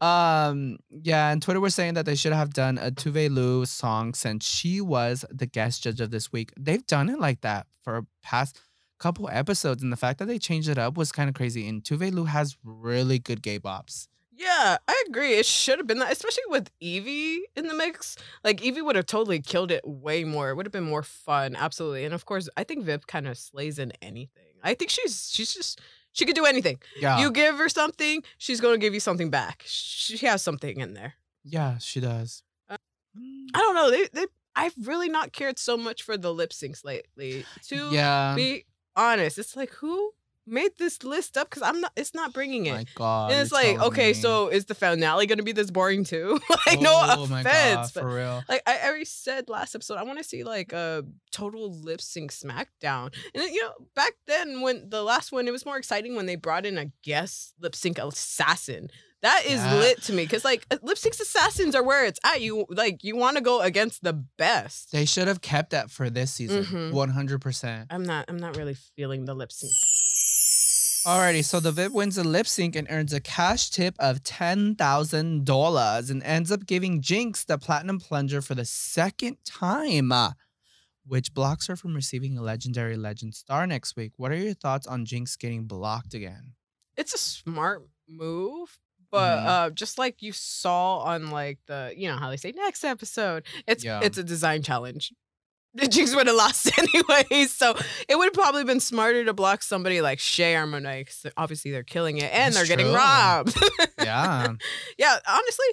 um 0.01 0.77
yeah 0.89 1.31
and 1.31 1.41
twitter 1.41 1.59
was 1.59 1.73
saying 1.73 1.93
that 1.93 2.05
they 2.05 2.15
should 2.15 2.33
have 2.33 2.53
done 2.53 2.77
a 2.77 2.91
Tuve 2.91 3.29
Lu 3.29 3.65
song 3.65 4.13
since 4.13 4.45
she 4.45 4.81
was 4.81 5.23
the 5.29 5.45
guest 5.45 5.83
judge 5.83 6.01
of 6.01 6.11
this 6.11 6.31
week 6.33 6.51
they've 6.59 6.85
done 6.85 7.09
it 7.09 7.19
like 7.19 7.41
that 7.41 7.65
for 7.81 8.05
past 8.21 8.59
couple 8.99 9.29
episodes 9.29 9.81
and 9.83 9.91
the 9.91 9.97
fact 9.97 10.19
that 10.19 10.25
they 10.25 10.37
changed 10.37 10.67
it 10.69 10.77
up 10.77 10.97
was 10.97 11.11
kind 11.11 11.29
of 11.29 11.35
crazy 11.35 11.67
and 11.67 11.83
Tuve 11.83 12.13
Lu 12.13 12.25
has 12.25 12.57
really 12.63 13.19
good 13.19 13.41
gay 13.41 13.59
bops 13.59 14.07
Yeah, 14.37 14.77
I 14.87 15.03
agree. 15.07 15.33
It 15.35 15.45
should 15.45 15.79
have 15.79 15.87
been 15.87 15.99
that, 15.99 16.11
especially 16.11 16.43
with 16.49 16.69
Yvie 16.81 17.37
in 17.55 17.67
the 17.67 17.73
mix. 17.73 18.17
Like 18.43 18.61
Yvie 18.61 18.83
would 18.83 18.95
have 18.95 19.05
totally 19.05 19.39
killed 19.41 19.71
it 19.71 19.81
way 19.87 20.23
more. 20.23 20.49
It 20.49 20.55
would 20.55 20.65
have 20.65 20.73
been 20.73 20.83
more 20.83 21.03
fun, 21.03 21.55
absolutely. 21.55 22.05
And 22.05 22.13
of 22.13 22.25
course, 22.25 22.49
I 22.57 22.63
think 22.63 22.83
Viv 22.83 23.07
kind 23.07 23.27
of 23.27 23.37
slays 23.37 23.79
in 23.79 23.93
anything. 24.01 24.43
I 24.63 24.73
think 24.73 24.91
she's 24.91 25.29
she's 25.31 25.53
just 25.53 25.79
she 26.11 26.25
could 26.25 26.35
do 26.35 26.45
anything. 26.45 26.79
yeah 26.97 27.19
You 27.19 27.31
give 27.31 27.57
her 27.57 27.69
something, 27.69 28.23
she's 28.37 28.59
gonna 28.61 28.77
give 28.77 28.93
you 28.93 28.99
something 28.99 29.29
back. 29.29 29.63
She 29.65 30.17
has 30.25 30.41
something 30.41 30.79
in 30.79 30.93
there. 30.93 31.13
yeah 31.43 31.77
she 31.77 31.99
does 31.99 32.43
Uh, 32.69 32.77
Mm, 33.17 33.47
I 33.53 33.59
don't 33.59 33.75
know. 33.75 33.89
They 33.91 34.07
they 34.11 34.25
I've 34.57 34.73
really 34.87 35.07
not 35.09 35.31
cared 35.31 35.57
so 35.59 35.77
much 35.77 36.03
for 36.03 36.17
the 36.17 36.33
lip 36.33 36.51
syncs 36.51 36.83
lately. 36.83 37.45
To 37.69 37.89
yeah 37.91 38.33
be 38.35 38.65
honest, 38.95 39.37
it's 39.37 39.55
like 39.55 39.71
who 39.75 40.11
made 40.47 40.71
this 40.77 41.03
list 41.03 41.37
up? 41.37 41.49
Because 41.49 41.63
I'm 41.63 41.81
not. 41.81 41.91
It's 41.95 42.13
not 42.13 42.33
bringing 42.33 42.65
it. 42.65 42.73
my 42.73 42.85
god 42.95 43.31
and 43.31 43.41
it's 43.41 43.51
like, 43.51 43.79
okay, 43.79 44.07
me. 44.09 44.13
so 44.13 44.47
is 44.47 44.65
the 44.65 44.75
finale 44.75 45.25
gonna 45.25 45.43
be 45.43 45.51
this 45.51 45.71
boring 45.71 46.03
too? 46.03 46.39
like, 46.67 46.81
no 46.81 46.91
oh 46.93 47.27
my 47.27 47.43
god 47.43 47.49
offense, 47.49 47.91
but 47.91 48.01
for 48.01 48.15
real 48.15 48.43
like 48.47 48.61
I 48.65 48.79
already 48.87 49.05
said 49.05 49.49
last 49.49 49.75
episode, 49.75 49.97
I 49.97 50.03
want 50.03 50.19
to 50.19 50.23
see 50.23 50.43
like 50.43 50.73
a 50.73 51.03
total 51.31 51.71
lip 51.71 52.01
sync 52.01 52.31
SmackDown. 52.31 53.13
And 53.33 53.43
you 53.43 53.61
know, 53.63 53.73
back 53.95 54.13
then 54.27 54.61
when 54.61 54.89
the 54.89 55.03
last 55.03 55.31
one, 55.31 55.47
it 55.47 55.51
was 55.51 55.65
more 55.65 55.77
exciting 55.77 56.15
when 56.15 56.25
they 56.25 56.35
brought 56.35 56.65
in 56.65 56.77
a 56.77 56.91
guest 57.03 57.53
lip 57.59 57.75
sync 57.75 57.97
assassin. 57.99 58.89
That 59.25 59.43
is 59.45 59.53
Yeah. 59.59 59.75
lit 59.79 60.03
to 60.03 60.13
me 60.13 60.21
because 60.23 60.45
like 60.45 60.67
lip 60.83 60.99
sync 60.99 61.15
assassins 61.15 61.73
are 61.73 61.81
where 61.81 62.05
it's 62.05 62.19
at. 62.23 62.41
You 62.41 62.65
like 62.69 63.03
you 63.03 63.15
want 63.15 63.37
to 63.37 63.41
go 63.41 63.59
against 63.61 64.03
the 64.03 64.13
best. 64.13 64.91
they 64.91 65.05
should 65.05 65.27
have 65.27 65.41
kept 65.41 65.71
that 65.71 65.89
for 65.89 66.11
this 66.11 66.31
season 66.33 66.63
Mhm. 66.63 66.91
100% 66.93 67.87
I'm 67.89 68.03
not. 68.03 68.25
I'm 68.27 68.37
not 68.37 68.55
really 68.55 68.75
feeling 68.95 69.25
the 69.25 69.33
lip 69.33 69.51
sync. 69.51 69.71
Alrighty, 71.07 71.43
so 71.43 71.59
the 71.59 71.71
Viv 71.71 71.91
wins 71.93 72.17
a 72.19 72.23
lip 72.23 72.45
sync 72.47 72.75
and 72.75 72.87
earns 72.91 73.13
a 73.13 73.19
cash 73.19 73.69
tip 73.71 73.95
of 73.99 74.21
$10,000 74.23 76.09
and 76.09 76.23
ends 76.23 76.51
up 76.51 76.65
giving 76.65 77.01
Jinkx 77.01 77.45
the 77.45 77.57
platinum 77.57 77.99
plunger 77.99 78.41
for 78.41 78.55
the 78.55 78.65
second 78.65 79.37
time, 79.45 80.11
uh, 80.11 80.31
which 81.05 81.33
blocks 81.33 81.67
her 81.67 81.75
from 81.75 81.93
receiving 81.95 82.37
a 82.37 82.41
legendary 82.41 82.95
legend 82.97 83.35
star 83.35 83.65
next 83.67 83.95
week. 83.95 84.13
What 84.17 84.31
are 84.31 84.37
your 84.37 84.53
thoughts 84.55 84.87
on 84.87 85.05
Jinkx 85.05 85.37
getting 85.37 85.65
blocked 85.65 86.13
again? 86.15 86.53
It's 86.97 87.13
a 87.13 87.17
smart 87.19 87.87
move. 88.07 88.79
But 89.11 89.37
Mhm. 89.37 89.45
uh, 89.47 89.69
just 89.71 89.97
like 89.97 90.21
you 90.21 90.31
saw 90.33 90.99
on 90.99 91.29
like 91.31 91.59
the, 91.67 91.93
you 91.95 92.07
know 92.09 92.17
how 92.17 92.29
they 92.29 92.37
say 92.37 92.51
next 92.55 92.83
episode, 92.83 93.45
it's 93.67 93.83
Yeah. 93.83 93.99
it's 94.03 94.17
a 94.17 94.23
design 94.23 94.61
challenge. 94.63 95.11
The 95.77 95.87
Jinkx 95.87 96.15
would 96.15 96.27
have 96.27 96.37
lost 96.37 96.71
anyway, 96.79 97.45
so 97.47 97.75
it 98.07 98.15
would 98.17 98.25
have 98.27 98.33
probably 98.33 98.63
been 98.63 98.79
smarter 98.79 99.25
to 99.25 99.33
block 99.33 99.61
somebody 99.61 99.99
like 99.99 100.19
Shea 100.19 100.55
or 100.55 100.65
Monet. 100.65 101.03
'cause 101.03 101.25
obviously, 101.35 101.69
they're 101.71 101.83
killing 101.83 102.17
it 102.17 102.31
and 102.31 102.53
That's 102.53 102.55
they're 102.55 102.77
getting 102.77 102.85
true. 102.93 102.95
robbed. 102.95 103.57
Yeah. 103.99 104.53
yeah, 104.97 105.19
honestly, 105.27 105.65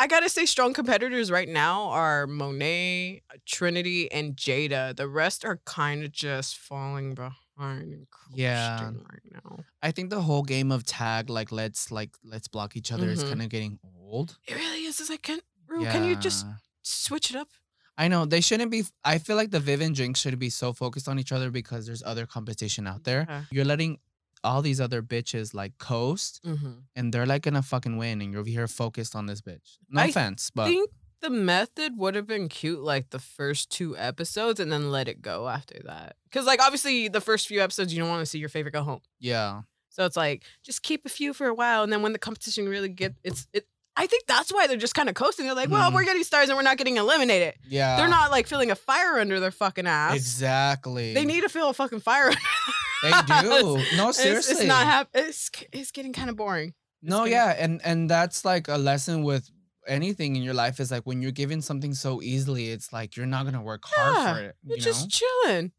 I 0.00 0.08
gotta 0.08 0.28
say, 0.28 0.44
strong 0.44 0.72
competitors 0.74 1.30
right 1.30 1.48
now 1.48 1.84
are 1.90 2.26
Monet, 2.26 3.22
Trinity, 3.46 4.10
and 4.10 4.34
Jaida. 4.36 4.96
The 4.96 5.06
rest 5.06 5.44
are 5.44 5.60
kind 5.64 6.02
of 6.02 6.10
just 6.10 6.56
falling 6.58 7.14
behind 7.14 7.34
and 7.58 8.06
Yeah. 8.34 8.84
right 8.84 9.22
now. 9.32 9.64
I 9.82 9.90
think 9.92 10.10
the 10.10 10.20
whole 10.22 10.42
game 10.42 10.70
of 10.72 10.84
tag, 10.84 11.30
like 11.30 11.50
let's 11.52 11.90
like 11.90 12.10
let's 12.24 12.48
block 12.48 12.76
each 12.76 12.92
other, 12.92 13.08
is 13.08 13.22
Mhm. 13.24 13.28
kind 13.28 13.42
of 13.42 13.48
getting 13.48 13.78
old. 13.84 14.38
It 14.46 14.54
really 14.56 14.84
is. 14.84 15.00
It's 15.00 15.10
like, 15.10 15.22
can, 15.22 15.40
Ru, 15.66 15.84
can 15.84 16.04
you 16.04 16.16
just 16.16 16.46
switch 16.82 17.30
it 17.30 17.36
up? 17.36 17.48
I 17.98 18.08
know 18.08 18.26
they 18.26 18.40
shouldn't 18.42 18.70
be. 18.70 18.84
I 19.04 19.18
feel 19.18 19.36
like 19.36 19.50
the 19.50 19.60
Viv 19.60 19.80
and 19.80 19.96
Jinkx 19.96 20.18
should 20.18 20.38
be 20.38 20.50
so 20.50 20.72
focused 20.72 21.08
on 21.08 21.18
each 21.18 21.32
other 21.32 21.50
because 21.50 21.86
there's 21.86 22.02
other 22.02 22.26
competition 22.26 22.86
out 22.86 23.04
there. 23.04 23.24
Yeah. 23.28 23.44
You're 23.50 23.64
letting 23.64 23.98
all 24.44 24.60
these 24.62 24.80
other 24.80 25.02
bitches 25.02 25.54
like 25.54 25.76
coast 25.78 26.40
Mhm. 26.44 26.82
and 26.94 27.12
they're 27.12 27.26
like 27.26 27.42
gonna 27.42 27.62
fucking 27.62 27.96
win 27.96 28.20
and 28.20 28.30
you're 28.30 28.40
over 28.42 28.50
here 28.50 28.68
focused 28.68 29.16
on 29.16 29.26
this 29.26 29.40
bitch. 29.40 29.78
No 29.88 30.02
I 30.02 30.06
offense, 30.06 30.50
but 30.54 30.66
think 30.66 30.90
the 31.22 31.30
method 31.30 31.96
would 31.96 32.14
have 32.14 32.26
been 32.26 32.48
cute 32.48 32.80
like 32.80 33.10
the 33.10 33.18
first 33.18 33.70
two 33.70 33.96
episodes 33.96 34.60
and 34.60 34.70
then 34.70 34.90
let 34.90 35.08
it 35.08 35.22
go 35.22 35.48
after 35.48 35.80
that. 35.86 36.16
Because 36.24 36.46
like 36.46 36.60
obviously 36.62 37.08
the 37.08 37.20
first 37.20 37.46
few 37.48 37.60
episodes 37.62 37.92
you 37.92 37.98
don't 38.00 38.08
want 38.08 38.20
to 38.20 38.26
see 38.26 38.38
your 38.38 38.48
favorite 38.50 38.72
go 38.72 38.82
home. 38.82 39.00
yeah. 39.18 39.62
So 39.88 40.04
it's 40.04 40.16
like 40.16 40.42
just 40.62 40.82
keep 40.82 41.06
a 41.06 41.08
few 41.08 41.32
for 41.32 41.46
a 41.46 41.54
while, 41.54 41.82
and 41.82 41.90
then 41.90 42.02
when 42.02 42.12
the 42.12 42.18
competition 42.18 42.68
really 42.68 42.90
get 42.90 43.14
it's 43.24 43.46
it. 43.54 43.66
I 43.98 44.06
think 44.06 44.26
that's 44.26 44.52
why 44.52 44.66
they're 44.66 44.76
just 44.76 44.94
kind 44.94 45.08
of 45.08 45.14
coasting. 45.14 45.46
They're 45.46 45.54
like, 45.54 45.70
well, 45.70 45.90
Mhm. 45.90 45.94
we're 45.94 46.04
getting 46.04 46.22
stars 46.22 46.50
and 46.50 46.56
we're 46.58 46.62
not 46.62 46.76
getting 46.76 46.98
eliminated. 46.98 47.54
Yeah. 47.66 47.96
They're 47.96 48.06
not 48.08 48.30
like 48.30 48.46
feeling 48.46 48.70
a 48.70 48.74
fire 48.74 49.18
under 49.18 49.40
their 49.40 49.50
fucking 49.50 49.86
ass. 49.86 50.14
Exactly. 50.16 51.14
They 51.14 51.24
need 51.24 51.40
to 51.44 51.48
feel 51.48 51.70
a 51.70 51.72
fucking 51.72 52.00
fire. 52.00 52.30
They 53.02 53.10
do. 53.26 53.78
No, 53.96 54.08
It's, 54.10 54.18
seriously. 54.18 54.56
it's 54.56 54.64
not 54.64 54.84
hap- 54.84 55.08
It's 55.14 55.50
it's 55.72 55.92
getting 55.92 56.12
kind 56.12 56.28
of 56.28 56.36
boring. 56.36 56.74
No, 57.00 57.20
gonna- 57.20 57.30
yeah, 57.30 57.54
and 57.58 57.80
and 57.82 58.10
that's 58.10 58.44
like 58.44 58.68
a 58.68 58.76
lesson 58.76 59.22
with 59.22 59.50
anything 59.86 60.36
in 60.36 60.42
your 60.42 60.54
life 60.54 60.80
is 60.80 60.90
like 60.90 61.04
when 61.04 61.22
you're 61.22 61.32
given 61.32 61.62
something 61.62 61.94
so 61.94 62.20
easily, 62.22 62.70
it's 62.70 62.92
like 62.92 63.16
you're 63.16 63.26
not 63.26 63.44
gonna 63.44 63.62
work 63.62 63.82
hard 63.84 64.14
Yeah, 64.16 64.34
for 64.34 64.40
it. 64.42 64.56
You're 64.64 64.76
You 64.78 64.82
just 64.82 65.10
chilling. 65.10 65.72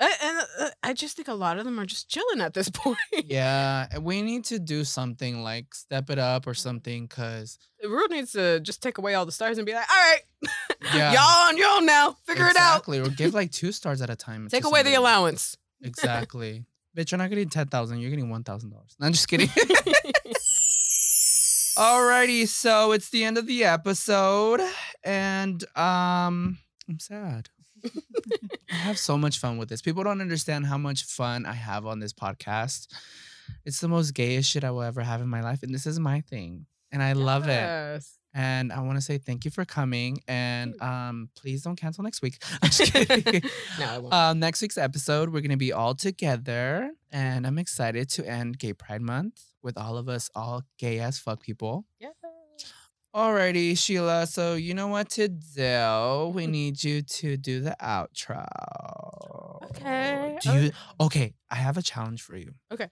And 0.00 0.38
uh, 0.58 0.70
I 0.82 0.94
just 0.94 1.14
think 1.16 1.28
a 1.28 1.34
lot 1.34 1.58
of 1.58 1.64
them 1.64 1.78
are 1.78 1.86
just 1.86 2.08
chilling 2.08 2.40
at 2.40 2.54
this 2.54 2.68
point. 2.74 2.98
Yeah, 3.24 3.86
we 3.98 4.20
need 4.22 4.42
to 4.46 4.58
do 4.58 4.82
something 4.82 5.44
like 5.44 5.72
step 5.76 6.10
it 6.10 6.18
up 6.18 6.48
or 6.48 6.54
something, 6.54 7.06
cause 7.06 7.56
Rude 7.84 8.10
needs 8.10 8.32
to 8.32 8.58
just 8.60 8.82
take 8.82 8.98
away 8.98 9.14
all 9.14 9.24
the 9.26 9.30
stars 9.32 9.58
and 9.58 9.66
be 9.66 9.72
like, 9.74 9.86
all 9.88 9.96
right, 9.96 10.50
Yeah. 10.94 11.12
y'all 11.12 11.48
on 11.48 11.56
your 11.56 11.68
own 11.76 11.86
now. 11.86 12.16
Figure 12.26 12.46
it 12.46 12.56
out. 12.56 12.78
exactly, 12.78 12.98
or 12.98 13.08
give 13.10 13.32
like 13.32 13.52
two 13.52 13.70
stars 13.70 14.02
at 14.02 14.10
a 14.10 14.16
time. 14.16 14.48
Take 14.48 14.64
away 14.64 14.82
the 14.82 14.94
allowance. 14.94 15.56
Exactly, 15.84 16.64
bitch. 16.96 17.10
You're 17.10 17.18
not 17.18 17.28
getting 17.28 17.48
ten 17.48 17.66
thousand. 17.66 17.98
You're 17.98 18.10
getting 18.10 18.30
one 18.30 18.44
thousand 18.44 18.70
dollars. 18.70 18.94
I'm 19.00 19.12
just 19.12 19.26
kidding. 19.26 19.48
Alrighty, 21.76 22.46
so 22.46 22.92
it's 22.92 23.08
the 23.08 23.24
end 23.24 23.38
of 23.38 23.46
the 23.46 23.64
episode, 23.64 24.60
and 25.04 25.62
um, 25.76 26.58
I'm 26.88 26.98
sad. 26.98 27.48
I 28.70 28.74
have 28.74 28.98
so 28.98 29.16
much 29.16 29.38
fun 29.38 29.56
with 29.58 29.68
this. 29.68 29.80
People 29.80 30.04
don't 30.04 30.20
understand 30.20 30.66
how 30.66 30.76
much 30.78 31.04
fun 31.04 31.46
I 31.46 31.54
have 31.54 31.86
on 31.86 31.98
this 31.98 32.12
podcast. 32.12 32.88
It's 33.64 33.80
the 33.80 33.88
most 33.88 34.12
gayest 34.12 34.50
shit 34.50 34.64
I 34.64 34.70
will 34.70 34.82
ever 34.82 35.00
have 35.02 35.20
in 35.22 35.28
my 35.28 35.42
life, 35.42 35.62
and 35.62 35.74
this 35.74 35.86
is 35.86 35.98
my 35.98 36.20
thing, 36.20 36.66
and 36.90 37.02
I 37.02 37.12
love 37.14 37.48
it. 37.48 38.02
And 38.34 38.72
I 38.72 38.80
want 38.80 38.96
to 38.96 39.02
say 39.02 39.18
thank 39.18 39.44
you 39.44 39.50
for 39.50 39.64
coming, 39.66 40.20
and 40.26 40.80
um, 40.80 41.28
please 41.36 41.62
don't 41.62 41.76
cancel 41.76 42.02
next 42.02 42.22
week. 42.22 42.42
I'm 42.62 42.70
just 42.70 42.92
kidding. 42.92 43.42
No, 43.78 43.86
I 43.86 43.98
won't. 43.98 44.14
Um, 44.14 44.38
next 44.38 44.62
week's 44.62 44.78
episode, 44.78 45.30
we're 45.30 45.42
gonna 45.42 45.58
be 45.58 45.72
all 45.72 45.94
together, 45.94 46.90
and 47.10 47.46
I'm 47.46 47.58
excited 47.58 48.08
to 48.10 48.26
end 48.26 48.58
Gay 48.58 48.72
Pride 48.72 49.02
Month 49.02 49.42
with 49.62 49.76
all 49.76 49.98
of 49.98 50.08
us, 50.08 50.30
all 50.34 50.62
gay 50.78 50.98
as 51.00 51.18
fuck 51.18 51.42
people. 51.42 51.84
Yes. 52.00 52.14
Alrighty, 53.14 53.76
Sheila. 53.76 54.26
So 54.26 54.54
you 54.54 54.72
know 54.72 54.88
what 54.88 55.10
to 55.10 55.28
do. 55.28 56.32
We 56.34 56.46
need 56.58 56.82
you 56.82 57.02
to 57.02 57.36
do 57.36 57.60
the 57.60 57.76
outro. 57.82 58.46
Okay, 59.64 60.38
Do 60.40 60.52
you? 60.54 60.70
Okay, 60.98 61.34
I 61.50 61.56
have 61.56 61.76
a 61.76 61.82
challenge 61.82 62.22
for 62.22 62.36
you. 62.36 62.54
Okay. 62.72 62.88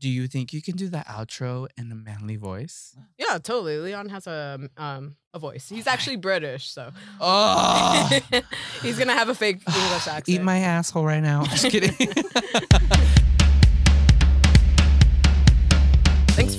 Do 0.00 0.08
you 0.08 0.26
think 0.26 0.52
you 0.52 0.60
can 0.60 0.76
do 0.76 0.88
the 0.88 0.98
outro 1.08 1.66
in 1.78 1.90
a 1.90 1.94
manly 1.94 2.36
voice? 2.36 2.94
Yeah, 3.16 3.38
totally. 3.38 3.78
Leon 3.78 4.08
has 4.10 4.26
a 4.26 4.68
um 4.76 5.16
a 5.32 5.38
voice. 5.38 5.68
He's 5.68 5.86
actually 5.86 6.16
British, 6.16 6.68
so 6.68 6.90
Oh, 7.20 8.08
he's 8.82 8.98
gonna 8.98 9.14
have 9.14 9.28
a 9.28 9.34
fake 9.34 9.60
English 9.66 10.06
accent. 10.06 10.28
eat 10.28 10.42
my 10.42 10.58
asshole 10.58 11.04
right 11.04 11.22
now. 11.22 11.44
Just 11.44 11.70
kidding. 11.70 11.94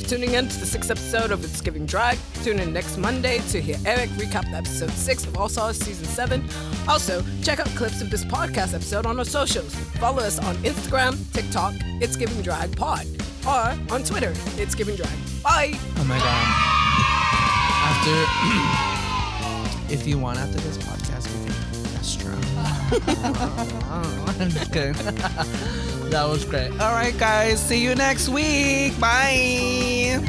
tuning 0.07 0.33
in 0.35 0.47
to 0.47 0.59
the 0.59 0.65
sixth 0.65 0.91
episode 0.91 1.31
of 1.31 1.43
It's 1.43 1.61
Giving 1.61 1.85
Drag. 1.85 2.19
Tune 2.43 2.59
in 2.59 2.71
next 2.71 2.97
Monday 2.97 3.39
to 3.49 3.59
hear 3.59 3.77
Erick 3.85 4.09
recap 4.11 4.51
episode 4.53 4.91
six 4.91 5.25
of 5.25 5.35
All 5.37 5.49
Stars 5.49 5.77
season 5.79 6.05
seven. 6.05 6.47
Also, 6.87 7.23
check 7.41 7.59
out 7.59 7.65
clips 7.69 8.01
of 8.01 8.11
this 8.11 8.23
podcast 8.23 8.75
episode 8.75 9.07
on 9.07 9.17
our 9.17 9.25
socials. 9.25 9.73
Follow 9.99 10.19
us 10.21 10.37
on 10.39 10.55
Instagram, 10.57 11.17
TikTok, 11.33 11.73
It's 12.01 12.15
Giving 12.15 12.39
Drag 12.43 12.75
Pod, 12.77 13.07
or 13.47 13.75
on 13.93 14.03
Twitter, 14.03 14.33
It's 14.57 14.75
Giving 14.75 14.95
Drag. 14.95 15.09
Bye. 15.41 15.71
Oh 15.97 16.03
my 16.03 16.19
god. 16.19 16.47
After 17.87 18.15
if 19.93 20.05
you 20.05 20.19
want 20.19 20.37
after 20.37 20.59
this 20.59 20.77
podcast, 20.77 21.27
we 21.33 21.45
can 21.51 21.93
restaurant. 21.95 22.54
Okay. 24.75 24.91
that 26.11 26.25
was 26.27 26.45
great. 26.45 26.71
All 26.71 26.93
right, 26.93 27.17
guys. 27.17 27.61
See 27.61 27.81
you 27.81 27.95
next 27.95 28.29
week. 28.29 28.99
Bye. 28.99 30.21